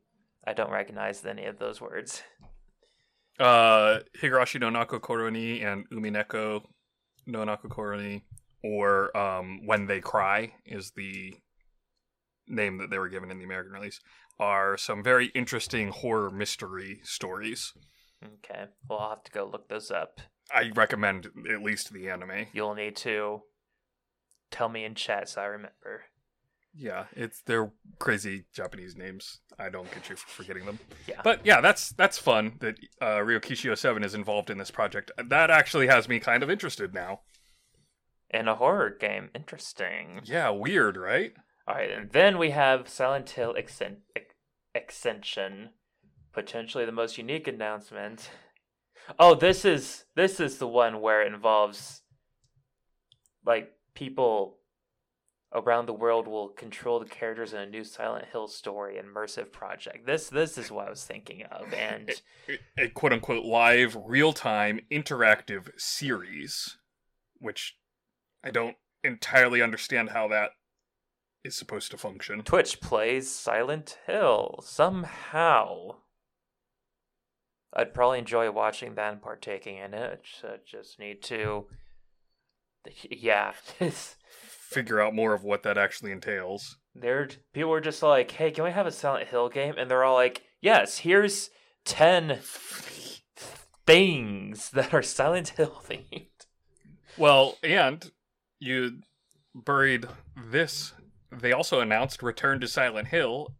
I 0.46 0.52
don't 0.52 0.70
recognize 0.70 1.24
any 1.24 1.44
of 1.46 1.58
those 1.58 1.80
words. 1.80 2.22
uh 3.38 4.00
Higurashi 4.20 4.60
no 4.60 4.70
Naku 4.70 4.98
Koro 4.98 5.28
ni 5.30 5.60
and 5.62 5.88
Umineko 5.90 6.62
no 7.26 7.44
Naku 7.44 7.68
Koro 7.68 7.98
ni 7.98 8.24
or 8.62 9.14
um 9.16 9.66
When 9.66 9.86
They 9.86 10.00
Cry 10.00 10.54
is 10.64 10.92
the 10.96 11.34
name 12.48 12.78
that 12.78 12.90
they 12.90 12.98
were 12.98 13.08
given 13.08 13.30
in 13.30 13.38
the 13.38 13.44
American 13.44 13.72
release 13.72 14.00
are 14.38 14.76
some 14.76 15.02
very 15.02 15.26
interesting 15.34 15.88
horror 15.88 16.30
mystery 16.30 17.00
stories. 17.02 17.72
Okay, 18.24 18.66
well, 18.88 18.98
I'll 19.00 19.10
have 19.10 19.24
to 19.24 19.32
go 19.32 19.44
look 19.44 19.68
those 19.68 19.90
up. 19.90 20.20
I 20.52 20.70
recommend 20.74 21.28
at 21.50 21.62
least 21.62 21.92
the 21.92 22.08
anime. 22.08 22.46
You'll 22.52 22.74
need 22.74 22.96
to 22.96 23.42
tell 24.50 24.68
me 24.68 24.84
in 24.84 24.94
chat 24.94 25.28
so 25.28 25.42
I 25.42 25.46
remember. 25.46 26.04
Yeah, 26.78 27.04
it's 27.12 27.40
they're 27.40 27.72
crazy 27.98 28.44
Japanese 28.52 28.96
names. 28.96 29.40
I 29.58 29.70
don't 29.70 29.90
get 29.92 30.10
you 30.10 30.16
for 30.16 30.28
forgetting 30.28 30.66
them. 30.66 30.78
Yeah. 31.06 31.22
But 31.24 31.40
yeah, 31.44 31.62
that's 31.62 31.90
that's 31.90 32.18
fun 32.18 32.56
that 32.60 32.76
uh, 33.00 33.20
Ryukishi 33.20 33.76
07 33.76 34.04
is 34.04 34.14
involved 34.14 34.50
in 34.50 34.58
this 34.58 34.70
project. 34.70 35.10
That 35.16 35.50
actually 35.50 35.86
has 35.86 36.06
me 36.06 36.20
kind 36.20 36.42
of 36.42 36.50
interested 36.50 36.92
now. 36.92 37.20
In 38.28 38.46
a 38.48 38.56
horror 38.56 38.90
game, 38.90 39.30
interesting. 39.34 40.20
Yeah, 40.24 40.50
weird, 40.50 40.96
right? 40.96 41.32
All 41.66 41.76
right, 41.76 41.90
and 41.90 42.10
then 42.10 42.38
we 42.38 42.50
have 42.50 42.88
Silent 42.88 43.30
Hill 43.30 43.54
Exen- 43.54 44.02
Ex- 44.14 44.34
Extension, 44.74 45.70
potentially 46.32 46.84
the 46.84 46.92
most 46.92 47.16
unique 47.16 47.48
announcement. 47.48 48.30
Oh, 49.18 49.34
this 49.34 49.64
is 49.64 50.04
this 50.14 50.40
is 50.40 50.58
the 50.58 50.68
one 50.68 51.00
where 51.00 51.22
it 51.22 51.32
involves 51.32 52.02
like 53.46 53.72
people 53.96 54.58
around 55.52 55.86
the 55.86 55.92
world 55.92 56.28
will 56.28 56.50
control 56.50 57.00
the 57.00 57.06
characters 57.06 57.52
in 57.52 57.60
a 57.60 57.66
new 57.66 57.82
Silent 57.82 58.26
Hill 58.30 58.46
story 58.46 59.00
immersive 59.02 59.50
project. 59.50 60.06
This 60.06 60.28
this 60.28 60.56
is 60.56 60.70
what 60.70 60.86
I 60.86 60.90
was 60.90 61.04
thinking 61.04 61.42
of, 61.44 61.72
and 61.74 62.10
a 62.78 62.88
quote 62.88 63.12
unquote 63.12 63.44
live, 63.44 63.96
real 64.04 64.32
time, 64.32 64.80
interactive 64.92 65.68
series, 65.76 66.76
which 67.38 67.76
I 68.44 68.50
don't 68.50 68.76
entirely 69.02 69.62
understand 69.62 70.10
how 70.10 70.28
that 70.28 70.50
is 71.44 71.56
supposed 71.56 71.90
to 71.92 71.98
function. 71.98 72.42
Twitch 72.42 72.80
plays 72.80 73.30
Silent 73.30 73.98
Hill 74.06 74.60
somehow. 74.62 75.96
I'd 77.72 77.94
probably 77.94 78.18
enjoy 78.18 78.50
watching 78.50 78.94
that 78.94 79.12
and 79.12 79.22
partaking 79.22 79.76
in 79.76 79.92
it. 79.92 80.22
So 80.40 80.56
just 80.64 80.98
need 80.98 81.22
to, 81.24 81.66
yeah. 83.10 83.52
Figure 83.52 85.00
out 85.00 85.14
more 85.14 85.32
of 85.34 85.44
what 85.44 85.62
that 85.62 85.78
actually 85.78 86.12
entails. 86.12 86.76
there, 86.94 87.28
people 87.52 87.70
were 87.70 87.80
just 87.80 88.02
like, 88.02 88.30
"Hey, 88.30 88.50
can 88.50 88.64
we 88.64 88.70
have 88.72 88.86
a 88.86 88.92
Silent 88.92 89.28
Hill 89.28 89.48
game?" 89.48 89.74
And 89.78 89.90
they're 89.90 90.04
all 90.04 90.14
like, 90.14 90.42
"Yes, 90.60 90.98
here's 90.98 91.50
ten 91.84 92.40
things 93.86 94.70
that 94.70 94.92
are 94.92 95.02
Silent 95.02 95.50
Hill 95.50 95.82
themed." 95.88 96.28
Well, 97.16 97.56
and 97.62 98.10
you 98.58 98.98
buried 99.54 100.06
this. 100.50 100.92
They 101.30 101.52
also 101.52 101.80
announced 101.80 102.22
Return 102.22 102.60
to 102.60 102.68
Silent 102.68 103.08
Hill, 103.08 103.54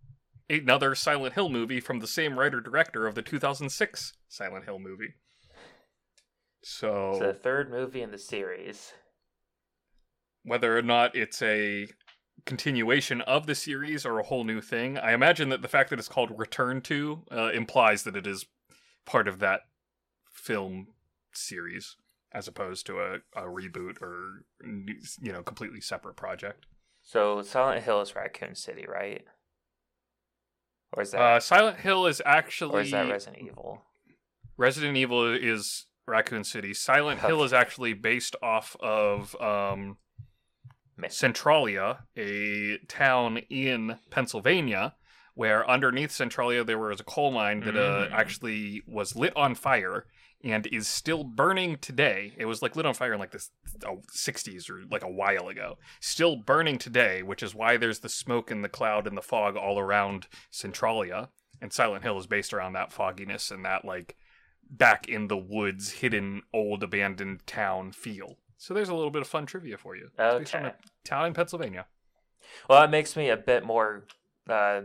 another 0.50 0.94
Silent 0.94 1.34
Hill 1.34 1.48
movie 1.48 1.80
from 1.80 2.00
the 2.00 2.06
same 2.06 2.38
writer 2.38 2.60
director 2.60 3.06
of 3.06 3.14
the 3.14 3.22
2006 3.22 4.12
Silent 4.28 4.64
Hill 4.64 4.78
movie. 4.78 5.14
So, 6.62 7.10
It's 7.12 7.20
the 7.20 7.32
third 7.32 7.70
movie 7.70 8.02
in 8.02 8.10
the 8.10 8.18
series. 8.18 8.92
Whether 10.46 10.78
or 10.78 10.82
not 10.82 11.14
it's 11.14 11.42
a 11.42 11.88
continuation 12.44 13.20
of 13.22 13.46
the 13.46 13.54
series 13.54 14.06
or 14.06 14.18
a 14.18 14.22
whole 14.22 14.44
new 14.44 14.60
thing, 14.60 14.96
I 14.96 15.12
imagine 15.12 15.48
that 15.48 15.60
the 15.60 15.68
fact 15.68 15.90
that 15.90 15.98
it's 15.98 16.08
called 16.08 16.38
Return 16.38 16.80
to 16.82 17.22
uh, 17.30 17.50
implies 17.52 18.04
that 18.04 18.16
it 18.16 18.26
is 18.26 18.46
part 19.04 19.26
of 19.26 19.40
that 19.40 19.62
film 20.32 20.88
series 21.32 21.96
as 22.32 22.46
opposed 22.46 22.86
to 22.86 23.00
a, 23.00 23.14
a 23.34 23.42
reboot 23.42 24.00
or 24.00 24.44
you 24.62 25.32
know 25.32 25.42
completely 25.42 25.80
separate 25.80 26.16
project. 26.16 26.66
So 27.02 27.42
Silent 27.42 27.82
Hill 27.82 28.00
is 28.00 28.14
Raccoon 28.14 28.54
City, 28.54 28.84
right? 28.88 29.24
Or 30.92 31.02
is 31.02 31.10
that 31.10 31.20
Uh, 31.20 31.40
Silent 31.40 31.78
Hill 31.80 32.06
is 32.06 32.22
actually 32.24 32.74
or 32.74 32.80
is 32.82 32.90
that 32.92 33.08
Resident 33.10 33.42
Evil? 33.42 33.82
Resident 34.56 34.96
Evil 34.96 35.34
is 35.34 35.86
Raccoon 36.06 36.44
City. 36.44 36.72
Silent 36.72 37.20
Hill 37.20 37.42
is 37.42 37.52
actually 37.52 37.92
based 37.92 38.36
off 38.42 38.76
of 38.80 39.34
um, 39.40 39.98
Centralia, 41.08 42.04
a 42.16 42.78
town 42.88 43.38
in 43.50 43.98
Pennsylvania, 44.10 44.94
where 45.34 45.68
underneath 45.68 46.10
Centralia 46.10 46.64
there 46.64 46.78
was 46.78 47.00
a 47.00 47.04
coal 47.04 47.30
mine 47.30 47.60
that 47.60 47.76
uh, 47.76 48.06
Mm. 48.08 48.12
actually 48.12 48.82
was 48.86 49.14
lit 49.16 49.36
on 49.36 49.54
fire 49.54 50.06
and 50.42 50.66
is 50.68 50.86
still 50.88 51.24
burning 51.24 51.76
today. 51.78 52.32
It 52.38 52.46
was 52.46 52.62
like 52.62 52.76
lit 52.76 52.86
on 52.86 52.94
fire 52.94 53.12
in 53.14 53.18
like 53.20 53.32
the 53.32 53.44
oh, 53.86 54.02
60s 54.16 54.70
or 54.70 54.84
like 54.90 55.02
a 55.02 55.10
while 55.10 55.48
ago. 55.48 55.76
Still 56.00 56.36
burning 56.36 56.78
today, 56.78 57.22
which 57.22 57.42
is 57.42 57.54
why 57.54 57.76
there's 57.76 58.00
the 58.00 58.08
smoke 58.08 58.50
and 58.50 58.64
the 58.64 58.68
cloud 58.68 59.06
and 59.06 59.16
the 59.16 59.22
fog 59.22 59.56
all 59.56 59.78
around 59.78 60.26
Centralia. 60.50 61.28
And 61.60 61.72
Silent 61.72 62.02
Hill 62.04 62.18
is 62.18 62.26
based 62.26 62.52
around 62.52 62.74
that 62.74 62.92
fogginess 62.92 63.50
and 63.50 63.64
that 63.64 63.84
like 63.84 64.16
back 64.70 65.08
in 65.08 65.28
the 65.28 65.36
woods, 65.36 65.90
hidden 65.92 66.42
old 66.52 66.82
abandoned 66.82 67.46
town 67.46 67.92
feel. 67.92 68.38
So 68.58 68.74
there's 68.74 68.88
a 68.88 68.94
little 68.94 69.10
bit 69.10 69.22
of 69.22 69.28
fun 69.28 69.46
trivia 69.46 69.76
for 69.78 69.96
you. 69.96 70.06
It's 70.18 70.38
based 70.38 70.54
on 70.54 70.66
Okay. 70.66 70.74
a 70.74 71.08
town 71.08 71.26
in 71.26 71.34
Pennsylvania. 71.34 71.86
Well, 72.68 72.80
that 72.80 72.90
makes 72.90 73.16
me 73.16 73.28
a 73.28 73.36
bit 73.36 73.64
more 73.64 74.06
uh, 74.48 74.82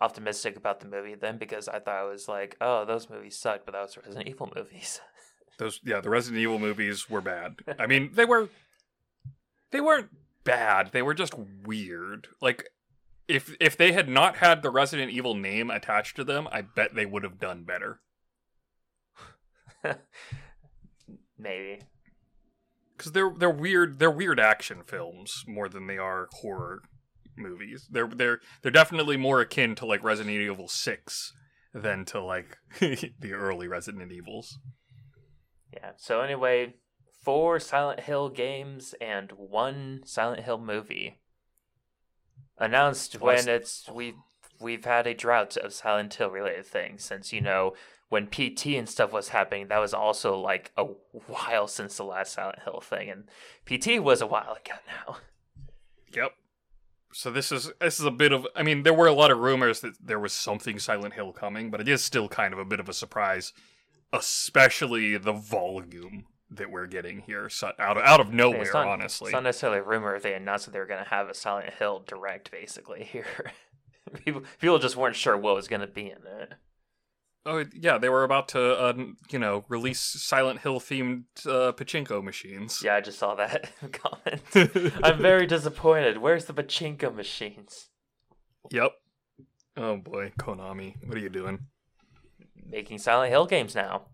optimistic 0.00 0.56
about 0.56 0.80
the 0.80 0.86
movie 0.88 1.14
then 1.14 1.38
because 1.38 1.68
I 1.68 1.78
thought 1.78 2.04
it 2.06 2.10
was 2.10 2.26
like, 2.28 2.56
oh, 2.60 2.84
those 2.84 3.08
movies 3.10 3.36
suck, 3.36 3.60
but 3.64 3.72
that 3.72 3.82
was 3.82 3.96
Resident 3.96 4.28
Evil 4.28 4.50
movies. 4.56 5.00
Those 5.58 5.78
yeah, 5.84 6.00
the 6.00 6.08
Resident 6.10 6.40
Evil 6.40 6.58
movies 6.58 7.08
were 7.10 7.20
bad. 7.20 7.56
I 7.78 7.86
mean, 7.88 8.10
they 8.14 8.24
were 8.24 8.48
they 9.72 9.80
weren't 9.80 10.08
bad. 10.42 10.90
They 10.92 11.02
were 11.02 11.14
just 11.14 11.34
weird. 11.36 12.28
Like 12.40 12.70
if 13.28 13.54
if 13.60 13.76
they 13.76 13.92
had 13.92 14.08
not 14.08 14.36
had 14.38 14.62
the 14.62 14.70
Resident 14.70 15.12
Evil 15.12 15.34
name 15.34 15.70
attached 15.70 16.16
to 16.16 16.24
them, 16.24 16.48
I 16.50 16.62
bet 16.62 16.94
they 16.94 17.04
would 17.06 17.22
have 17.24 17.38
done 17.38 17.64
better. 17.64 18.00
Maybe. 21.38 21.80
Because 23.00 23.12
they're 23.12 23.32
they're 23.34 23.48
weird 23.48 23.98
they're 23.98 24.10
weird 24.10 24.38
action 24.38 24.82
films 24.84 25.42
more 25.46 25.70
than 25.70 25.86
they 25.86 25.96
are 25.96 26.28
horror 26.42 26.82
movies. 27.34 27.88
They're 27.90 28.06
they're 28.06 28.40
they're 28.60 28.70
definitely 28.70 29.16
more 29.16 29.40
akin 29.40 29.74
to 29.76 29.86
like 29.86 30.04
Resident 30.04 30.36
Evil 30.36 30.68
Six 30.68 31.32
than 31.72 32.04
to 32.04 32.22
like 32.22 32.58
the 32.78 33.32
early 33.32 33.68
Resident 33.68 34.12
Evils. 34.12 34.58
Yeah. 35.72 35.92
So 35.96 36.20
anyway, 36.20 36.74
four 37.24 37.58
Silent 37.58 38.00
Hill 38.00 38.28
games 38.28 38.94
and 39.00 39.32
one 39.32 40.02
Silent 40.04 40.42
Hill 40.44 40.60
movie 40.60 41.20
announced 42.58 43.18
Plus- 43.18 43.46
when 43.46 43.54
it's 43.54 43.88
we 43.90 44.12
we've 44.60 44.84
had 44.84 45.06
a 45.06 45.14
drought 45.14 45.56
of 45.56 45.72
Silent 45.72 46.12
Hill 46.12 46.28
related 46.28 46.66
things 46.66 47.02
since 47.02 47.32
you 47.32 47.40
know 47.40 47.72
when 48.10 48.26
PT 48.26 48.66
and 48.66 48.88
stuff 48.88 49.12
was 49.12 49.28
happening 49.28 49.68
that 49.68 49.78
was 49.78 49.94
also 49.94 50.36
like 50.36 50.72
a 50.76 50.84
while 51.26 51.66
since 51.66 51.96
the 51.96 52.04
last 52.04 52.34
Silent 52.34 52.58
Hill 52.64 52.82
thing 52.82 53.08
and 53.08 53.24
PT 53.64 54.02
was 54.02 54.20
a 54.20 54.26
while 54.26 54.52
ago 54.52 54.74
now. 54.86 55.16
Yep. 56.12 56.32
So 57.12 57.30
this 57.30 57.50
is 57.50 57.72
this 57.80 57.98
is 57.98 58.04
a 58.04 58.10
bit 58.10 58.32
of 58.32 58.46
I 58.54 58.62
mean 58.62 58.82
there 58.82 58.94
were 58.94 59.06
a 59.06 59.12
lot 59.12 59.30
of 59.30 59.38
rumors 59.38 59.80
that 59.80 59.94
there 60.04 60.18
was 60.18 60.32
something 60.32 60.78
Silent 60.78 61.14
Hill 61.14 61.32
coming, 61.32 61.70
but 61.70 61.80
it 61.80 61.88
is 61.88 62.04
still 62.04 62.28
kind 62.28 62.52
of 62.52 62.58
a 62.58 62.64
bit 62.64 62.80
of 62.80 62.88
a 62.88 62.92
surprise, 62.92 63.52
especially 64.12 65.16
the 65.16 65.32
volume 65.32 66.26
that 66.50 66.70
we're 66.70 66.86
getting 66.86 67.20
here 67.20 67.48
so 67.48 67.70
out 67.78 67.96
of 67.96 68.02
out 68.02 68.20
of 68.20 68.32
nowhere. 68.32 68.62
it's 68.62 68.74
not, 68.74 68.88
honestly, 68.88 69.28
it's 69.28 69.32
not 69.32 69.44
necessarily 69.44 69.78
a 69.78 69.82
rumor. 69.82 70.18
They 70.18 70.34
announced 70.34 70.66
that 70.66 70.72
they 70.72 70.80
were 70.80 70.86
going 70.86 71.02
to 71.02 71.10
have 71.10 71.28
a 71.28 71.34
Silent 71.34 71.74
Hill 71.74 72.02
direct 72.06 72.50
basically 72.50 73.04
here. 73.12 73.52
people 74.24 74.42
people 74.60 74.78
just 74.78 74.96
weren't 74.96 75.16
sure 75.16 75.36
what 75.36 75.54
was 75.54 75.68
going 75.68 75.80
to 75.80 75.86
be 75.86 76.06
in 76.06 76.18
it. 76.26 76.54
Oh 77.46 77.64
yeah, 77.74 77.98
they 77.98 78.08
were 78.08 78.24
about 78.24 78.48
to 78.48 78.60
uh, 78.78 78.92
you 79.30 79.38
know 79.38 79.64
release 79.68 80.00
Silent 80.00 80.60
Hill 80.60 80.80
themed 80.80 81.24
uh, 81.46 81.72
pachinko 81.72 82.22
machines. 82.22 82.80
Yeah, 82.84 82.96
I 82.96 83.00
just 83.00 83.18
saw 83.18 83.34
that 83.36 83.70
comment. 83.92 84.94
I'm 85.02 85.18
very 85.20 85.46
disappointed. 85.46 86.18
Where's 86.18 86.46
the 86.46 86.54
pachinko 86.54 87.14
machines? 87.14 87.88
Yep. 88.70 88.92
Oh 89.76 89.96
boy, 89.96 90.32
Konami, 90.38 90.94
what 91.06 91.16
are 91.16 91.20
you 91.20 91.30
doing? 91.30 91.60
Making 92.68 92.98
Silent 92.98 93.30
Hill 93.30 93.46
games 93.46 93.74
now. 93.74 94.06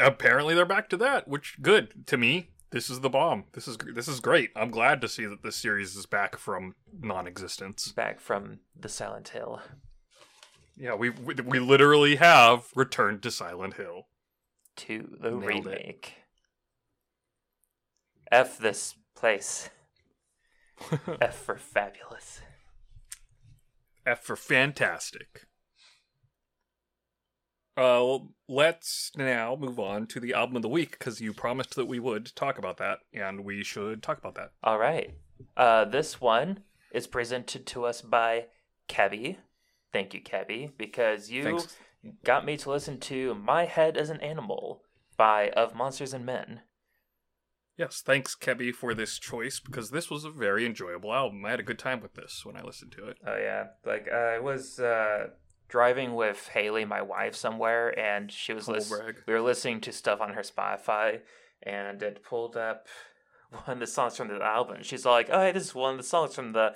apparently 0.00 0.54
they're 0.54 0.64
back 0.64 0.88
to 0.90 0.96
that, 0.98 1.26
which 1.28 1.56
good 1.62 2.06
to 2.06 2.16
me. 2.16 2.50
This 2.72 2.90
is 2.90 3.00
the 3.00 3.08
bomb. 3.08 3.44
This 3.52 3.68
is 3.68 3.78
this 3.94 4.08
is 4.08 4.20
great. 4.20 4.50
I'm 4.56 4.70
glad 4.70 5.00
to 5.00 5.08
see 5.08 5.24
that 5.24 5.42
this 5.42 5.56
series 5.56 5.94
is 5.96 6.04
back 6.04 6.36
from 6.36 6.74
non-existence. 7.00 7.92
Back 7.92 8.20
from 8.20 8.58
the 8.78 8.88
Silent 8.88 9.28
Hill. 9.28 9.60
Yeah, 10.76 10.94
we 10.94 11.10
we, 11.10 11.58
literally 11.58 12.16
have 12.16 12.66
returned 12.74 13.22
to 13.22 13.30
Silent 13.30 13.74
Hill. 13.74 14.06
to 14.76 15.16
the 15.20 15.30
Nailed 15.30 15.44
it. 15.44 15.72
remake. 15.72 16.14
F 18.30 18.58
this 18.58 18.94
place. 19.14 19.70
F 21.20 21.34
for 21.34 21.56
fabulous. 21.56 22.40
F 24.04 24.22
for 24.22 24.36
fantastic. 24.36 25.46
Uh, 27.76 28.18
let's 28.48 29.12
now 29.16 29.54
move 29.58 29.78
on 29.78 30.06
to 30.06 30.18
the 30.20 30.32
album 30.32 30.56
of 30.56 30.62
the 30.62 30.68
week 30.68 30.92
because 30.92 31.20
you 31.20 31.32
promised 31.32 31.74
that 31.74 31.86
we 31.86 31.98
would 32.00 32.34
talk 32.34 32.58
about 32.58 32.78
that, 32.78 33.00
and 33.12 33.44
we 33.44 33.62
should 33.62 34.02
talk 34.02 34.18
about 34.18 34.34
that. 34.34 34.50
All 34.62 34.78
right. 34.78 35.14
Uh, 35.56 35.84
this 35.84 36.20
one 36.20 36.60
is 36.90 37.06
presented 37.06 37.66
to 37.66 37.84
us 37.84 38.00
by 38.00 38.46
Kebby. 38.88 39.36
Thank 39.96 40.12
you, 40.12 40.20
Kebby, 40.20 40.72
because 40.76 41.30
you 41.30 41.42
Thanks. 41.42 41.74
got 42.22 42.44
me 42.44 42.58
to 42.58 42.68
listen 42.68 43.00
to 43.00 43.34
My 43.34 43.64
Head 43.64 43.96
Is 43.96 44.10
an 44.10 44.20
Animal 44.20 44.82
by 45.16 45.48
Of 45.56 45.74
Monsters 45.74 46.12
and 46.12 46.26
Men. 46.26 46.60
Yes, 47.78 48.02
thanks, 48.04 48.34
Kebby, 48.34 48.74
for 48.74 48.92
this 48.92 49.18
choice 49.18 49.58
because 49.58 49.92
this 49.92 50.10
was 50.10 50.26
a 50.26 50.30
very 50.30 50.66
enjoyable 50.66 51.14
album. 51.14 51.46
I 51.46 51.52
had 51.52 51.60
a 51.60 51.62
good 51.62 51.78
time 51.78 52.02
with 52.02 52.12
this 52.12 52.44
when 52.44 52.58
I 52.58 52.62
listened 52.62 52.92
to 52.92 53.08
it. 53.08 53.16
Oh 53.26 53.38
yeah, 53.38 53.68
like 53.86 54.06
uh, 54.12 54.16
I 54.16 54.38
was 54.38 54.78
uh, 54.78 55.28
driving 55.66 56.14
with 56.14 56.46
Haley, 56.48 56.84
my 56.84 57.00
wife, 57.00 57.34
somewhere, 57.34 57.98
and 57.98 58.30
she 58.30 58.52
was 58.52 58.68
listening. 58.68 59.14
We 59.26 59.32
were 59.32 59.40
listening 59.40 59.80
to 59.80 59.92
stuff 59.92 60.20
on 60.20 60.34
her 60.34 60.42
Spotify, 60.42 61.20
and 61.62 62.02
it 62.02 62.22
pulled 62.22 62.54
up 62.54 62.86
one 63.64 63.64
of 63.66 63.80
the 63.80 63.86
songs 63.86 64.18
from 64.18 64.28
the 64.28 64.44
album. 64.44 64.82
She's 64.82 65.06
like, 65.06 65.30
"Oh, 65.32 65.40
hey, 65.40 65.52
this 65.52 65.64
is 65.64 65.74
one 65.74 65.92
of 65.92 65.96
the 65.96 66.04
songs 66.04 66.34
from 66.34 66.52
the 66.52 66.74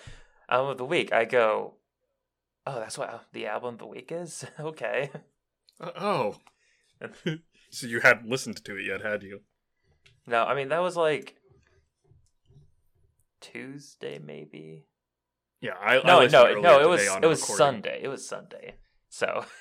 album 0.48 0.70
of 0.70 0.78
the 0.78 0.86
week." 0.86 1.12
I 1.12 1.26
go, 1.26 1.74
"Oh, 2.66 2.78
that's 2.78 2.98
what 2.98 3.26
the 3.32 3.46
album 3.46 3.74
of 3.74 3.78
the 3.78 3.86
week 3.86 4.12
is." 4.12 4.44
okay. 4.60 5.10
Uh, 5.80 5.90
oh. 5.96 6.36
so 7.70 7.86
you 7.86 8.00
hadn't 8.00 8.28
listened 8.28 8.62
to 8.64 8.76
it 8.76 8.84
yet, 8.86 9.00
had 9.00 9.22
you? 9.22 9.40
No, 10.26 10.44
I 10.44 10.54
mean 10.54 10.68
that 10.68 10.82
was 10.82 10.96
like 10.96 11.36
Tuesday, 13.40 14.18
maybe. 14.18 14.86
Yeah, 15.60 15.74
I 15.80 15.98
I 15.98 16.02
No, 16.02 16.18
listened 16.20 16.32
no, 16.32 16.60
no. 16.60 16.80
It 16.80 16.88
was 16.88 17.08
on 17.08 17.24
it 17.24 17.26
was 17.26 17.40
recording. 17.40 17.58
Sunday. 17.58 18.00
It 18.02 18.08
was 18.08 18.26
Sunday. 18.26 18.74
So 19.08 19.44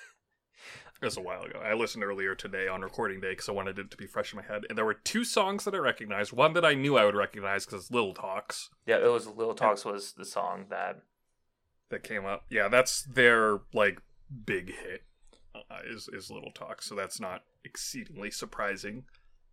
It 1.02 1.06
was 1.06 1.16
a 1.18 1.22
while 1.22 1.44
ago. 1.44 1.60
I 1.64 1.74
listened 1.76 2.04
earlier 2.04 2.36
today 2.36 2.68
on 2.68 2.82
recording 2.82 3.22
day 3.22 3.30
because 3.32 3.48
I 3.48 3.54
wanted 3.54 3.80
it 3.80 3.90
to 3.92 3.96
be 3.96 4.06
fresh 4.06 4.34
in 4.34 4.38
my 4.38 4.44
head. 4.44 4.66
And 4.68 4.78
there 4.78 4.84
were 4.84 4.94
two 4.94 5.24
songs 5.24 5.64
that 5.64 5.74
I 5.74 5.78
recognized. 5.78 6.34
One 6.34 6.52
that 6.54 6.66
I 6.66 6.74
knew 6.74 6.98
I 6.98 7.06
would 7.06 7.16
recognize 7.16 7.66
because 7.66 7.84
it's 7.84 7.92
Little 7.92 8.14
Talks 8.14 8.70
yeah, 8.86 8.98
it 8.98 9.10
was 9.10 9.26
Little 9.28 9.54
Talks 9.54 9.86
was 9.86 10.14
the 10.14 10.26
song 10.26 10.66
that 10.70 11.02
that 11.90 12.04
came 12.04 12.26
up. 12.26 12.46
Yeah, 12.50 12.68
that's 12.68 13.04
their 13.04 13.60
like 13.74 14.02
big 14.46 14.74
hit. 14.74 15.04
Uh, 15.56 15.80
is 15.86 16.08
is 16.14 16.30
Little 16.32 16.52
Talk, 16.52 16.82
so 16.82 16.96
that's 16.96 17.20
not 17.20 17.44
exceedingly 17.64 18.32
surprising. 18.32 19.04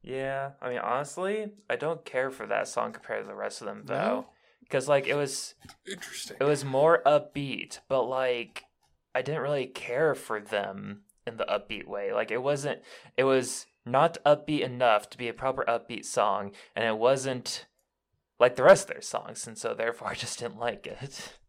Yeah, 0.03 0.53
I 0.63 0.69
mean, 0.69 0.79
honestly, 0.79 1.49
I 1.69 1.77
don't 1.77 2.05
care 2.05 2.31
for 2.31 2.47
that 2.47 2.69
song 2.69 2.93
compared 2.93 3.25
to 3.25 3.29
the 3.29 3.35
rest 3.35 3.61
of 3.61 3.67
them, 3.67 3.83
though, 3.87 4.27
because 4.61 4.89
like 4.89 5.07
it 5.09 5.15
was, 5.15 5.55
Interesting. 5.91 6.37
it 6.41 6.45
was 6.45 6.65
more 6.65 7.03
upbeat, 7.05 7.81
but 7.89 8.05
like 8.05 8.65
I 9.15 9.23
didn't 9.23 9.43
really 9.43 9.67
care 9.67 10.15
for 10.15 10.41
them 10.41 11.03
in 11.27 11.39
the 11.39 11.45
upbeat 11.47 11.89
way. 11.89 12.13
Like 12.13 12.31
it 12.31 12.43
wasn't, 12.43 12.83
it 13.17 13.25
was 13.25 13.67
not 13.85 14.19
upbeat 14.25 14.61
enough 14.61 15.11
to 15.11 15.19
be 15.19 15.29
a 15.29 15.35
proper 15.35 15.65
upbeat 15.67 16.05
song, 16.05 16.53
and 16.77 16.85
it 16.85 16.99
wasn't 16.99 17.67
like 18.39 18.55
the 18.57 18.63
rest 18.63 18.85
of 18.85 18.95
their 18.95 19.03
songs, 19.03 19.47
and 19.47 19.59
so 19.59 19.75
therefore 19.75 20.09
I 20.09 20.15
just 20.15 20.39
didn't 20.39 20.59
like 20.59 20.87
it. 20.87 21.33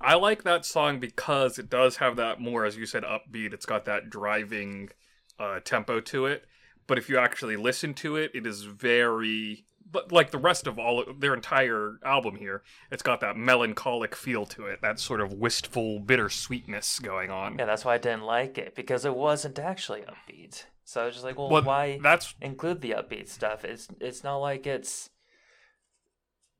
I 0.00 0.14
like 0.14 0.44
that 0.44 0.64
song 0.64 1.00
because 1.00 1.58
it 1.58 1.68
does 1.68 1.96
have 1.96 2.16
that 2.16 2.40
more, 2.40 2.64
as 2.64 2.76
you 2.76 2.86
said, 2.86 3.02
upbeat. 3.02 3.52
It's 3.52 3.66
got 3.66 3.84
that 3.86 4.10
driving 4.10 4.90
uh, 5.38 5.60
tempo 5.60 6.00
to 6.00 6.26
it. 6.26 6.44
But 6.86 6.98
if 6.98 7.08
you 7.08 7.18
actually 7.18 7.56
listen 7.56 7.94
to 7.94 8.16
it, 8.16 8.30
it 8.34 8.46
is 8.46 8.62
very, 8.62 9.66
but 9.90 10.10
like 10.10 10.30
the 10.30 10.38
rest 10.38 10.66
of 10.66 10.78
all 10.78 11.04
their 11.18 11.34
entire 11.34 11.98
album 12.04 12.36
here, 12.36 12.62
it's 12.90 13.02
got 13.02 13.20
that 13.20 13.36
melancholic 13.36 14.14
feel 14.14 14.46
to 14.46 14.66
it, 14.66 14.80
that 14.82 14.98
sort 14.98 15.20
of 15.20 15.32
wistful 15.32 16.00
bittersweetness 16.00 17.00
going 17.02 17.30
on. 17.30 17.58
Yeah, 17.58 17.66
that's 17.66 17.84
why 17.84 17.94
I 17.94 17.98
didn't 17.98 18.22
like 18.22 18.56
it 18.56 18.74
because 18.74 19.04
it 19.04 19.14
wasn't 19.14 19.58
actually 19.58 20.02
upbeat. 20.02 20.64
So 20.84 21.02
I 21.02 21.06
was 21.06 21.14
just 21.14 21.24
like, 21.24 21.36
well, 21.36 21.50
Well, 21.50 21.62
why? 21.62 21.98
That's 22.02 22.34
include 22.40 22.80
the 22.80 22.92
upbeat 22.92 23.28
stuff. 23.28 23.64
It's 23.64 23.88
it's 24.00 24.24
not 24.24 24.38
like 24.38 24.66
it's 24.66 25.10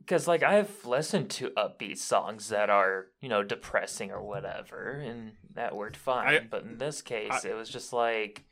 because 0.08 0.26
like 0.26 0.42
I've 0.42 0.86
listened 0.86 1.28
to 1.32 1.50
upbeat 1.50 1.98
songs 1.98 2.48
that 2.48 2.70
are 2.70 3.08
you 3.20 3.28
know 3.28 3.42
depressing 3.42 4.10
or 4.10 4.22
whatever, 4.22 4.92
and 4.92 5.32
that 5.54 5.76
worked 5.76 5.96
fine. 5.96 6.28
I- 6.28 6.46
but 6.50 6.64
in 6.64 6.78
this 6.78 7.02
case, 7.02 7.44
it 7.44 7.54
was 7.54 7.68
just 7.68 7.92
like 7.92 8.44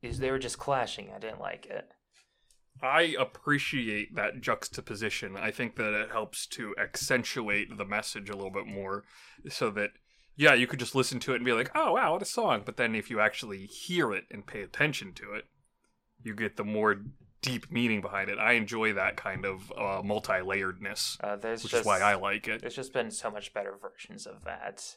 is 0.00 0.20
they 0.20 0.30
were 0.30 0.38
just 0.38 0.58
clashing. 0.58 1.10
I 1.14 1.18
didn't 1.18 1.40
like 1.40 1.66
it. 1.66 1.88
I 2.80 3.16
appreciate 3.18 4.14
that 4.14 4.40
juxtaposition. 4.40 5.36
I 5.36 5.50
think 5.50 5.74
that 5.74 5.92
it 5.92 6.12
helps 6.12 6.46
to 6.48 6.76
accentuate 6.78 7.76
the 7.76 7.84
message 7.84 8.30
a 8.30 8.36
little 8.36 8.52
bit 8.52 8.66
more 8.66 9.02
so 9.48 9.70
that 9.70 9.90
yeah, 10.36 10.54
you 10.54 10.68
could 10.68 10.78
just 10.78 10.94
listen 10.94 11.18
to 11.20 11.32
it 11.32 11.36
and 11.36 11.44
be 11.44 11.52
like, 11.52 11.72
"Oh, 11.74 11.94
wow, 11.94 12.12
what 12.12 12.22
a 12.22 12.26
song." 12.26 12.62
But 12.64 12.76
then 12.76 12.94
if 12.94 13.10
you 13.10 13.18
actually 13.18 13.66
hear 13.66 14.12
it 14.12 14.26
and 14.30 14.46
pay 14.46 14.62
attention 14.62 15.12
to 15.14 15.32
it, 15.32 15.46
you 16.22 16.32
get 16.36 16.56
the 16.56 16.62
more 16.62 17.02
deep 17.42 17.70
meaning 17.70 18.00
behind 18.00 18.30
it. 18.30 18.38
I 18.38 18.52
enjoy 18.52 18.92
that 18.94 19.16
kind 19.16 19.44
of 19.44 19.72
uh, 19.76 20.02
multi-layeredness, 20.04 21.16
Uh, 21.22 21.36
which 21.36 21.62
just 21.62 21.74
is 21.74 21.84
why 21.86 22.00
I 22.00 22.14
like 22.14 22.48
it. 22.48 22.60
there's 22.60 22.74
just 22.76 22.92
been 22.92 23.10
so 23.10 23.30
much 23.30 23.52
better 23.54 23.74
versions 23.80 24.26
of 24.26 24.44
that. 24.44 24.96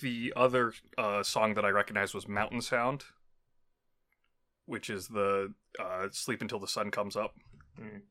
The 0.00 0.32
other 0.36 0.72
uh, 0.96 1.22
song 1.22 1.54
that 1.54 1.64
I 1.64 1.68
recognized 1.70 2.14
was 2.14 2.28
Mountain 2.28 2.62
Sound, 2.62 3.04
which 4.66 4.88
is 4.88 5.08
the 5.08 5.52
uh, 5.78 6.08
"Sleep 6.12 6.40
Until 6.40 6.58
the 6.60 6.68
Sun 6.68 6.90
Comes 6.92 7.16
Up." 7.16 7.34
Mm. 7.80 8.02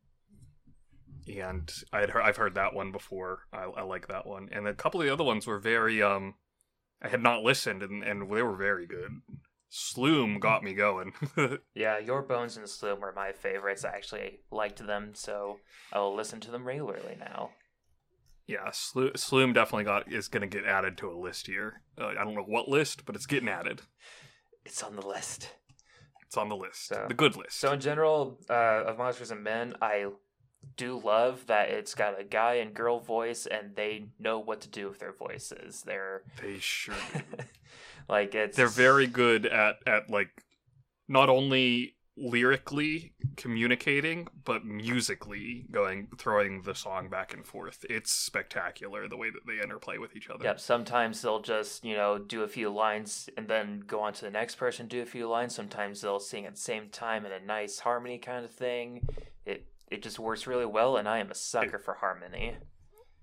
and 1.27 1.71
I 1.93 1.99
had 2.01 2.09
heard, 2.09 2.23
I've 2.23 2.37
heard 2.37 2.55
that 2.55 2.73
one 2.73 2.91
before. 2.91 3.43
I, 3.53 3.63
I 3.63 3.81
like 3.83 4.07
that 4.07 4.25
one, 4.25 4.49
and 4.51 4.67
a 4.67 4.73
couple 4.73 4.99
of 4.99 5.07
the 5.07 5.13
other 5.13 5.23
ones 5.23 5.45
were 5.47 5.59
very. 5.59 6.01
Um, 6.01 6.35
I 7.01 7.07
had 7.07 7.21
not 7.23 7.43
listened, 7.43 7.81
and, 7.81 8.03
and 8.03 8.21
they 8.23 8.41
were 8.41 8.55
very 8.57 8.85
good. 8.85 9.21
Sloom 9.69 10.39
got 10.39 10.63
me 10.63 10.73
going. 10.73 11.13
Yeah, 11.75 11.99
Your 11.99 12.21
Bones 12.23 12.57
and 12.57 12.67
Sloom 12.67 12.99
were 12.99 13.13
my 13.15 13.31
favorites. 13.31 13.85
I 13.85 13.89
actually 13.89 14.39
liked 14.51 14.85
them, 14.85 15.11
so 15.13 15.57
I 15.93 15.99
will 15.99 16.15
listen 16.15 16.39
to 16.41 16.51
them 16.51 16.65
regularly 16.65 17.15
now. 17.19 17.51
Yeah, 18.47 18.71
Slo- 18.71 19.11
Sloom 19.15 19.53
definitely 19.53 19.83
got 19.83 20.11
is 20.11 20.27
going 20.27 20.41
to 20.41 20.47
get 20.47 20.65
added 20.67 20.97
to 20.97 21.11
a 21.11 21.17
list 21.17 21.45
here. 21.47 21.81
Uh, 21.99 22.07
I 22.07 22.15
don't 22.23 22.33
know 22.33 22.41
what 22.41 22.67
list, 22.67 23.05
but 23.05 23.15
it's 23.15 23.27
getting 23.27 23.49
added. 23.49 23.81
It's 24.65 24.83
on 24.83 24.95
the 24.95 25.05
list. 25.07 25.49
It's 26.25 26.35
on 26.37 26.49
the 26.49 26.55
list, 26.55 26.87
So- 26.87 27.05
the 27.07 27.13
good 27.13 27.35
list. 27.37 27.59
So 27.59 27.71
in 27.71 27.79
general, 27.79 28.37
uh, 28.49 28.83
of 28.87 28.97
Monsters 28.97 29.31
and 29.31 29.43
Men, 29.43 29.73
I 29.81 30.07
do 30.75 30.99
love 31.03 31.47
that 31.47 31.69
it's 31.69 31.95
got 31.95 32.19
a 32.19 32.23
guy 32.23 32.55
and 32.55 32.73
girl 32.73 32.99
voice, 32.99 33.45
and 33.45 33.75
they 33.75 34.05
know 34.19 34.39
what 34.39 34.61
to 34.61 34.69
do 34.69 34.87
with 34.87 34.99
their 34.99 35.13
voices. 35.13 35.83
They're 35.85 36.23
they 36.41 36.59
sure 36.59 36.95
do. 37.13 37.21
like 38.09 38.35
it's 38.35 38.57
they're 38.57 38.67
very 38.67 39.07
good 39.07 39.45
at 39.45 39.77
at 39.85 40.09
like 40.09 40.43
not 41.07 41.29
only 41.29 41.95
lyrically 42.21 43.13
communicating 43.37 44.27
but 44.43 44.65
musically 44.65 45.65
going 45.71 46.05
throwing 46.17 46.61
the 46.63 46.75
song 46.75 47.07
back 47.07 47.33
and 47.33 47.45
forth 47.45 47.85
it's 47.89 48.11
spectacular 48.11 49.07
the 49.07 49.15
way 49.15 49.29
that 49.29 49.39
they 49.47 49.63
interplay 49.63 49.97
with 49.97 50.13
each 50.17 50.29
other 50.29 50.43
Yep. 50.43 50.59
Sometimes 50.59 51.21
they'll 51.21 51.41
just 51.41 51.85
you 51.85 51.95
know 51.95 52.17
do 52.17 52.43
a 52.43 52.47
few 52.47 52.69
lines 52.69 53.29
and 53.37 53.47
then 53.47 53.83
go 53.87 54.01
on 54.01 54.13
to 54.13 54.25
the 54.25 54.31
next 54.31 54.55
person 54.55 54.87
do 54.87 55.01
a 55.01 55.05
few 55.05 55.29
lines. 55.29 55.55
Sometimes 55.55 56.01
they'll 56.01 56.19
sing 56.19 56.45
at 56.45 56.55
the 56.55 56.61
same 56.61 56.89
time 56.89 57.25
in 57.25 57.31
a 57.31 57.39
nice 57.39 57.79
harmony 57.79 58.17
kind 58.17 58.43
of 58.43 58.51
thing. 58.51 59.07
It 59.45 59.67
it 59.91 60.01
just 60.03 60.19
works 60.19 60.45
really 60.47 60.65
well, 60.65 60.97
and 60.97 61.07
I 61.07 61.19
am 61.19 61.31
a 61.31 61.35
sucker 61.35 61.79
for 61.79 61.95
harmony. 61.95 62.55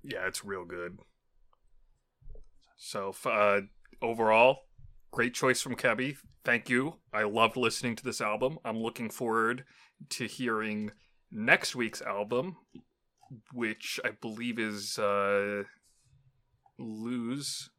yeah 0.02 0.26
it's 0.26 0.44
real 0.44 0.64
good 0.64 0.98
so 2.76 3.14
uh 3.24 3.60
overall 4.02 4.60
great 5.10 5.34
choice 5.34 5.60
from 5.62 5.74
kebby 5.74 6.16
thank 6.44 6.68
you 6.68 6.96
i 7.12 7.22
loved 7.22 7.56
listening 7.56 7.96
to 7.96 8.04
this 8.04 8.20
album 8.20 8.58
i'm 8.64 8.78
looking 8.78 9.08
forward 9.10 9.64
to 10.10 10.26
hearing 10.26 10.90
next 11.32 11.74
week's 11.74 12.02
album 12.02 12.56
which 13.52 13.98
i 14.04 14.10
believe 14.20 14.58
is 14.58 14.98
uh 14.98 15.62
lose 16.78 17.70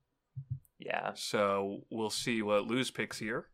Yeah. 0.79 1.11
So 1.13 1.81
we'll 1.89 2.09
see 2.09 2.41
what 2.41 2.65
Lose 2.67 2.91
picks 2.91 3.19
here, 3.19 3.47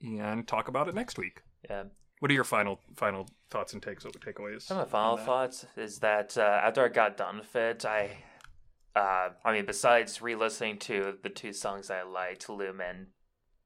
and 0.00 0.46
talk 0.46 0.68
about 0.68 0.88
it 0.88 0.94
next 0.94 1.18
week. 1.18 1.42
Yeah. 1.68 1.84
What 2.20 2.30
are 2.30 2.34
your 2.34 2.44
final 2.44 2.80
final 2.96 3.28
thoughts 3.50 3.72
and 3.72 3.82
takes 3.82 4.04
takeaways? 4.04 4.62
Some 4.62 4.78
of 4.78 4.86
my 4.86 4.90
final 4.90 5.16
thoughts 5.16 5.66
is 5.76 5.98
that 6.00 6.36
uh, 6.36 6.60
after 6.62 6.84
I 6.84 6.88
got 6.88 7.16
done 7.16 7.38
with 7.38 7.54
it, 7.56 7.84
I, 7.84 8.18
uh, 8.94 9.30
I 9.44 9.52
mean, 9.52 9.66
besides 9.66 10.20
re-listening 10.22 10.78
to 10.80 11.14
the 11.22 11.28
two 11.28 11.52
songs 11.52 11.90
I 11.90 12.02
liked, 12.02 12.48
Loom 12.48 12.80
and 12.80 13.08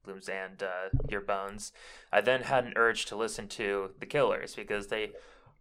Looms 0.05 0.29
and 0.29 0.61
uh, 0.61 0.89
Your 1.09 1.21
Bones, 1.21 1.71
I 2.11 2.21
then 2.21 2.43
had 2.43 2.65
an 2.65 2.73
urge 2.75 3.05
to 3.07 3.15
listen 3.15 3.47
to 3.49 3.91
The 3.99 4.05
Killers 4.05 4.55
because 4.55 4.87
they, 4.87 5.11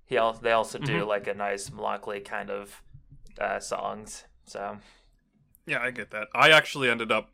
he 0.07 0.17
al- 0.17 0.33
they 0.35 0.53
also 0.53 0.79
do 0.79 1.03
Mhm. 1.03 1.07
like 1.07 1.27
a 1.27 1.35
nice 1.35 1.71
melancholy 1.71 2.21
kind 2.21 2.51
of 2.51 2.83
uh, 3.39 3.61
songs. 3.61 4.25
So 4.45 4.79
Yeah, 5.67 5.81
I 5.81 5.91
get 5.93 6.11
that. 6.11 6.29
I 6.35 6.51
actually 6.51 6.91
ended 6.91 7.13
up 7.13 7.31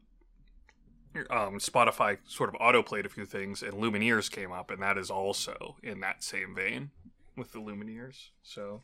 um, 1.31 1.59
Spotify 1.59 2.19
sort 2.27 2.49
of 2.55 2.61
autoplayed 2.61 3.05
a 3.07 3.09
few 3.09 3.25
things, 3.25 3.63
and 3.63 3.75
Lumineers 3.75 4.31
came 4.31 4.53
up, 4.53 4.71
and 4.71 4.83
that 4.83 4.99
is 4.99 5.11
also 5.11 5.77
in 5.83 6.01
that 6.01 6.23
same 6.23 6.55
vein 6.55 6.91
with 7.37 7.53
the 7.53 7.59
Lumineers. 7.59 8.31
So 8.43 8.83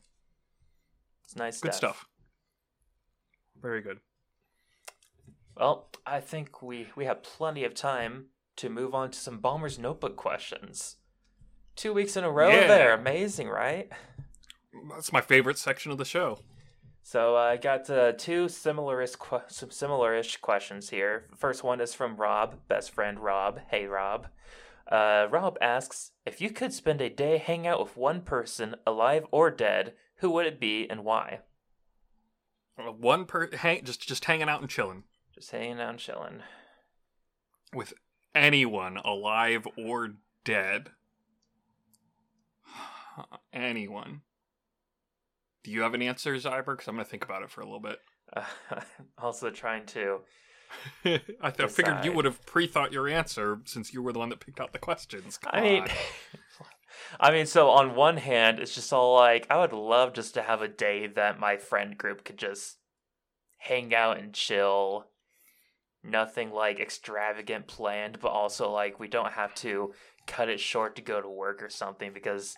it's 1.25 1.37
nice 1.37 1.61
good 1.61 1.75
stuff. 1.75 2.07
Very 3.61 3.81
good. 3.81 4.01
Well, 5.57 5.89
I 6.07 6.21
think 6.21 6.63
we 6.63 6.89
we 6.97 7.05
have 7.05 7.23
plenty 7.23 7.65
of 7.65 7.75
time 7.75 8.27
to 8.57 8.69
move 8.69 8.95
on 8.95 9.11
to 9.11 9.19
some 9.19 9.39
Bomber's 9.39 9.79
Notebook 9.79 10.17
questions. 10.17 10.97
Two 11.77 11.93
weeks 11.93 12.17
in 12.17 12.25
a 12.25 12.31
row 12.31 12.51
Yeah. 12.51 12.67
there, 12.67 12.95
amazing, 12.95 13.49
right? 13.49 13.91
That's 14.91 15.13
my 15.13 15.21
favorite 15.21 15.59
section 15.59 15.93
of 15.93 15.99
the 15.99 16.05
show. 16.05 16.39
So 17.03 17.37
uh, 17.37 17.41
I 17.41 17.57
got 17.57 17.91
uh, 17.91 18.13
two 18.13 18.49
similar-ish, 18.49 19.15
some 19.49 19.71
similar-ish 19.71 20.37
questions 20.39 20.91
here. 20.91 21.27
First 21.37 21.65
one 21.65 21.81
is 21.81 21.95
from 21.95 22.17
Rob, 22.17 22.55
best 22.69 22.93
friend 22.93 23.19
Rob. 23.19 23.61
Hey 23.71 23.87
Rob. 23.87 24.29
Uh, 24.91 25.27
Rob 25.31 25.57
asks 25.61 26.13
if 26.27 26.41
you 26.41 26.51
could 26.51 26.73
spend 26.73 27.01
a 27.01 27.09
day 27.11 27.39
hanging 27.39 27.67
out 27.67 27.81
with 27.81 27.97
one 27.97 28.21
person, 28.23 28.77
alive 28.87 29.25
or 29.31 29.51
dead, 29.51 29.95
who 30.17 30.31
would 30.31 30.47
it 30.47 30.61
be 30.61 30.89
and 30.89 31.05
why? 31.05 31.41
Uh, 32.79 32.93
One 32.93 33.25
per 33.27 33.51
hang, 33.57 33.85
just 33.85 34.07
just 34.07 34.25
hanging 34.25 34.49
out 34.49 34.61
and 34.61 34.71
chilling 34.71 35.05
Just 35.35 35.51
hanging 35.51 35.81
out 35.81 35.91
and 35.91 35.99
chilling. 35.99 36.41
with 37.75 37.93
anyone, 38.35 38.97
alive 38.99 39.67
or 39.77 40.15
dead. 40.45 40.91
Anyone. 43.53 44.23
Do 45.65 45.71
you 45.71 45.83
have 45.83 45.95
an 45.95 46.03
answer, 46.03 46.35
Zyber? 46.35 46.67
Because 46.67 46.89
I'm 46.89 46.95
going 46.95 47.05
to 47.05 47.11
think 47.11 47.25
about 47.25 47.43
it 47.43 47.51
for 47.51 47.61
a 47.61 47.65
little 47.65 47.81
bit. 47.81 47.99
Uh, 48.35 48.45
also 49.19 49.51
trying 49.51 49.87
to. 49.87 50.21
I, 51.05 51.19
th- 51.51 51.61
I 51.61 51.67
figured 51.67 52.05
you 52.05 52.13
would 52.13 52.25
have 52.25 52.45
pre-thought 52.47 52.93
your 52.93 53.09
answer 53.09 53.61
since 53.65 53.93
you 53.93 54.03
were 54.03 54.13
the 54.13 54.19
one 54.19 54.31
that 54.31 54.41
picked 54.41 54.61
out 54.61 54.73
the 54.73 54.79
questions. 54.79 55.39
Come 55.39 55.51
I 55.53 55.61
mean. 55.61 55.87
I 57.21 57.31
mean, 57.31 57.47
so 57.47 57.71
on 57.71 57.95
one 57.95 58.17
hand, 58.17 58.59
it's 58.59 58.75
just 58.75 58.93
all 58.93 59.15
like 59.15 59.47
I 59.51 59.59
would 59.59 59.73
love 59.73 60.15
just 60.15 60.35
to 60.35 60.43
have 60.43 60.63
a 60.63 60.69
day 60.69 61.07
that 61.09 61.39
my 61.39 61.57
friend 61.57 61.97
group 61.97 62.25
could 62.25 62.39
just 62.39 62.79
hang 63.59 63.95
out 63.95 64.19
and 64.19 64.33
chill. 64.33 65.07
Nothing 66.03 66.51
like 66.51 66.81
extravagant 66.81 67.67
planned, 67.67 68.19
but 68.21 68.31
also 68.31 68.71
like 68.71 68.99
we 68.99 69.09
don't 69.09 69.33
have 69.33 69.55
to 69.57 69.93
cut 70.27 70.49
it 70.49 70.61
short 70.61 70.97
to 70.97 71.03
go 71.03 71.21
to 71.21 71.29
work 71.29 71.63
or 71.63 71.69
something 71.69 72.13
because, 72.13 72.57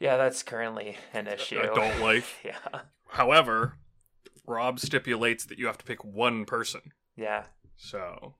yeah, 0.00 0.16
that's 0.16 0.42
currently 0.42 0.96
an 1.12 1.26
issue. 1.26 1.58
adult 1.58 1.98
life. 2.00 2.38
yeah, 2.44 2.80
However, 3.08 3.78
Rob 4.46 4.78
stipulates 4.80 5.44
that 5.46 5.58
you 5.58 5.66
have 5.66 5.78
to 5.78 5.84
pick 5.84 6.04
one 6.04 6.44
person. 6.44 6.80
yeah. 7.16 7.44
So, 7.76 8.36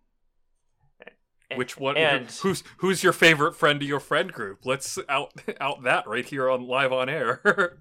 And- 1.51 1.59
which 1.59 1.77
one? 1.79 1.97
And 1.97 2.31
who's 2.31 2.65
who's 2.79 3.03
your 3.03 3.13
favorite 3.13 3.55
friend 3.55 3.83
of 3.83 3.87
your 3.89 4.01
friend 4.01 4.33
group? 4.33 4.61
Let's 4.65 4.99
out 5.09 5.33
out 5.61 5.83
that 5.85 6.07
right 6.07 6.25
here 6.25 6.49
on 6.51 6.67
live 6.67 6.93
on 6.93 7.09
air. 7.09 7.79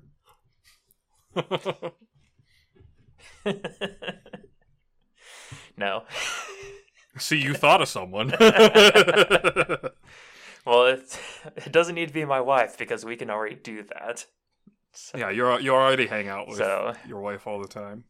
no. 5.77 6.03
See, 7.17 7.37
you 7.41 7.53
thought 7.55 7.81
of 7.81 7.87
someone. 7.87 8.31
Well, 10.65 10.85
it 10.87 11.19
it 11.55 11.71
doesn't 11.71 11.95
need 11.95 12.07
to 12.07 12.13
be 12.13 12.25
my 12.25 12.41
wife 12.41 12.77
because 12.77 13.05
we 13.05 13.15
can 13.15 13.29
already 13.29 13.55
do 13.55 13.83
that. 13.83 14.25
So, 14.91 15.17
yeah, 15.17 15.29
you're 15.29 15.59
you 15.59 15.73
already 15.73 16.07
hang 16.07 16.27
out 16.27 16.47
with 16.47 16.57
so 16.57 16.93
your 17.07 17.19
wife 17.19 17.47
all 17.47 17.61
the 17.61 17.67
time. 17.67 18.05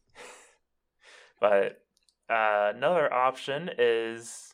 but 1.40 1.82
uh, 2.30 2.72
another 2.76 3.12
option 3.12 3.70
is 3.78 4.54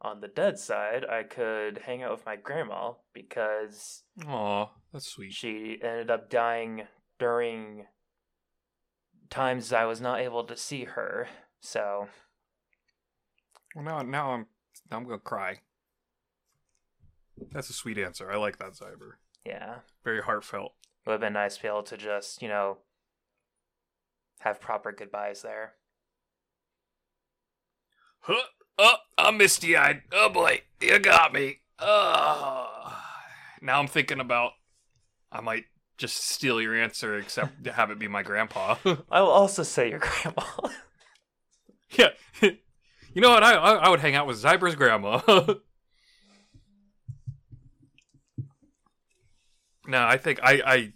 on 0.00 0.20
the 0.20 0.28
dead 0.28 0.58
side. 0.58 1.04
I 1.04 1.22
could 1.22 1.82
hang 1.84 2.02
out 2.02 2.12
with 2.12 2.26
my 2.26 2.36
grandma 2.36 2.92
because 3.12 4.02
Aw, 4.26 4.70
that's 4.92 5.06
sweet. 5.06 5.32
she 5.32 5.78
ended 5.82 6.10
up 6.10 6.30
dying 6.30 6.84
during 7.18 7.86
times 9.30 9.72
I 9.72 9.84
was 9.84 10.00
not 10.00 10.20
able 10.20 10.44
to 10.44 10.56
see 10.56 10.84
her. 10.84 11.28
So 11.60 12.08
Well, 13.74 13.84
now 13.84 14.02
now 14.02 14.30
I'm 14.32 14.46
now 14.90 14.96
I'm 14.98 15.04
gonna 15.04 15.18
cry. 15.18 15.60
That's 17.52 17.70
a 17.70 17.74
sweet 17.74 17.98
answer. 17.98 18.30
I 18.30 18.36
like 18.36 18.58
that, 18.58 18.72
Zyber. 18.72 19.12
yeah, 19.44 19.76
Very 20.04 20.22
heartfelt. 20.22 20.72
it 21.04 21.08
would 21.10 21.12
have 21.14 21.20
been 21.20 21.32
nice 21.34 21.56
to 21.56 21.62
be 21.62 21.68
able 21.68 21.82
to 21.84 21.96
just 21.96 22.40
you 22.42 22.48
know 22.48 22.78
have 24.40 24.60
proper 24.60 24.92
goodbyes 24.92 25.42
there. 25.42 25.72
Huh, 28.20 28.42
oh, 28.78 28.96
I'm 29.18 29.36
misty 29.36 29.76
eyed. 29.76 30.02
Oh 30.12 30.28
boy, 30.28 30.62
you 30.80 30.98
got 30.98 31.32
me. 31.32 31.58
Oh. 31.78 32.96
Now 33.62 33.78
I'm 33.80 33.86
thinking 33.86 34.20
about 34.20 34.52
I 35.30 35.40
might 35.40 35.64
just 35.98 36.28
steal 36.28 36.60
your 36.60 36.74
answer, 36.74 37.18
except 37.18 37.64
to 37.64 37.72
have 37.72 37.90
it 37.90 37.98
be 37.98 38.08
my 38.08 38.22
grandpa. 38.22 38.76
I 39.10 39.20
will 39.20 39.28
also 39.30 39.62
say 39.62 39.90
your 39.90 40.00
grandma. 40.00 40.42
yeah. 41.90 42.08
You 43.14 43.22
know 43.22 43.30
what? 43.30 43.42
I, 43.42 43.54
I 43.54 43.72
I 43.76 43.88
would 43.88 44.00
hang 44.00 44.14
out 44.14 44.26
with 44.26 44.36
Zyber's 44.42 44.74
grandma. 44.74 45.22
No, 49.86 50.04
I 50.04 50.16
think 50.16 50.40
I 50.42 50.62
I 50.64 50.92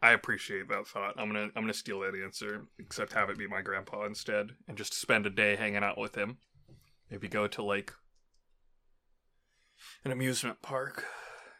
I 0.00 0.12
appreciate 0.12 0.68
that 0.68 0.86
thought. 0.86 1.14
I'm 1.18 1.32
gonna 1.32 1.50
I'm 1.56 1.62
gonna 1.62 1.74
steal 1.74 2.00
that 2.00 2.14
answer, 2.14 2.66
except 2.78 3.12
have 3.14 3.30
it 3.30 3.38
be 3.38 3.48
my 3.48 3.62
grandpa 3.62 4.04
instead, 4.04 4.50
and 4.68 4.76
just 4.76 4.94
spend 4.94 5.26
a 5.26 5.30
day 5.30 5.56
hanging 5.56 5.82
out 5.82 5.98
with 5.98 6.14
him. 6.14 6.38
Maybe 7.10 7.28
go 7.28 7.46
to 7.48 7.62
like 7.62 7.92
an 10.04 10.12
amusement 10.12 10.62
park 10.62 11.04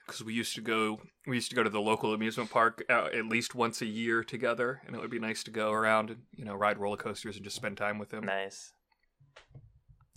because 0.07 0.23
we 0.23 0.35
used 0.35 0.55
to 0.55 0.61
go 0.61 1.01
we 1.27 1.37
used 1.37 1.51
to 1.51 1.57
go 1.57 1.63
to 1.63 1.71
the 1.71 1.81
local 1.81 2.15
amusement 2.15 2.51
park 2.51 2.85
uh, 2.89 3.09
at 3.13 3.27
least 3.27 3.55
once 3.55 3.83
a 3.83 3.87
year 3.87 4.23
together, 4.23 4.83
and 4.87 4.95
it 4.95 5.01
would 5.01 5.11
be 5.11 5.19
nice 5.19 5.43
to 5.45 5.51
go 5.51 5.73
around 5.73 6.11
and 6.11 6.21
you 6.37 6.45
know 6.45 6.55
ride 6.55 6.79
roller 6.79 6.97
coasters 6.97 7.37
and 7.37 7.45
just 7.45 7.57
spend 7.57 7.77
time 7.77 7.99
with 7.99 8.13
him. 8.13 8.25
Nice. 8.25 8.73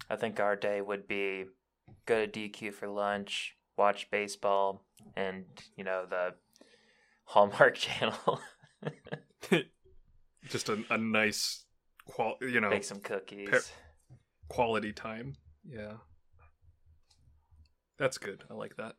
I 0.09 0.15
think 0.15 0.39
our 0.39 0.55
day 0.55 0.81
would 0.81 1.07
be 1.07 1.45
go 2.05 2.25
to 2.25 2.31
DQ 2.31 2.73
for 2.73 2.87
lunch, 2.87 3.55
watch 3.77 4.11
baseball, 4.11 4.83
and 5.15 5.45
you 5.75 5.83
know 5.83 6.05
the 6.09 6.33
Hallmark 7.25 7.75
Channel. 7.77 8.41
just 10.49 10.69
a, 10.69 10.83
a 10.89 10.97
nice 10.97 11.65
qual 12.05 12.35
you 12.41 12.59
know 12.61 12.69
Make 12.69 12.83
some 12.83 12.99
cookies. 12.99 13.49
Par- 13.49 13.61
quality 14.49 14.91
time. 14.91 15.35
Yeah. 15.65 15.93
That's 17.97 18.17
good. 18.17 18.43
I 18.49 18.55
like 18.55 18.77
that. 18.77 18.95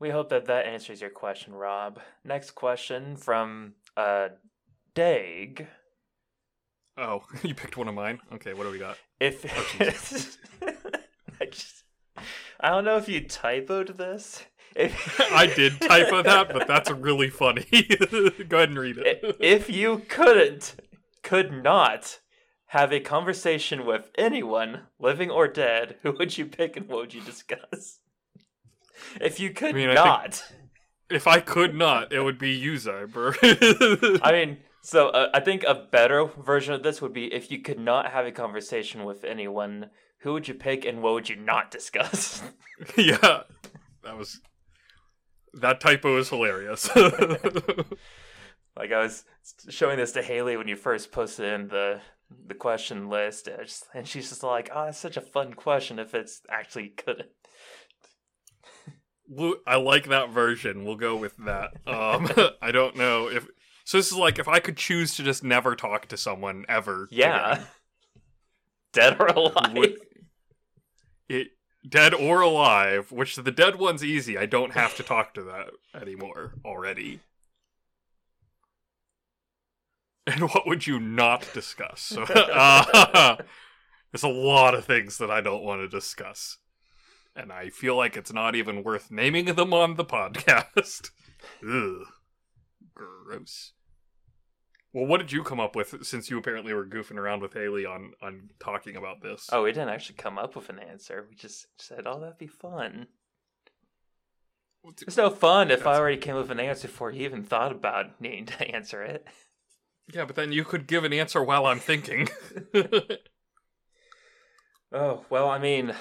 We 0.00 0.10
hope 0.10 0.30
that 0.30 0.46
that 0.46 0.66
answers 0.66 1.00
your 1.00 1.10
question, 1.10 1.54
Rob. 1.54 2.00
Next 2.24 2.50
question 2.56 3.16
from 3.16 3.74
uh, 3.96 4.30
Dag. 4.94 5.68
Oh, 6.98 7.22
you 7.44 7.54
picked 7.54 7.76
one 7.76 7.86
of 7.86 7.94
mine. 7.94 8.18
Okay, 8.32 8.52
what 8.52 8.64
do 8.64 8.70
we 8.70 8.78
got? 8.78 8.98
If 9.20 9.44
I 11.40 11.46
just, 11.46 11.84
I 12.62 12.70
don't 12.70 12.84
know 12.84 12.96
if 12.96 13.08
you 13.08 13.20
typoed 13.22 13.96
this. 13.96 14.44
If 14.76 15.20
I 15.32 15.46
did 15.46 15.80
typo 15.80 16.22
that, 16.22 16.52
but 16.52 16.66
that's 16.66 16.90
really 16.90 17.28
funny. 17.28 17.66
Go 18.48 18.56
ahead 18.56 18.68
and 18.68 18.78
read 18.78 18.98
it. 18.98 19.36
if 19.40 19.68
you 19.68 20.02
couldn't, 20.08 20.76
could 21.22 21.52
not 21.52 22.20
have 22.66 22.92
a 22.92 23.00
conversation 23.00 23.84
with 23.84 24.10
anyone, 24.16 24.82
living 24.98 25.30
or 25.30 25.48
dead, 25.48 25.96
who 26.02 26.12
would 26.12 26.38
you 26.38 26.46
pick 26.46 26.76
and 26.76 26.88
what 26.88 26.98
would 26.98 27.14
you 27.14 27.20
discuss? 27.20 27.98
If 29.20 29.40
you 29.40 29.50
could 29.50 29.74
I 29.74 29.78
mean, 29.78 29.90
I 29.90 29.94
not, 29.94 30.42
If 31.10 31.26
I 31.26 31.40
could 31.40 31.74
not, 31.74 32.12
it 32.12 32.20
would 32.20 32.38
be 32.38 32.50
you, 32.50 32.74
Zyber. 32.74 33.36
I 34.22 34.32
mean, 34.32 34.58
so 34.82 35.08
uh, 35.08 35.28
I 35.34 35.40
think 35.40 35.64
a 35.64 35.74
better 35.74 36.24
version 36.24 36.72
of 36.72 36.82
this 36.82 37.02
would 37.02 37.12
be 37.12 37.32
if 37.32 37.50
you 37.50 37.58
could 37.58 37.78
not 37.78 38.10
have 38.10 38.24
a 38.24 38.32
conversation 38.32 39.04
with 39.04 39.22
anyone, 39.24 39.90
who 40.22 40.32
would 40.32 40.48
you 40.48 40.54
pick 40.54 40.84
and 40.84 41.02
what 41.02 41.14
would 41.14 41.28
you 41.28 41.36
not 41.36 41.70
discuss? 41.70 42.42
yeah, 42.96 43.42
that 44.04 44.16
was 44.16 44.40
that 45.54 45.80
typo 45.80 46.16
is 46.18 46.28
hilarious. 46.28 46.88
like 46.96 48.92
I 48.92 49.02
was 49.02 49.24
showing 49.68 49.98
this 49.98 50.12
to 50.12 50.22
Haley 50.22 50.56
when 50.56 50.68
you 50.68 50.76
first 50.76 51.12
posted 51.12 51.52
in 51.52 51.68
the 51.68 52.00
the 52.46 52.54
question 52.54 53.08
list, 53.08 53.48
and, 53.94 54.08
she's 54.08 54.30
just 54.30 54.42
like, 54.42 54.70
"Oh, 54.74 54.84
it's 54.84 54.98
such 54.98 55.16
a 55.16 55.20
fun 55.20 55.52
question 55.54 55.98
if 55.98 56.14
it's 56.14 56.40
actually 56.48 56.94
good." 57.04 57.26
I 59.66 59.76
like 59.76 60.08
that 60.08 60.30
version. 60.30 60.84
We'll 60.84 60.96
go 60.96 61.16
with 61.16 61.36
that. 61.38 61.70
Um, 61.86 62.30
I 62.60 62.70
don't 62.70 62.96
know 62.96 63.28
if 63.28 63.46
so. 63.84 63.98
This 63.98 64.12
is 64.12 64.18
like 64.18 64.38
if 64.38 64.48
I 64.48 64.60
could 64.60 64.76
choose 64.76 65.16
to 65.16 65.22
just 65.22 65.42
never 65.42 65.74
talk 65.74 66.06
to 66.08 66.16
someone 66.16 66.64
ever. 66.68 67.08
Yeah, 67.10 67.52
again, 67.52 67.66
dead 68.92 69.16
or 69.20 69.26
alive. 69.26 69.72
would- 69.74 69.98
it 71.32 71.48
dead 71.88 72.14
or 72.14 72.40
alive. 72.40 73.10
Which 73.10 73.36
the 73.36 73.50
dead 73.50 73.76
one's 73.76 74.04
easy. 74.04 74.38
I 74.38 74.46
don't 74.46 74.72
have 74.72 74.96
to 74.96 75.02
talk 75.02 75.34
to 75.34 75.42
that 75.44 75.70
anymore 76.00 76.54
already. 76.64 77.20
And 80.26 80.42
what 80.50 80.66
would 80.66 80.86
you 80.86 81.00
not 81.00 81.48
discuss? 81.52 82.00
So, 82.00 82.22
uh, 82.22 83.36
there's 84.12 84.22
a 84.22 84.28
lot 84.28 84.74
of 84.74 84.84
things 84.84 85.18
that 85.18 85.30
I 85.30 85.40
don't 85.40 85.64
want 85.64 85.80
to 85.80 85.88
discuss. 85.88 86.58
And 87.34 87.50
I 87.50 87.70
feel 87.70 87.96
like 87.96 88.16
it's 88.16 88.32
not 88.32 88.54
even 88.54 88.84
worth 88.84 89.10
naming 89.10 89.46
them 89.46 89.72
on 89.72 89.96
the 89.96 90.04
podcast. 90.04 91.10
Ugh. 91.68 92.06
Gross. 92.94 93.72
Well, 94.92 95.06
what 95.06 95.18
did 95.18 95.32
you 95.32 95.42
come 95.42 95.60
up 95.60 95.74
with 95.74 96.04
since 96.04 96.28
you 96.28 96.38
apparently 96.38 96.74
were 96.74 96.84
goofing 96.84 97.16
around 97.16 97.40
with 97.40 97.54
Haley 97.54 97.86
on, 97.86 98.12
on 98.22 98.50
talking 98.60 98.96
about 98.96 99.22
this? 99.22 99.48
Oh, 99.50 99.62
we 99.62 99.72
didn't 99.72 99.88
actually 99.88 100.16
come 100.16 100.38
up 100.38 100.54
with 100.54 100.68
an 100.68 100.78
answer. 100.78 101.26
We 101.28 101.34
just 101.34 101.66
said, 101.78 102.06
"Oh, 102.06 102.20
that'd 102.20 102.38
be 102.38 102.46
fun." 102.46 103.06
It's 105.06 105.16
no 105.16 105.30
fun 105.30 105.70
if 105.70 105.86
I 105.86 105.96
already 105.96 106.16
came 106.16 106.34
up 106.34 106.42
with 106.42 106.50
an 106.50 106.60
answer 106.60 106.88
before 106.88 107.12
you 107.12 107.24
even 107.24 107.44
thought 107.44 107.70
about 107.70 108.20
needing 108.20 108.46
to 108.46 108.68
answer 108.68 109.02
it. 109.02 109.26
Yeah, 110.12 110.24
but 110.24 110.34
then 110.34 110.52
you 110.52 110.64
could 110.64 110.86
give 110.88 111.04
an 111.04 111.12
answer 111.12 111.42
while 111.42 111.66
I'm 111.66 111.78
thinking. 111.78 112.28
Oh 114.94 115.24
well, 115.30 115.48
I 115.48 115.58
mean, 115.58 115.94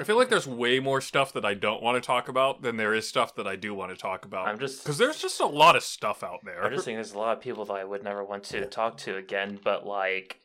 I 0.00 0.04
feel 0.04 0.16
like 0.16 0.28
there's 0.28 0.46
way 0.46 0.78
more 0.78 1.00
stuff 1.00 1.32
that 1.32 1.44
I 1.44 1.54
don't 1.54 1.82
want 1.82 2.00
to 2.00 2.06
talk 2.06 2.28
about 2.28 2.62
than 2.62 2.76
there 2.76 2.94
is 2.94 3.08
stuff 3.08 3.34
that 3.34 3.48
I 3.48 3.56
do 3.56 3.74
want 3.74 3.90
to 3.90 3.96
talk 3.96 4.24
about. 4.24 4.46
I'm 4.46 4.58
just 4.58 4.84
Because 4.84 4.98
there's 4.98 5.20
just 5.20 5.40
a 5.40 5.46
lot 5.46 5.74
of 5.74 5.82
stuff 5.82 6.22
out 6.22 6.40
there. 6.44 6.62
I'm 6.62 6.72
just 6.72 6.84
saying 6.84 6.96
there's 6.96 7.14
a 7.14 7.18
lot 7.18 7.36
of 7.36 7.42
people 7.42 7.64
that 7.64 7.74
I 7.74 7.84
would 7.84 8.04
never 8.04 8.22
want 8.22 8.44
to 8.44 8.64
talk 8.66 8.96
to 8.98 9.16
again, 9.16 9.58
but 9.62 9.84
like 9.84 10.40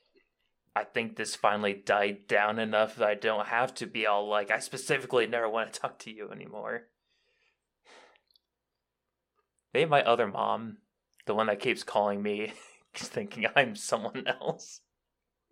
I 0.76 0.84
think 0.84 1.16
this 1.16 1.36
finally 1.36 1.74
died 1.74 2.28
down 2.28 2.58
enough 2.58 2.96
that 2.96 3.08
I 3.08 3.14
don't 3.14 3.48
have 3.48 3.76
to 3.76 3.86
be 3.86 4.08
all 4.08 4.28
like 4.28 4.50
I 4.50 4.58
specifically 4.58 5.28
never 5.28 5.48
want 5.48 5.72
to 5.72 5.80
talk 5.82 6.00
to 6.00 6.12
you 6.12 6.32
anymore. 6.32 6.88
Maybe 9.72 9.90
my 9.90 10.04
other 10.04 10.28
mom, 10.28 10.78
the 11.26 11.36
one 11.36 11.48
that 11.48 11.60
keeps 11.60 11.84
calling 11.84 12.24
me 12.24 12.54
thinking 12.96 13.46
I'm 13.56 13.76
someone 13.76 14.26
else. 14.28 14.82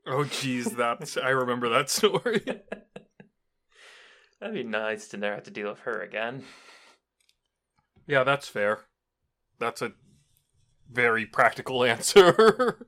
Oh, 0.08 0.24
jeez, 0.24 0.76
that's 0.76 1.18
I 1.18 1.30
remember 1.30 1.70
that 1.70 1.92
story. 1.92 2.44
That'd 4.42 4.56
be 4.56 4.64
nice 4.64 5.08
to 5.10 5.18
never 5.18 5.36
have 5.36 5.44
to 5.46 5.52
deal 5.52 5.70
with 5.70 5.80
her 5.82 6.02
again. 6.02 6.44
yeah, 8.08 8.24
that's 8.24 8.48
fair. 8.50 8.82
That's 9.60 9.82
a 9.82 9.94
very 10.92 11.26
practical 11.26 11.84
answer. 11.86 12.88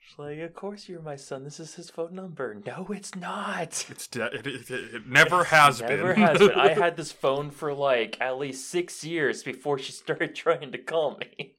She's 0.00 0.18
like, 0.18 0.40
of 0.40 0.52
course 0.54 0.88
you're 0.88 1.00
my 1.00 1.14
son. 1.14 1.44
This 1.44 1.60
is 1.60 1.74
his 1.76 1.88
phone 1.90 2.14
number. 2.16 2.60
No, 2.66 2.88
it's 2.90 3.14
not. 3.14 3.86
it's 3.88 4.08
de- 4.08 4.34
it, 4.36 4.46
it, 4.46 4.70
it 4.70 5.06
never 5.06 5.44
has 5.44 5.80
Never 5.80 6.12
been. 6.14 6.22
has 6.24 6.38
been. 6.40 6.50
I 6.52 6.68
had 6.74 6.96
this 6.96 7.12
phone 7.12 7.52
for 7.52 7.72
like 7.72 8.20
at 8.20 8.36
least 8.38 8.68
six 8.68 9.04
years 9.04 9.44
before 9.44 9.78
she 9.78 9.92
started 9.92 10.34
trying 10.34 10.72
to 10.72 10.78
call 10.78 11.16
me. 11.18 11.54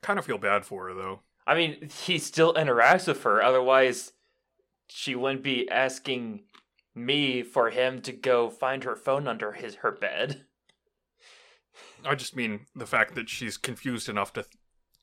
kind 0.00 0.18
of 0.18 0.24
feel 0.24 0.38
bad 0.38 0.64
for 0.64 0.88
her 0.88 0.94
though. 0.94 1.20
I 1.44 1.56
mean, 1.56 1.88
he 1.88 2.18
still 2.18 2.54
interacts 2.54 3.08
with 3.08 3.24
her. 3.24 3.42
Otherwise, 3.42 4.12
she 4.88 5.16
wouldn't 5.16 5.42
be 5.42 5.68
asking 5.68 6.44
me 6.94 7.42
for 7.42 7.70
him 7.70 8.00
to 8.02 8.12
go 8.12 8.50
find 8.50 8.84
her 8.84 8.96
phone 8.96 9.26
under 9.26 9.52
his 9.52 9.76
her 9.76 9.92
bed. 9.92 10.44
I 12.04 12.14
just 12.14 12.36
mean 12.36 12.66
the 12.74 12.86
fact 12.86 13.14
that 13.14 13.28
she's 13.28 13.56
confused 13.56 14.08
enough 14.08 14.32
to 14.34 14.44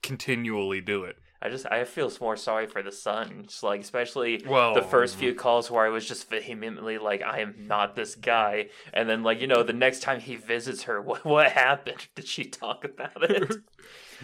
continually 0.04 0.82
do 0.82 1.04
it. 1.04 1.18
I 1.42 1.50
just 1.50 1.66
I 1.72 1.84
feel 1.86 2.12
more 2.20 2.36
sorry 2.36 2.68
for 2.68 2.84
the 2.84 2.92
son. 2.92 3.46
Just 3.48 3.64
like 3.64 3.80
especially 3.82 4.44
Well, 4.46 4.74
the 4.74 4.82
first 4.82 5.16
few 5.16 5.32
mm-hmm. 5.32 5.40
calls 5.40 5.72
where 5.72 5.86
I 5.86 5.90
was 5.90 6.06
just 6.06 6.30
vehemently 6.30 6.98
like, 6.98 7.22
I 7.22 7.40
am 7.40 7.56
not 7.58 7.96
this 7.96 8.16
guy. 8.16 8.68
And 8.94 9.10
then 9.10 9.24
like, 9.24 9.40
you 9.40 9.48
know, 9.48 9.64
the 9.64 9.72
next 9.72 10.02
time 10.02 10.20
he 10.20 10.36
visits 10.36 10.84
her, 10.84 11.02
what 11.02 11.24
what 11.24 11.52
happened? 11.52 12.08
Did 12.16 12.28
she 12.28 12.44
talk 12.44 12.84
about 12.84 13.24
it? 13.24 13.54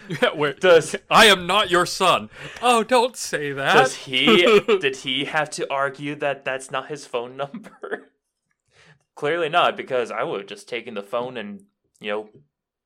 yeah, 0.22 0.34
wait. 0.34 0.60
Does 0.60 0.94
I 1.10 1.26
am 1.26 1.46
not 1.46 1.70
your 1.70 1.86
son. 1.86 2.28
Oh, 2.60 2.82
don't 2.82 3.16
say 3.16 3.52
that. 3.52 3.74
does 3.74 3.94
he 3.94 4.26
did 4.80 4.96
he 4.96 5.24
have 5.24 5.48
to 5.50 5.70
argue 5.72 6.14
that 6.16 6.44
that's 6.44 6.70
not 6.70 6.88
his 6.88 7.06
phone 7.06 7.36
number? 7.36 8.10
Clearly 9.14 9.48
not, 9.48 9.78
because 9.78 10.10
I 10.10 10.22
would 10.22 10.40
have 10.40 10.48
just 10.48 10.68
taken 10.68 10.92
the 10.92 11.02
phone 11.02 11.38
and, 11.38 11.62
you 12.00 12.10
know, 12.10 12.28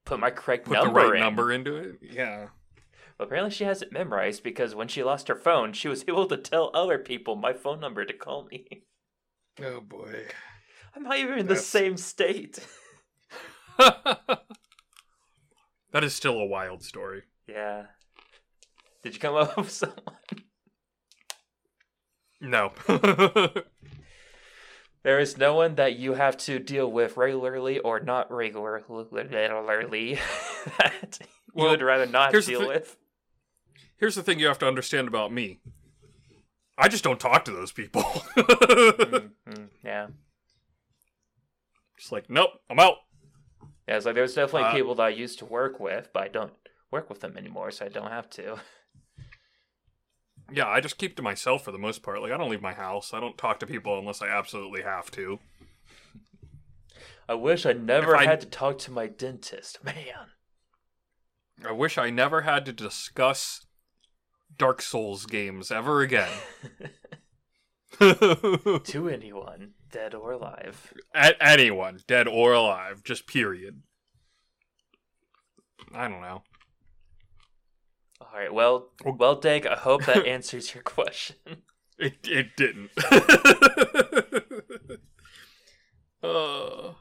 put 0.05 0.20
my 0.20 0.31
correct 0.31 0.66
Put 0.66 0.74
number 0.74 1.01
the 1.03 1.09
right 1.09 1.16
in. 1.16 1.20
number 1.20 1.51
into 1.51 1.74
it? 1.74 1.99
Yeah. 2.01 2.47
But 3.21 3.27
apparently 3.27 3.51
she 3.51 3.64
has 3.64 3.83
it 3.83 3.93
memorized 3.93 4.43
because 4.43 4.75
when 4.75 4.89
she 4.89 5.03
lost 5.05 5.29
her 5.29 5.37
phone, 5.37 5.75
she 5.75 5.89
was 5.89 6.03
able 6.09 6.27
to 6.29 6.39
tell 6.39 6.71
other 6.73 6.97
people 6.97 7.37
my 7.37 7.53
phone 7.53 7.79
number 7.79 8.07
to 8.07 8.14
call 8.14 8.47
me. 8.51 8.85
Oh 9.62 9.83
boy. 9.83 10.25
I'm 10.97 11.03
not 11.03 11.18
even 11.18 11.39
in 11.39 11.47
the 11.47 11.55
same 11.55 11.99
state. 11.99 12.66
that 13.79 14.39
is 16.01 16.14
still 16.14 16.39
a 16.39 16.47
wild 16.47 16.83
story. 16.83 17.25
Yeah. 17.47 17.89
Did 19.03 19.12
you 19.12 19.21
come 19.21 19.35
up 19.37 19.55
with 19.55 19.71
someone? 19.71 19.99
No. 22.41 22.73
There 25.03 25.21
is 25.21 25.37
no 25.37 25.55
one 25.57 25.75
that 25.75 25.97
you 25.97 26.14
have 26.14 26.39
to 26.39 26.59
deal 26.59 26.91
with 26.91 27.18
regularly 27.18 27.81
or 27.81 28.01
not 28.01 28.33
regularly 28.33 28.89
that 30.79 31.18
you 31.55 31.64
would 31.64 31.83
rather 31.83 32.07
not 32.07 32.33
here's 32.33 32.47
the 32.47 32.53
deal 32.53 32.61
thi- 32.62 32.66
with. 32.66 32.97
Here's 34.01 34.15
the 34.17 34.23
thing 34.23 34.41
you 34.41 34.47
have 34.47 34.59
to 34.61 34.67
understand 34.67 35.07
about 35.09 35.31
me. 35.33 35.61
I 36.79 36.89
just 36.89 37.05
don't 37.05 37.21
talk 37.21 37.45
to 37.45 37.53
those 37.53 37.73
people. 37.73 38.03
Mm, 38.41 39.31
mm, 39.49 39.69
yeah. 39.85 40.07
just 41.99 42.13
like, 42.13 42.31
nope, 42.31 42.51
I'm 42.71 42.79
out. 42.79 42.95
Yeah, 43.87 43.97
it's 43.97 44.07
like 44.07 44.15
there's 44.15 44.35
definitely 44.35 44.69
Uh, 44.69 44.73
people 44.73 44.95
that 44.95 45.03
I 45.03 45.09
used 45.11 45.39
to 45.41 45.45
work 45.45 45.79
with, 45.81 46.09
but 46.15 46.23
I 46.23 46.29
don't 46.29 46.53
work 46.91 47.09
with 47.11 47.21
them 47.21 47.37
anymore, 47.37 47.71
so 47.71 47.85
I 47.85 47.89
don't 47.89 48.11
have 48.11 48.31
to. 48.31 48.57
Yeah, 50.53 50.69
I 50.69 50.81
just 50.81 50.99
keep 50.99 51.17
to 51.17 51.23
myself 51.23 51.65
for 51.65 51.73
the 51.73 51.79
most 51.79 52.03
part. 52.03 52.23
Like, 52.23 52.33
I 52.33 52.37
don't 52.37 52.51
leave 52.51 52.63
my 52.63 52.73
house. 52.73 53.13
I 53.13 53.21
don't 53.21 53.37
talk 53.39 53.61
to 53.61 53.67
people 53.67 53.99
unless 53.99 54.23
I 54.23 54.29
absolutely 54.29 54.83
have 54.83 55.11
to. 55.13 55.39
I 57.29 57.35
wish 57.35 57.67
I 57.67 57.73
never 57.73 58.17
I- 58.17 58.25
had 58.25 58.41
to 58.41 58.47
talk 58.47 58.79
to 58.79 58.91
my 58.91 59.07
dentist. 59.07 59.85
Man. 59.85 59.95
I 61.65 61.73
wish 61.73 61.99
I 61.99 62.11
never 62.11 62.41
had 62.43 62.65
to 62.67 62.73
discuss 62.73 63.67
Dark 64.57 64.83
Souls 64.83 65.27
games 65.27 65.71
ever 65.71 66.03
again. 66.03 66.31
to 67.99 69.09
anyone. 69.13 69.73
Dead 69.91 70.15
or 70.15 70.33
alive. 70.33 70.95
At 71.15 71.37
anyone, 71.41 72.01
dead 72.07 72.29
or 72.29 72.53
alive, 72.53 73.03
just 73.03 73.27
period. 73.27 73.83
I 75.95 76.09
don't 76.09 76.21
know. 76.21 76.43
All 78.21 78.29
right. 78.35 78.53
Well, 78.53 78.91
well, 79.05 79.35
Dag. 79.37 79.67
I 79.67 79.77
hope 79.77 80.05
that 80.07 80.27
answers 80.29 80.75
your 80.75 80.83
question. 80.83 81.37
It 81.99 82.19
it 82.25 82.57
didn't. 82.57 82.91
uh, 86.23 86.93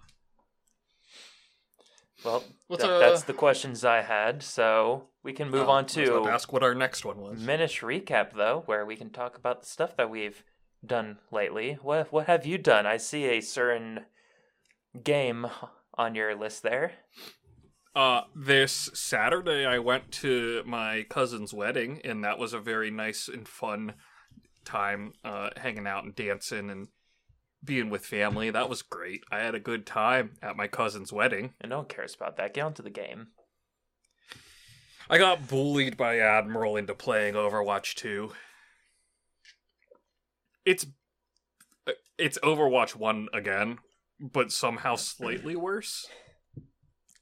Well, 2.23 2.43
that- 2.69 2.81
uh, 2.81 2.99
that's 2.99 3.23
the 3.23 3.33
questions 3.33 3.83
I 3.85 4.01
had. 4.01 4.43
So 4.43 5.09
we 5.23 5.33
can 5.33 5.49
move 5.49 5.67
oh, 5.67 5.71
on 5.71 5.83
I 5.83 5.87
was 5.87 5.97
about 5.97 6.23
to 6.23 6.31
ask 6.31 6.53
what 6.53 6.63
our 6.63 6.75
next 6.75 7.05
one 7.05 7.17
was. 7.17 7.39
Minish 7.39 7.81
recap, 7.81 8.33
though, 8.33 8.63
where 8.65 8.85
we 8.85 8.95
can 8.95 9.09
talk 9.09 9.37
about 9.37 9.61
the 9.61 9.67
stuff 9.67 9.95
that 9.97 10.09
we've 10.09 10.43
done 10.85 11.17
lately. 11.31 11.77
What 11.81 12.11
what 12.11 12.27
have 12.27 12.45
you 12.45 12.57
done? 12.57 12.85
I 12.85 12.97
see 12.97 13.25
a 13.25 13.41
certain 13.41 14.05
game 15.03 15.47
on 15.95 16.15
your 16.15 16.35
list 16.35 16.63
there. 16.63 16.93
Uh, 17.95 18.21
this 18.35 18.89
Saturday, 18.93 19.65
I 19.65 19.79
went 19.79 20.11
to 20.11 20.63
my 20.65 21.05
cousin's 21.09 21.53
wedding, 21.53 21.99
and 22.03 22.23
that 22.23 22.37
was 22.37 22.53
a 22.53 22.59
very 22.59 22.91
nice 22.91 23.27
and 23.27 23.47
fun 23.47 23.95
time, 24.63 25.13
uh, 25.25 25.49
hanging 25.57 25.87
out 25.87 26.03
and 26.03 26.15
dancing 26.15 26.69
and 26.69 26.87
being 27.63 27.89
with 27.89 28.05
family. 28.05 28.49
That 28.49 28.69
was 28.69 28.81
great. 28.81 29.23
I 29.31 29.39
had 29.39 29.55
a 29.55 29.59
good 29.59 29.85
time 29.85 30.31
at 30.41 30.57
my 30.57 30.67
cousin's 30.67 31.11
wedding. 31.11 31.53
And 31.59 31.69
no 31.69 31.79
one 31.79 31.87
cares 31.87 32.15
about 32.15 32.37
that. 32.37 32.53
Get 32.53 32.65
on 32.65 32.73
to 32.75 32.81
the 32.81 32.89
game. 32.89 33.27
I 35.09 35.17
got 35.17 35.47
bullied 35.47 35.97
by 35.97 36.19
Admiral 36.19 36.77
into 36.77 36.93
playing 36.93 37.33
Overwatch 37.33 37.95
2. 37.95 38.31
It's 40.65 40.85
uh, 41.87 41.93
it's 42.17 42.37
Overwatch 42.43 42.95
1 42.95 43.29
again, 43.33 43.79
but 44.19 44.51
somehow 44.51 44.95
slightly 44.95 45.55
worse. 45.55 46.07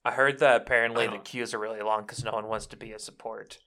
I 0.04 0.12
heard 0.12 0.40
that 0.40 0.62
apparently 0.62 1.08
the 1.08 1.18
queues 1.18 1.54
are 1.54 1.60
really 1.60 1.82
long 1.82 2.02
because 2.02 2.24
no 2.24 2.32
one 2.32 2.48
wants 2.48 2.66
to 2.68 2.78
be 2.78 2.92
a 2.92 3.00
support. 3.00 3.60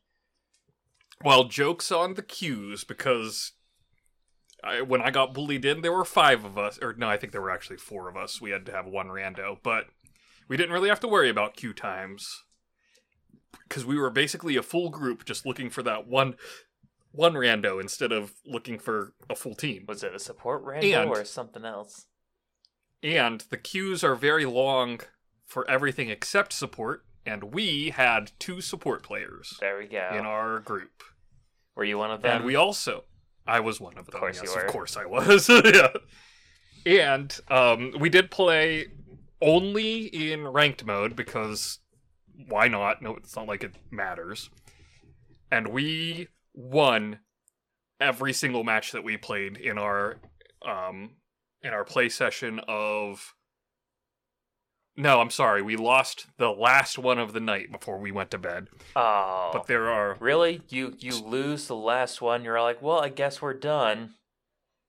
Well, 1.22 1.44
jokes 1.44 1.90
on 1.92 2.14
the 2.14 2.22
queues 2.22 2.84
because 2.84 3.52
I, 4.62 4.82
when 4.82 5.00
I 5.00 5.10
got 5.10 5.32
bullied 5.34 5.64
in, 5.64 5.80
there 5.80 5.92
were 5.92 6.04
five 6.04 6.44
of 6.44 6.58
us, 6.58 6.78
or 6.82 6.92
no, 6.94 7.08
I 7.08 7.16
think 7.16 7.32
there 7.32 7.40
were 7.40 7.50
actually 7.50 7.78
four 7.78 8.08
of 8.08 8.16
us. 8.16 8.40
We 8.40 8.50
had 8.50 8.66
to 8.66 8.72
have 8.72 8.86
one 8.86 9.08
rando, 9.08 9.58
but 9.62 9.86
we 10.48 10.56
didn't 10.56 10.72
really 10.72 10.88
have 10.88 11.00
to 11.00 11.08
worry 11.08 11.30
about 11.30 11.56
queue 11.56 11.72
times 11.72 12.42
because 13.68 13.84
we 13.86 13.96
were 13.98 14.10
basically 14.10 14.56
a 14.56 14.62
full 14.62 14.90
group 14.90 15.24
just 15.24 15.46
looking 15.46 15.70
for 15.70 15.82
that 15.82 16.06
one 16.06 16.36
one 17.12 17.34
rando 17.34 17.80
instead 17.80 18.12
of 18.12 18.34
looking 18.46 18.78
for 18.78 19.14
a 19.28 19.34
full 19.34 19.54
team. 19.56 19.84
Was 19.88 20.04
it 20.04 20.14
a 20.14 20.18
support 20.20 20.64
rando 20.64 20.94
And- 21.02 21.10
or 21.10 21.24
something 21.24 21.64
else? 21.64 22.06
And 23.02 23.40
the 23.50 23.56
queues 23.56 24.04
are 24.04 24.14
very 24.14 24.44
long 24.44 25.00
for 25.46 25.68
everything 25.70 26.10
except 26.10 26.52
support, 26.52 27.04
and 27.26 27.44
we 27.54 27.90
had 27.90 28.30
two 28.38 28.60
support 28.60 29.02
players 29.02 29.56
There 29.58 29.78
we 29.78 29.86
go. 29.86 30.10
in 30.12 30.26
our 30.26 30.60
group. 30.60 31.02
Were 31.74 31.82
you 31.84 31.96
one 31.98 32.10
of 32.10 32.20
them? 32.22 32.36
And 32.36 32.44
we 32.44 32.54
also, 32.56 33.04
I 33.46 33.60
was 33.60 33.80
one 33.80 33.98
of 33.98 34.06
them. 34.06 34.20
course 34.20 34.36
you 34.36 34.48
yes, 34.48 34.56
were. 34.56 34.62
Of 34.62 34.72
course 34.72 34.96
I 34.96 35.06
was. 35.06 35.48
yeah. 35.64 35.88
And 36.86 37.38
um, 37.48 37.94
we 37.98 38.08
did 38.08 38.30
play 38.30 38.86
only 39.42 40.04
in 40.04 40.46
ranked 40.46 40.84
mode 40.84 41.16
because 41.16 41.78
why 42.48 42.68
not? 42.68 43.02
No, 43.02 43.16
it's 43.16 43.36
not 43.36 43.46
like 43.46 43.64
it 43.64 43.74
matters. 43.90 44.50
And 45.50 45.68
we 45.68 46.28
won 46.54 47.20
every 48.00 48.32
single 48.32 48.64
match 48.64 48.92
that 48.92 49.04
we 49.04 49.16
played 49.16 49.56
in 49.56 49.78
our 49.78 50.16
um 50.66 51.10
in 51.62 51.72
our 51.72 51.84
play 51.84 52.08
session 52.08 52.60
of 52.66 53.34
no, 54.96 55.20
I'm 55.20 55.30
sorry. 55.30 55.62
We 55.62 55.76
lost 55.76 56.26
the 56.36 56.50
last 56.50 56.98
one 56.98 57.18
of 57.18 57.32
the 57.32 57.40
night 57.40 57.72
before 57.72 57.98
we 57.98 58.10
went 58.12 58.30
to 58.32 58.38
bed. 58.38 58.68
oh, 58.96 59.50
But 59.52 59.66
there 59.66 59.88
are 59.88 60.16
really? 60.20 60.62
You 60.68 60.94
you 60.98 61.16
lose 61.22 61.66
the 61.66 61.76
last 61.76 62.20
one. 62.20 62.44
You're 62.44 62.60
like, 62.60 62.82
well, 62.82 63.00
I 63.00 63.08
guess 63.08 63.40
we're 63.40 63.54
done. 63.54 64.14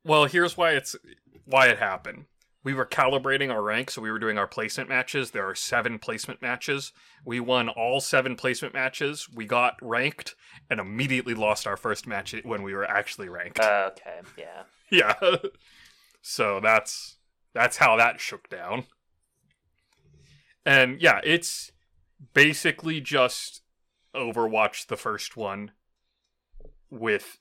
Well, 0.04 0.26
here's 0.26 0.58
why 0.58 0.72
it's 0.72 0.96
why 1.46 1.68
it 1.68 1.80
happened. 1.80 2.26
We 2.64 2.76
were 2.76 2.86
calibrating 2.86 3.52
our 3.52 3.62
rank, 3.64 3.90
so 3.90 4.04
we 4.04 4.12
were 4.12 4.20
doing 4.20 4.38
our 4.38 4.48
placement 4.48 4.88
matches. 4.88 5.32
There 5.32 5.48
are 5.50 5.56
seven 5.56 5.98
placement 5.98 6.44
matches. 6.44 6.94
We 7.26 7.40
won 7.40 7.70
all 7.70 8.00
seven 8.00 8.36
placement 8.36 8.76
matches. 8.76 9.28
We 9.34 9.46
got 9.46 9.78
ranked 9.82 10.36
and 10.70 10.80
immediately 10.80 11.34
lost 11.34 11.66
our 11.66 11.76
first 11.76 12.06
match 12.06 12.36
when 12.44 12.62
we 12.62 12.76
were 12.76 12.86
actually 12.86 13.30
ranked. 13.30 13.60
Uh, 13.60 13.90
okay, 13.98 14.22
yeah. 14.38 14.64
yeah. 14.92 15.38
so 16.22 16.60
that's 16.62 17.18
that's 17.54 17.78
how 17.78 17.96
that 17.98 18.20
shook 18.20 18.48
down. 18.50 18.86
And 20.66 21.02
yeah, 21.02 21.20
it's 21.24 21.72
basically 22.34 23.02
just 23.02 23.62
Overwatch 24.16 24.88
the 24.88 24.98
first 24.98 25.36
one 25.38 25.72
with 26.90 27.40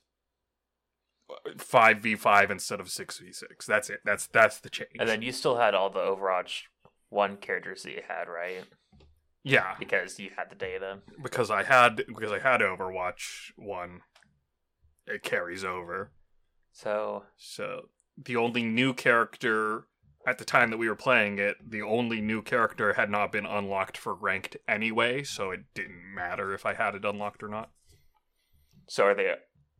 5v5 1.57 2.49
instead 2.49 2.79
of 2.79 2.87
6v6. 2.87 3.65
That's 3.65 3.89
it. 3.89 3.99
That's 4.05 4.27
that's 4.27 4.59
the 4.59 4.69
change. 4.69 4.89
And 4.99 5.07
then 5.07 5.21
you 5.21 5.31
still 5.31 5.57
had 5.57 5.73
all 5.75 5.89
the 5.89 5.99
Overwatch 5.99 6.63
one 7.09 7.37
characters 7.37 7.83
that 7.83 7.91
you 7.91 8.01
had, 8.07 8.27
right? 8.27 8.63
yeah, 9.43 9.75
Because 9.79 10.19
you 10.19 10.29
had 10.37 10.49
the 10.51 10.55
data. 10.55 10.99
because 11.23 11.49
I 11.49 11.63
had 11.63 11.97
because 12.07 12.31
I 12.31 12.39
had 12.39 12.61
Overwatch 12.61 13.51
1 13.55 14.01
it 15.07 15.23
carries 15.23 15.63
over. 15.63 16.11
So 16.73 17.23
So 17.37 17.89
the 18.17 18.35
only 18.37 18.63
new 18.63 18.93
character 18.93 19.87
at 20.25 20.37
the 20.37 20.45
time 20.45 20.69
that 20.69 20.77
we 20.77 20.87
were 20.87 20.95
playing 20.95 21.39
it, 21.39 21.57
the 21.67 21.81
only 21.81 22.21
new 22.21 22.41
character 22.41 22.93
had 22.93 23.09
not 23.09 23.31
been 23.31 23.45
unlocked 23.45 23.97
for 23.97 24.13
ranked 24.13 24.57
anyway, 24.67 25.23
so 25.23 25.51
it 25.51 25.61
didn't 25.73 26.13
matter 26.13 26.53
if 26.53 26.65
I 26.65 26.73
had 26.73 26.95
it 26.95 27.05
unlocked 27.05 27.43
or 27.43 27.47
not. 27.47 27.71
so 28.87 29.05
are 29.05 29.15
they 29.15 29.33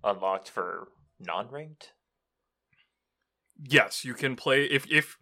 unlocked 0.04 0.50
for 0.50 0.88
non-ranked? 1.20 1.94
Yes, 3.64 4.04
you 4.04 4.14
can 4.14 4.36
play 4.36 4.66
if 4.66 4.90
if 4.92 5.18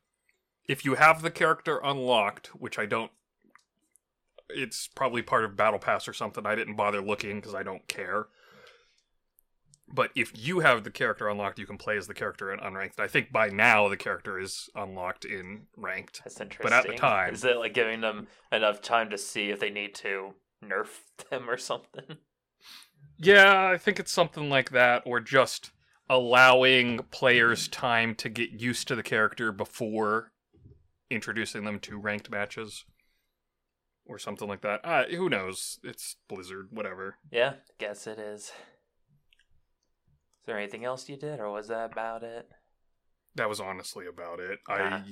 if 0.67 0.85
you 0.85 0.95
have 0.95 1.21
the 1.21 1.31
character 1.31 1.79
unlocked, 1.83 2.47
which 2.55 2.79
I 2.79 2.85
don't 2.85 3.11
it's 4.49 4.87
probably 4.87 5.21
part 5.21 5.43
of 5.43 5.57
battle 5.57 5.79
pass 5.79 6.07
or 6.07 6.13
something. 6.13 6.45
I 6.45 6.55
didn't 6.55 6.75
bother 6.75 7.01
looking 7.01 7.41
cuz 7.41 7.53
I 7.53 7.63
don't 7.63 7.87
care. 7.87 8.27
But 9.91 10.11
if 10.15 10.31
you 10.35 10.59
have 10.59 10.83
the 10.83 10.91
character 10.91 11.27
unlocked, 11.27 11.57
you 11.57 11.65
can 11.65 11.77
play 11.77 11.97
as 11.97 12.07
the 12.07 12.13
character 12.13 12.53
in 12.53 12.59
unranked. 12.59 12.99
I 12.99 13.07
think 13.07 13.31
by 13.31 13.49
now 13.49 13.89
the 13.89 13.97
character 13.97 14.39
is 14.39 14.69
unlocked 14.75 15.25
in 15.25 15.63
ranked. 15.75 16.21
That's 16.23 16.39
interesting. 16.39 16.63
But 16.69 16.73
at 16.73 16.87
the 16.87 16.95
time- 16.95 17.33
is 17.33 17.43
it 17.43 17.57
like 17.57 17.73
giving 17.73 18.01
them 18.01 18.27
enough 18.51 18.81
time 18.81 19.09
to 19.09 19.17
see 19.17 19.49
if 19.49 19.59
they 19.59 19.69
need 19.71 19.95
to 19.95 20.33
nerf 20.63 20.87
them 21.29 21.49
or 21.49 21.57
something? 21.57 22.17
Yeah, 23.17 23.67
I 23.67 23.77
think 23.77 23.99
it's 23.99 24.11
something 24.11 24.49
like 24.49 24.71
that, 24.71 25.03
or 25.05 25.19
just 25.19 25.71
allowing 26.09 26.99
players 27.11 27.67
time 27.67 28.15
to 28.15 28.29
get 28.29 28.51
used 28.51 28.87
to 28.87 28.95
the 28.95 29.03
character 29.03 29.51
before 29.51 30.31
introducing 31.09 31.63
them 31.65 31.79
to 31.79 31.97
ranked 31.97 32.29
matches, 32.29 32.85
or 34.05 34.17
something 34.19 34.47
like 34.47 34.61
that. 34.61 34.79
Uh, 34.83 35.03
who 35.05 35.29
knows? 35.29 35.79
It's 35.83 36.15
Blizzard, 36.27 36.67
whatever. 36.71 37.17
Yeah, 37.31 37.55
guess 37.77 38.07
it 38.07 38.19
is. 38.19 38.51
Is 40.49 40.51
there 40.51 40.57
anything 40.57 40.83
else 40.83 41.07
you 41.07 41.15
did, 41.15 41.39
or 41.39 41.51
was 41.51 41.67
that 41.67 41.91
about 41.91 42.23
it? 42.23 42.49
That 43.35 43.49
was 43.49 43.59
honestly 43.59 44.07
about 44.07 44.39
it. 44.39 44.57
Uh-huh. 44.67 44.81
I 44.83 45.03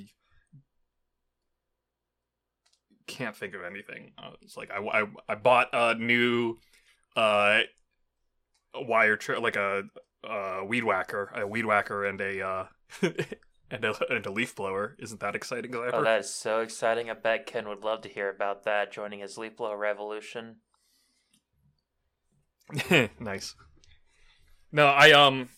can't 3.06 3.36
think 3.36 3.54
of 3.54 3.62
anything. 3.64 4.14
Uh, 4.18 4.32
it's 4.42 4.58
like 4.58 4.72
I, 4.72 4.80
I, 4.80 5.06
I 5.30 5.36
bought 5.36 5.68
a 5.74 5.94
new 5.94 6.56
uh 7.16 7.60
wire 8.74 9.16
tri- 9.16 9.38
like 9.38 9.58
a 9.58 9.84
uh 10.28 10.62
weed 10.66 10.84
whacker, 10.84 11.32
a 11.36 11.46
weed 11.46 11.68
whacker, 11.68 12.04
and 12.04 12.20
a 12.20 12.42
uh 12.42 12.66
and 13.70 13.86
a 13.86 13.94
and 14.12 14.26
a 14.26 14.32
leaf 14.32 14.56
blower. 14.56 14.96
Isn't 14.98 15.20
that 15.20 15.36
exciting, 15.36 15.76
Oh, 15.76 16.04
that 16.04 16.22
is 16.22 16.34
so 16.34 16.62
exciting. 16.62 17.12
I 17.12 17.14
bet 17.14 17.46
Ken 17.46 17.70
would 17.70 17.84
love 17.84 18.02
to 18.02 18.10
hear 18.10 18.32
about 18.32 18.64
that, 18.64 18.92
joining 18.92 19.20
his 19.20 19.38
leaf 19.38 19.56
Blow 19.56 19.76
Revolution. 19.76 20.56
nice. 23.20 23.54
No, 24.72 24.88
I 24.88 25.12
um, 25.12 25.50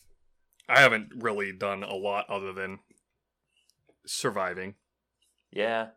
I 0.68 0.82
haven't 0.82 1.10
really 1.16 1.52
done 1.52 1.84
a 1.84 1.96
lot 1.96 2.30
other 2.30 2.54
than 2.54 2.80
surviving. 4.06 4.76
Yeah. 5.52 5.88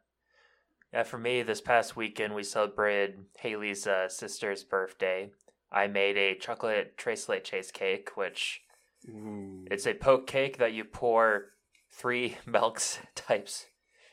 Yeah, 0.93 1.05
for 1.05 1.19
me, 1.19 1.43
this 1.43 1.61
past 1.61 1.97
weekend, 1.97 2.35
we 2.35 2.43
celebrated 2.43 3.25
Haley's 3.39 3.87
uh, 3.87 4.09
sister's 4.09 4.63
birthday. 4.63 5.31
I 5.71 5.87
made 5.87 6.19
a 6.19 6.35
chocolate 6.35 6.99
trace 6.99 7.29
chase 7.45 7.71
cake, 7.71 8.11
which 8.15 8.63
Ooh. 9.09 9.65
it's 9.71 9.87
a 9.87 9.95
poke 9.95 10.27
cake 10.27 10.59
that 10.59 10.75
you 10.75 10.85
pour 10.85 11.53
three 11.91 12.37
milks 12.47 12.99
types 13.15 13.67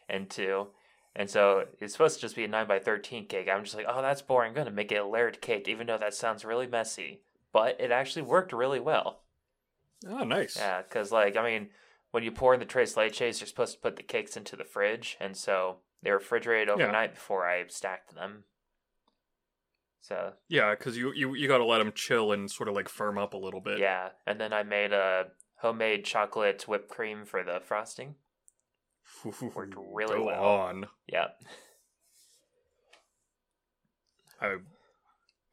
into. 0.08 0.68
And 1.16 1.30
so 1.30 1.66
it's 1.80 1.94
supposed 1.94 2.16
to 2.16 2.22
just 2.22 2.36
be 2.36 2.46
a 2.46 2.48
9 2.48 2.68
by 2.68 2.80
13 2.80 3.28
cake. 3.28 3.50
I'm 3.52 3.64
just 3.64 3.76
like, 3.76 3.88
oh, 3.90 4.02
that's 4.02 4.22
boring. 4.22 4.50
I'm 4.50 4.56
going 4.56 4.68
to 4.68 4.72
make 4.72 4.92
it 4.92 4.96
a 4.96 5.06
layered 5.06 5.42
cake, 5.42 5.68
even 5.68 5.88
though 5.88 5.98
that 5.98 6.14
sounds 6.14 6.46
really 6.46 6.68
messy. 6.68 7.24
But 7.52 7.80
it 7.80 7.92
actually 7.92 8.22
worked 8.24 8.54
really 8.54 8.80
well. 8.80 9.22
Oh, 10.08 10.24
nice. 10.24 10.56
Yeah, 10.56 10.82
because, 10.82 11.12
like, 11.12 11.36
I 11.36 11.44
mean, 11.44 11.70
when 12.12 12.24
you 12.24 12.32
pour 12.32 12.54
in 12.54 12.60
the 12.60 12.66
tres 12.66 12.96
leches, 12.96 13.40
you're 13.40 13.48
supposed 13.48 13.74
to 13.74 13.82
put 13.82 13.96
the 13.96 14.04
cakes 14.04 14.38
into 14.38 14.56
the 14.56 14.64
fridge, 14.64 15.18
and 15.20 15.36
so 15.36 15.78
they 16.04 16.12
refrigerated 16.12 16.70
overnight 16.70 17.16
before 17.16 17.48
I 17.48 17.66
stacked 17.68 18.16
them. 18.16 18.44
So 20.02 20.34
Yeah, 20.48 20.72
because 20.72 20.98
you, 20.98 21.12
you 21.14 21.36
you 21.36 21.48
gotta 21.48 21.66
let 21.66 21.80
them 21.80 21.92
chill 21.94 22.32
and 22.32 22.50
sort 22.50 22.70
of 22.70 22.76
like 22.76 22.88
firm 22.90 23.18
up 23.18 23.34
a 23.34 23.38
little 23.38 23.60
bit. 23.62 23.80
yeah, 23.80 24.10
and 24.26 24.40
then 24.40 24.54
I 24.54 24.64
made 24.64 24.94
a 24.94 25.26
homemade 25.58 26.06
chocolate 26.06 26.64
whipped 26.68 26.90
cream 26.90 27.26
for 27.26 27.44
the 27.44 27.60
frosting. 27.64 28.16
Worked 29.42 29.76
really 29.76 30.18
Go 30.18 30.26
well. 30.26 30.44
on. 30.46 30.86
Yeah, 31.08 31.28
I 34.42 34.56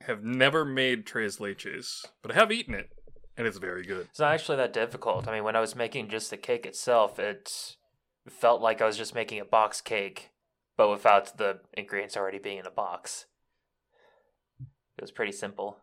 have 0.06 0.22
never 0.22 0.64
made 0.64 1.06
tres 1.06 1.38
leches, 1.38 2.04
but 2.22 2.32
I 2.32 2.34
have 2.34 2.52
eaten 2.52 2.74
it, 2.74 2.90
and 3.36 3.46
it's 3.46 3.58
very 3.58 3.84
good. 3.84 4.06
it's 4.10 4.20
not 4.20 4.32
actually 4.32 4.56
that 4.58 4.72
difficult. 4.72 5.28
I 5.28 5.32
mean, 5.32 5.44
when 5.44 5.56
I 5.56 5.60
was 5.60 5.74
making 5.76 6.08
just 6.08 6.30
the 6.30 6.36
cake 6.36 6.66
itself, 6.66 7.18
it 7.18 7.76
felt 8.28 8.60
like 8.60 8.80
I 8.80 8.86
was 8.86 8.96
just 8.96 9.14
making 9.14 9.40
a 9.40 9.44
box 9.44 9.80
cake, 9.80 10.30
but 10.76 10.90
without 10.90 11.38
the 11.38 11.60
ingredients 11.74 12.16
already 12.16 12.38
being 12.38 12.58
in 12.58 12.66
a 12.66 12.70
box. 12.70 13.26
It 14.98 15.02
was 15.02 15.10
pretty 15.10 15.32
simple. 15.32 15.78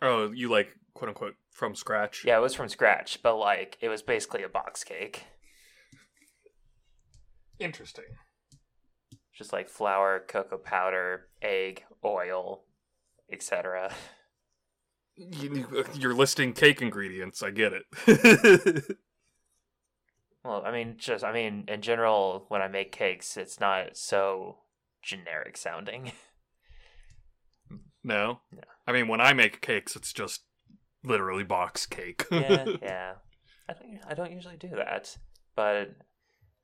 Oh, 0.00 0.30
you 0.32 0.48
like 0.48 0.68
quote 0.94 1.08
unquote 1.08 1.34
from 1.50 1.74
scratch? 1.74 2.24
Yeah, 2.24 2.38
it 2.38 2.42
was 2.42 2.54
from 2.54 2.68
scratch, 2.68 3.22
but 3.22 3.36
like 3.36 3.76
it 3.80 3.88
was 3.88 4.02
basically 4.02 4.42
a 4.42 4.48
box 4.48 4.84
cake. 4.84 5.24
Interesting. 7.58 8.04
Just 9.36 9.52
like 9.52 9.68
flour, 9.68 10.24
cocoa 10.26 10.58
powder, 10.58 11.28
egg, 11.42 11.84
oil, 12.04 12.64
etc. 13.30 13.92
You, 15.16 15.66
uh, 15.76 15.82
you're 15.94 16.14
listing 16.14 16.52
cake 16.52 16.80
ingredients. 16.80 17.42
I 17.42 17.50
get 17.50 17.72
it. 17.72 18.84
Well, 20.46 20.62
I 20.64 20.70
mean, 20.70 20.94
just 20.96 21.24
I 21.24 21.32
mean, 21.32 21.64
in 21.66 21.82
general, 21.82 22.44
when 22.48 22.62
I 22.62 22.68
make 22.68 22.92
cakes, 22.92 23.36
it's 23.36 23.58
not 23.58 23.96
so 23.96 24.58
generic 25.02 25.56
sounding. 25.56 26.12
no? 28.04 28.40
No. 28.52 28.60
I 28.86 28.92
mean, 28.92 29.08
when 29.08 29.20
I 29.20 29.32
make 29.32 29.60
cakes, 29.60 29.96
it's 29.96 30.12
just 30.12 30.42
literally 31.02 31.42
box 31.42 31.84
cake. 31.84 32.26
yeah, 32.30 32.64
yeah. 32.82 33.12
I 33.68 33.72
don't, 33.72 33.98
I 34.06 34.14
don't 34.14 34.30
usually 34.30 34.56
do 34.56 34.70
that, 34.76 35.16
but 35.56 35.96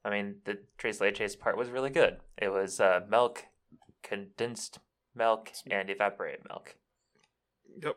I 0.05 0.11
mean, 0.11 0.37
the 0.45 0.59
tres 0.79 0.99
leches 0.99 1.39
part 1.39 1.57
was 1.57 1.71
really 1.71 1.91
good. 1.91 2.19
It 2.37 2.49
was 2.49 2.81
uh, 2.81 3.01
milk, 3.09 3.45
condensed 4.03 4.79
milk, 5.15 5.53
and 5.71 5.89
evaporated 5.89 6.41
milk. 6.49 6.77
Yep. 7.83 7.97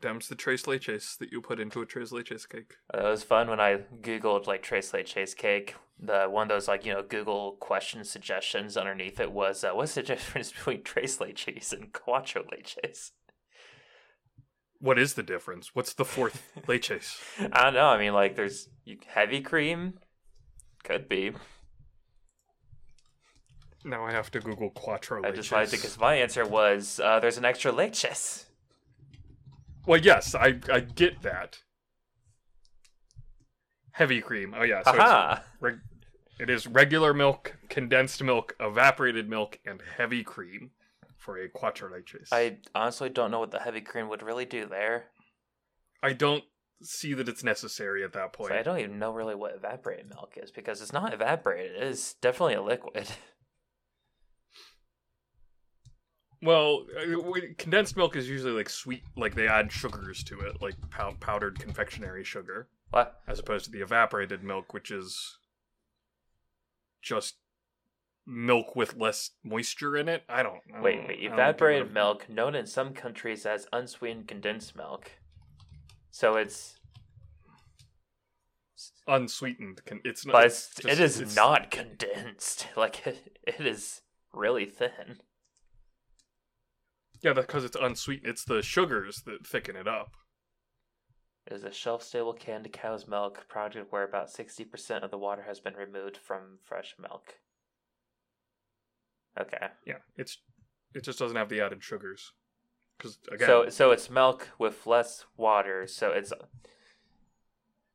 Them's 0.00 0.28
the 0.28 0.34
tres 0.34 0.64
leches 0.64 1.16
that 1.18 1.30
you 1.30 1.40
put 1.40 1.60
into 1.60 1.80
a 1.80 1.86
tres 1.86 2.10
leches 2.10 2.48
cake. 2.48 2.74
Uh, 2.92 3.06
It 3.06 3.10
was 3.10 3.22
fun 3.22 3.48
when 3.48 3.60
I 3.60 3.78
googled 4.02 4.46
like 4.46 4.62
tres 4.62 4.92
leches 4.92 5.36
cake. 5.36 5.74
The 5.98 6.24
one 6.24 6.44
of 6.44 6.48
those 6.48 6.66
like 6.68 6.84
you 6.84 6.92
know 6.92 7.02
Google 7.02 7.52
question 7.60 8.04
suggestions 8.04 8.76
underneath 8.76 9.20
it 9.20 9.30
was 9.30 9.62
uh, 9.62 9.70
what's 9.72 9.94
the 9.94 10.02
difference 10.02 10.50
between 10.56 10.82
tres 10.82 11.18
leches 11.18 11.72
and 11.72 11.92
cuatro 11.92 12.42
leches? 12.50 13.12
What 14.80 14.98
is 14.98 15.14
the 15.14 15.22
difference? 15.22 15.74
What's 15.74 15.94
the 15.94 16.04
fourth 16.04 16.42
leches? 16.66 17.16
I 17.52 17.62
don't 17.62 17.74
know. 17.74 17.86
I 17.86 17.98
mean, 17.98 18.12
like 18.12 18.36
there's 18.36 18.68
heavy 19.06 19.40
cream, 19.40 19.94
could 20.84 21.08
be. 21.08 21.32
Now 23.84 24.04
I 24.04 24.12
have 24.12 24.30
to 24.30 24.40
Google 24.40 24.70
quattro 24.70 25.22
I 25.24 25.30
leches. 25.30 25.34
just 25.36 25.52
liked 25.52 25.72
it 25.74 25.76
because 25.76 25.98
my 25.98 26.14
answer 26.14 26.46
was 26.46 27.00
uh, 27.00 27.20
there's 27.20 27.36
an 27.36 27.44
extra 27.44 27.72
leches. 27.72 28.44
Well, 29.86 30.00
yes, 30.00 30.34
I 30.34 30.58
I 30.72 30.80
get 30.80 31.20
that. 31.22 31.58
Heavy 33.92 34.20
cream. 34.20 34.54
Oh 34.56 34.62
yeah, 34.62 34.82
so 34.82 34.92
it's 34.94 35.44
reg- 35.60 35.80
it 36.40 36.50
is 36.50 36.66
regular 36.66 37.12
milk, 37.12 37.56
condensed 37.68 38.22
milk, 38.22 38.56
evaporated 38.58 39.28
milk, 39.28 39.58
and 39.66 39.82
heavy 39.96 40.24
cream 40.24 40.70
for 41.18 41.38
a 41.38 41.48
quattro 41.48 41.90
leches. 41.90 42.28
I 42.32 42.58
honestly 42.74 43.08
don't 43.08 43.30
know 43.30 43.40
what 43.40 43.50
the 43.50 43.60
heavy 43.60 43.80
cream 43.82 44.08
would 44.08 44.22
really 44.22 44.44
do 44.46 44.66
there. 44.66 45.06
I 46.02 46.12
don't 46.12 46.44
see 46.82 47.14
that 47.14 47.28
it's 47.28 47.44
necessary 47.44 48.04
at 48.04 48.12
that 48.12 48.32
point. 48.32 48.50
So 48.50 48.56
I 48.56 48.62
don't 48.62 48.78
even 48.78 48.98
know 48.98 49.12
really 49.12 49.34
what 49.34 49.54
evaporated 49.54 50.10
milk 50.10 50.36
is 50.42 50.50
because 50.50 50.82
it's 50.82 50.92
not 50.92 51.14
evaporated. 51.14 51.76
It 51.76 51.82
is 51.82 52.14
definitely 52.20 52.54
a 52.54 52.62
liquid. 52.62 53.08
Well, 56.42 56.84
uh, 57.00 57.40
condensed 57.56 57.96
milk 57.96 58.16
is 58.16 58.28
usually 58.28 58.52
like 58.52 58.68
sweet, 58.68 59.02
like 59.16 59.34
they 59.34 59.48
add 59.48 59.72
sugars 59.72 60.22
to 60.24 60.40
it, 60.40 60.60
like 60.60 60.74
pow- 60.90 61.16
powdered 61.18 61.58
confectionery 61.58 62.22
sugar, 62.22 62.68
what? 62.90 63.22
as 63.26 63.38
opposed 63.38 63.64
to 63.64 63.70
the 63.70 63.80
evaporated 63.80 64.44
milk, 64.44 64.74
which 64.74 64.90
is 64.90 65.38
just 67.00 67.36
milk 68.26 68.76
with 68.76 68.96
less 68.96 69.30
moisture 69.42 69.96
in 69.96 70.06
it. 70.06 70.24
I 70.28 70.42
don't. 70.42 70.60
I 70.74 70.82
Wait, 70.82 70.98
wait. 70.98 71.04
I 71.04 71.06
don't 71.06 71.18
get 71.18 71.32
Evaporated 71.32 71.94
milk, 71.94 72.28
known 72.28 72.54
in 72.54 72.66
some 72.66 72.92
countries 72.92 73.46
as 73.46 73.66
unsweetened 73.72 74.28
condensed 74.28 74.76
milk. 74.76 75.12
So 76.14 76.36
it's, 76.36 76.78
unsweetened. 79.08 79.80
It's 80.04 80.24
not. 80.24 80.32
but 80.34 80.46
it's, 80.46 80.72
just- 80.76 80.88
it 80.88 81.00
is 81.00 81.18
it's- 81.18 81.34
not 81.34 81.72
condensed. 81.72 82.68
Like 82.76 83.04
it, 83.04 83.36
it 83.48 83.66
is 83.66 84.02
really 84.32 84.64
thin. 84.64 85.18
Yeah, 87.20 87.32
because 87.32 87.64
it's 87.64 87.76
unsweetened. 87.76 88.30
It's 88.30 88.44
the 88.44 88.62
sugars 88.62 89.22
that 89.26 89.44
thicken 89.44 89.74
it 89.74 89.88
up. 89.88 90.12
It 91.48 91.54
is 91.54 91.64
a 91.64 91.72
shelf-stable 91.72 92.34
canned 92.34 92.72
cow's 92.72 93.08
milk 93.08 93.48
product 93.48 93.90
where 93.90 94.04
about 94.04 94.30
sixty 94.30 94.64
percent 94.64 95.02
of 95.02 95.10
the 95.10 95.18
water 95.18 95.42
has 95.48 95.58
been 95.58 95.74
removed 95.74 96.16
from 96.16 96.58
fresh 96.62 96.94
milk. 96.96 97.40
Okay. 99.40 99.66
Yeah, 99.84 99.98
it's 100.16 100.38
it 100.94 101.02
just 101.02 101.18
doesn't 101.18 101.36
have 101.36 101.48
the 101.48 101.60
added 101.60 101.82
sugars. 101.82 102.30
Because 102.98 103.18
again, 103.32 103.46
So 103.46 103.68
so 103.68 103.90
it's 103.90 104.08
milk 104.10 104.48
with 104.58 104.86
less 104.86 105.24
water. 105.36 105.86
So 105.86 106.10
it's. 106.10 106.32
It 106.32 106.38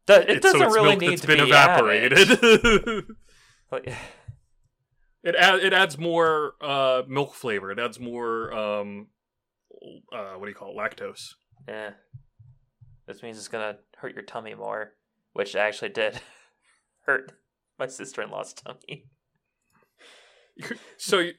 it's- 0.08 0.36
so 0.36 0.40
doesn't 0.40 0.62
it's 0.64 0.76
really 0.76 0.90
milk 0.90 1.02
need 1.02 1.10
that's 1.12 1.22
to 1.22 1.28
been 1.28 1.46
be 1.46 1.54
added. 1.54 2.12
evaporated. 2.12 3.06
Like- 3.72 3.94
It 5.22 5.36
add, 5.36 5.60
it 5.60 5.74
adds 5.74 5.98
more 5.98 6.54
uh, 6.62 7.04
milk 7.08 7.34
flavor. 7.36 7.72
It 7.72 7.78
adds 7.80 8.00
more 8.00 8.52
um, 8.54 9.08
uh, 10.14 10.34
what 10.36 10.46
do 10.46 10.50
you 10.50 10.56
call 10.56 10.72
it? 10.72 10.78
Lactose. 10.78 11.34
Eh. 11.68 11.92
This 13.06 13.22
means 13.22 13.38
it's 13.38 13.48
gonna 13.50 13.78
hurt 13.98 14.14
your 14.16 14.24
tummy 14.24 14.56
more, 14.56 14.94
which 15.34 15.56
actually 15.56 15.90
did 15.90 16.20
hurt 17.06 17.34
my 17.78 17.86
sister 17.88 18.22
in 18.22 18.30
law's 18.32 18.54
tummy. 18.54 19.06
so 20.98 21.30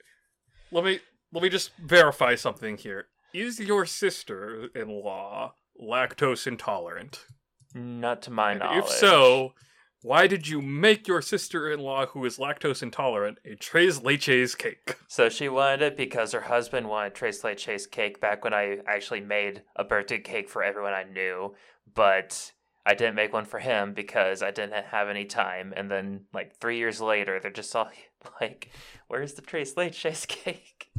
let 0.70 0.84
me 0.84 1.00
let 1.32 1.42
me 1.42 1.48
just 1.48 1.70
verify 1.78 2.34
something 2.34 2.76
here. 2.76 3.06
Is 3.32 3.60
your 3.60 3.86
sister-in-law 3.86 5.54
lactose 5.80 6.46
intolerant? 6.46 7.24
Not 7.74 8.22
to 8.22 8.30
my 8.30 8.50
And 8.52 8.60
knowledge. 8.60 8.84
if 8.84 8.88
so, 8.90 9.52
why 10.02 10.26
did 10.26 10.48
you 10.48 10.60
make 10.60 11.06
your 11.06 11.22
sister-in-law, 11.22 12.06
who 12.06 12.24
is 12.24 12.38
lactose 12.38 12.82
intolerant, 12.82 13.38
a 13.44 13.54
tres 13.54 14.00
leches 14.00 14.58
cake? 14.58 14.96
So 15.08 15.28
she 15.28 15.48
wanted 15.48 15.82
it 15.82 15.96
because 15.96 16.32
her 16.32 16.40
husband 16.40 16.88
wanted 16.88 17.14
tres 17.14 17.42
leches 17.42 17.88
cake 17.88 18.20
back 18.20 18.42
when 18.42 18.54
I 18.54 18.78
actually 18.86 19.20
made 19.20 19.62
a 19.76 19.84
birthday 19.84 20.18
cake 20.18 20.48
for 20.48 20.64
everyone 20.64 20.94
I 20.94 21.04
knew, 21.04 21.54
but 21.94 22.52
I 22.84 22.94
didn't 22.94 23.14
make 23.14 23.32
one 23.32 23.44
for 23.44 23.60
him 23.60 23.92
because 23.94 24.42
I 24.42 24.50
didn't 24.50 24.86
have 24.86 25.08
any 25.08 25.26
time. 25.26 25.72
And 25.76 25.88
then, 25.90 26.22
like 26.32 26.56
three 26.60 26.78
years 26.78 27.00
later, 27.00 27.38
they're 27.40 27.50
just 27.52 27.76
all 27.76 27.90
like, 28.40 28.70
"Where's 29.06 29.34
the 29.34 29.42
tres 29.42 29.74
leches 29.74 30.26
cake?" 30.28 30.90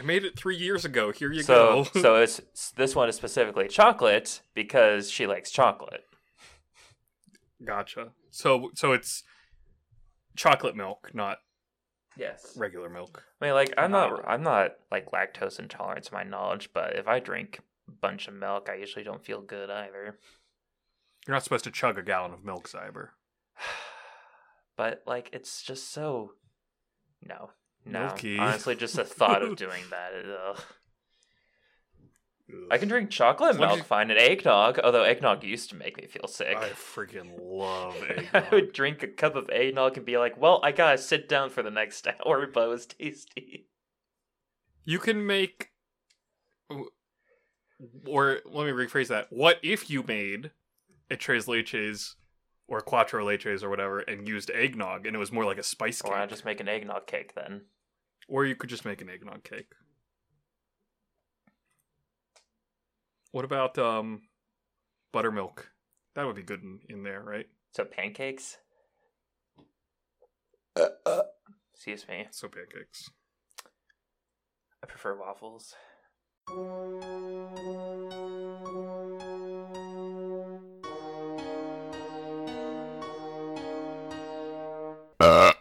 I 0.00 0.02
made 0.02 0.24
it 0.24 0.34
three 0.38 0.56
years 0.56 0.86
ago. 0.86 1.12
Here 1.12 1.30
you 1.30 1.42
so, 1.42 1.84
go. 1.92 2.00
so 2.00 2.16
it's 2.16 2.40
this 2.76 2.96
one 2.96 3.10
is 3.10 3.16
specifically 3.16 3.68
chocolate 3.68 4.40
because 4.54 5.10
she 5.10 5.26
likes 5.26 5.50
chocolate. 5.50 6.04
gotcha. 7.64 8.12
So 8.30 8.70
so 8.74 8.92
it's 8.92 9.22
chocolate 10.36 10.74
milk, 10.74 11.10
not 11.12 11.38
Yes. 12.16 12.54
regular 12.56 12.88
milk. 12.88 13.22
I 13.40 13.44
mean, 13.44 13.54
like 13.54 13.74
I'm 13.76 13.94
Ah. 13.94 14.08
not 14.08 14.24
I'm 14.26 14.42
not 14.42 14.72
like 14.90 15.10
lactose 15.10 15.58
intolerant 15.58 16.06
to 16.06 16.14
my 16.14 16.22
knowledge, 16.22 16.70
but 16.72 16.96
if 16.96 17.06
I 17.06 17.20
drink 17.20 17.60
a 17.86 17.92
bunch 17.92 18.26
of 18.26 18.32
milk, 18.34 18.68
I 18.70 18.76
usually 18.76 19.04
don't 19.04 19.24
feel 19.24 19.42
good 19.42 19.68
either. 19.68 20.18
You're 21.26 21.34
not 21.36 21.44
supposed 21.44 21.64
to 21.64 21.70
chug 21.70 21.98
a 21.98 22.02
gallon 22.02 22.32
of 22.32 22.42
milk, 22.42 22.70
Zyber. 22.70 23.10
but 24.76 25.02
like 25.06 25.28
it's 25.34 25.62
just 25.62 25.90
so 25.92 26.32
no 27.22 27.50
no 27.84 28.06
Milky. 28.06 28.38
honestly 28.38 28.74
just 28.76 28.96
the 28.96 29.04
thought 29.04 29.42
of 29.42 29.56
doing 29.64 29.82
that 29.90 30.12
ugh. 30.48 30.60
i 32.70 32.78
can 32.78 32.88
drink 32.88 33.10
chocolate 33.10 33.50
As 33.50 33.58
long 33.58 33.64
as 33.70 33.76
milk 33.76 33.78
you- 33.78 33.84
fine 33.84 34.10
and 34.10 34.18
eggnog 34.18 34.78
although 34.80 35.02
eggnog 35.04 35.42
used 35.44 35.70
to 35.70 35.76
make 35.76 35.96
me 35.96 36.06
feel 36.06 36.26
sick 36.26 36.56
I 36.56 36.68
freaking 36.70 37.30
love 37.40 37.96
eggnog. 38.02 38.44
i 38.52 38.54
would 38.54 38.72
drink 38.72 39.02
a 39.02 39.08
cup 39.08 39.34
of 39.36 39.48
eggnog 39.50 39.96
and 39.96 40.04
be 40.06 40.18
like 40.18 40.36
well 40.40 40.60
i 40.62 40.72
gotta 40.72 40.98
sit 40.98 41.28
down 41.28 41.50
for 41.50 41.62
the 41.62 41.70
next 41.70 42.06
hour 42.26 42.46
but 42.46 42.64
it 42.64 42.68
was 42.68 42.86
tasty 42.86 43.66
You 44.84 44.98
can 44.98 45.26
make, 45.26 45.70
or 48.06 48.40
let 48.46 48.66
me 48.66 48.72
rephrase 48.72 49.08
that. 49.08 49.26
What 49.30 49.58
if 49.62 49.90
you 49.90 50.02
made 50.02 50.50
a 51.10 51.16
tres 51.16 51.46
leches 51.46 52.14
or 52.70 52.80
quattro 52.80 53.26
leches 53.26 53.62
or 53.62 53.68
whatever 53.68 53.98
and 53.98 54.26
used 54.26 54.50
eggnog 54.50 55.04
and 55.04 55.14
it 55.14 55.18
was 55.18 55.32
more 55.32 55.44
like 55.44 55.58
a 55.58 55.62
spice 55.62 56.00
cake. 56.00 56.10
Why 56.10 56.20
not 56.20 56.30
just 56.30 56.44
make 56.44 56.60
an 56.60 56.68
eggnog 56.68 57.06
cake 57.06 57.34
then? 57.34 57.62
Or 58.28 58.46
you 58.46 58.54
could 58.54 58.70
just 58.70 58.84
make 58.84 59.02
an 59.02 59.10
eggnog 59.10 59.42
cake. 59.42 59.72
What 63.32 63.44
about 63.44 63.76
um 63.76 64.22
buttermilk? 65.12 65.72
That 66.14 66.26
would 66.26 66.36
be 66.36 66.42
good 66.42 66.62
in, 66.62 66.78
in 66.88 67.02
there, 67.02 67.20
right? 67.20 67.46
So 67.72 67.84
pancakes? 67.84 68.56
Excuse 71.74 72.06
me. 72.08 72.28
So 72.30 72.48
pancakes. 72.48 73.10
I 74.82 74.86
prefer 74.86 75.18
waffles. 75.18 75.74
Uh. 85.20 85.52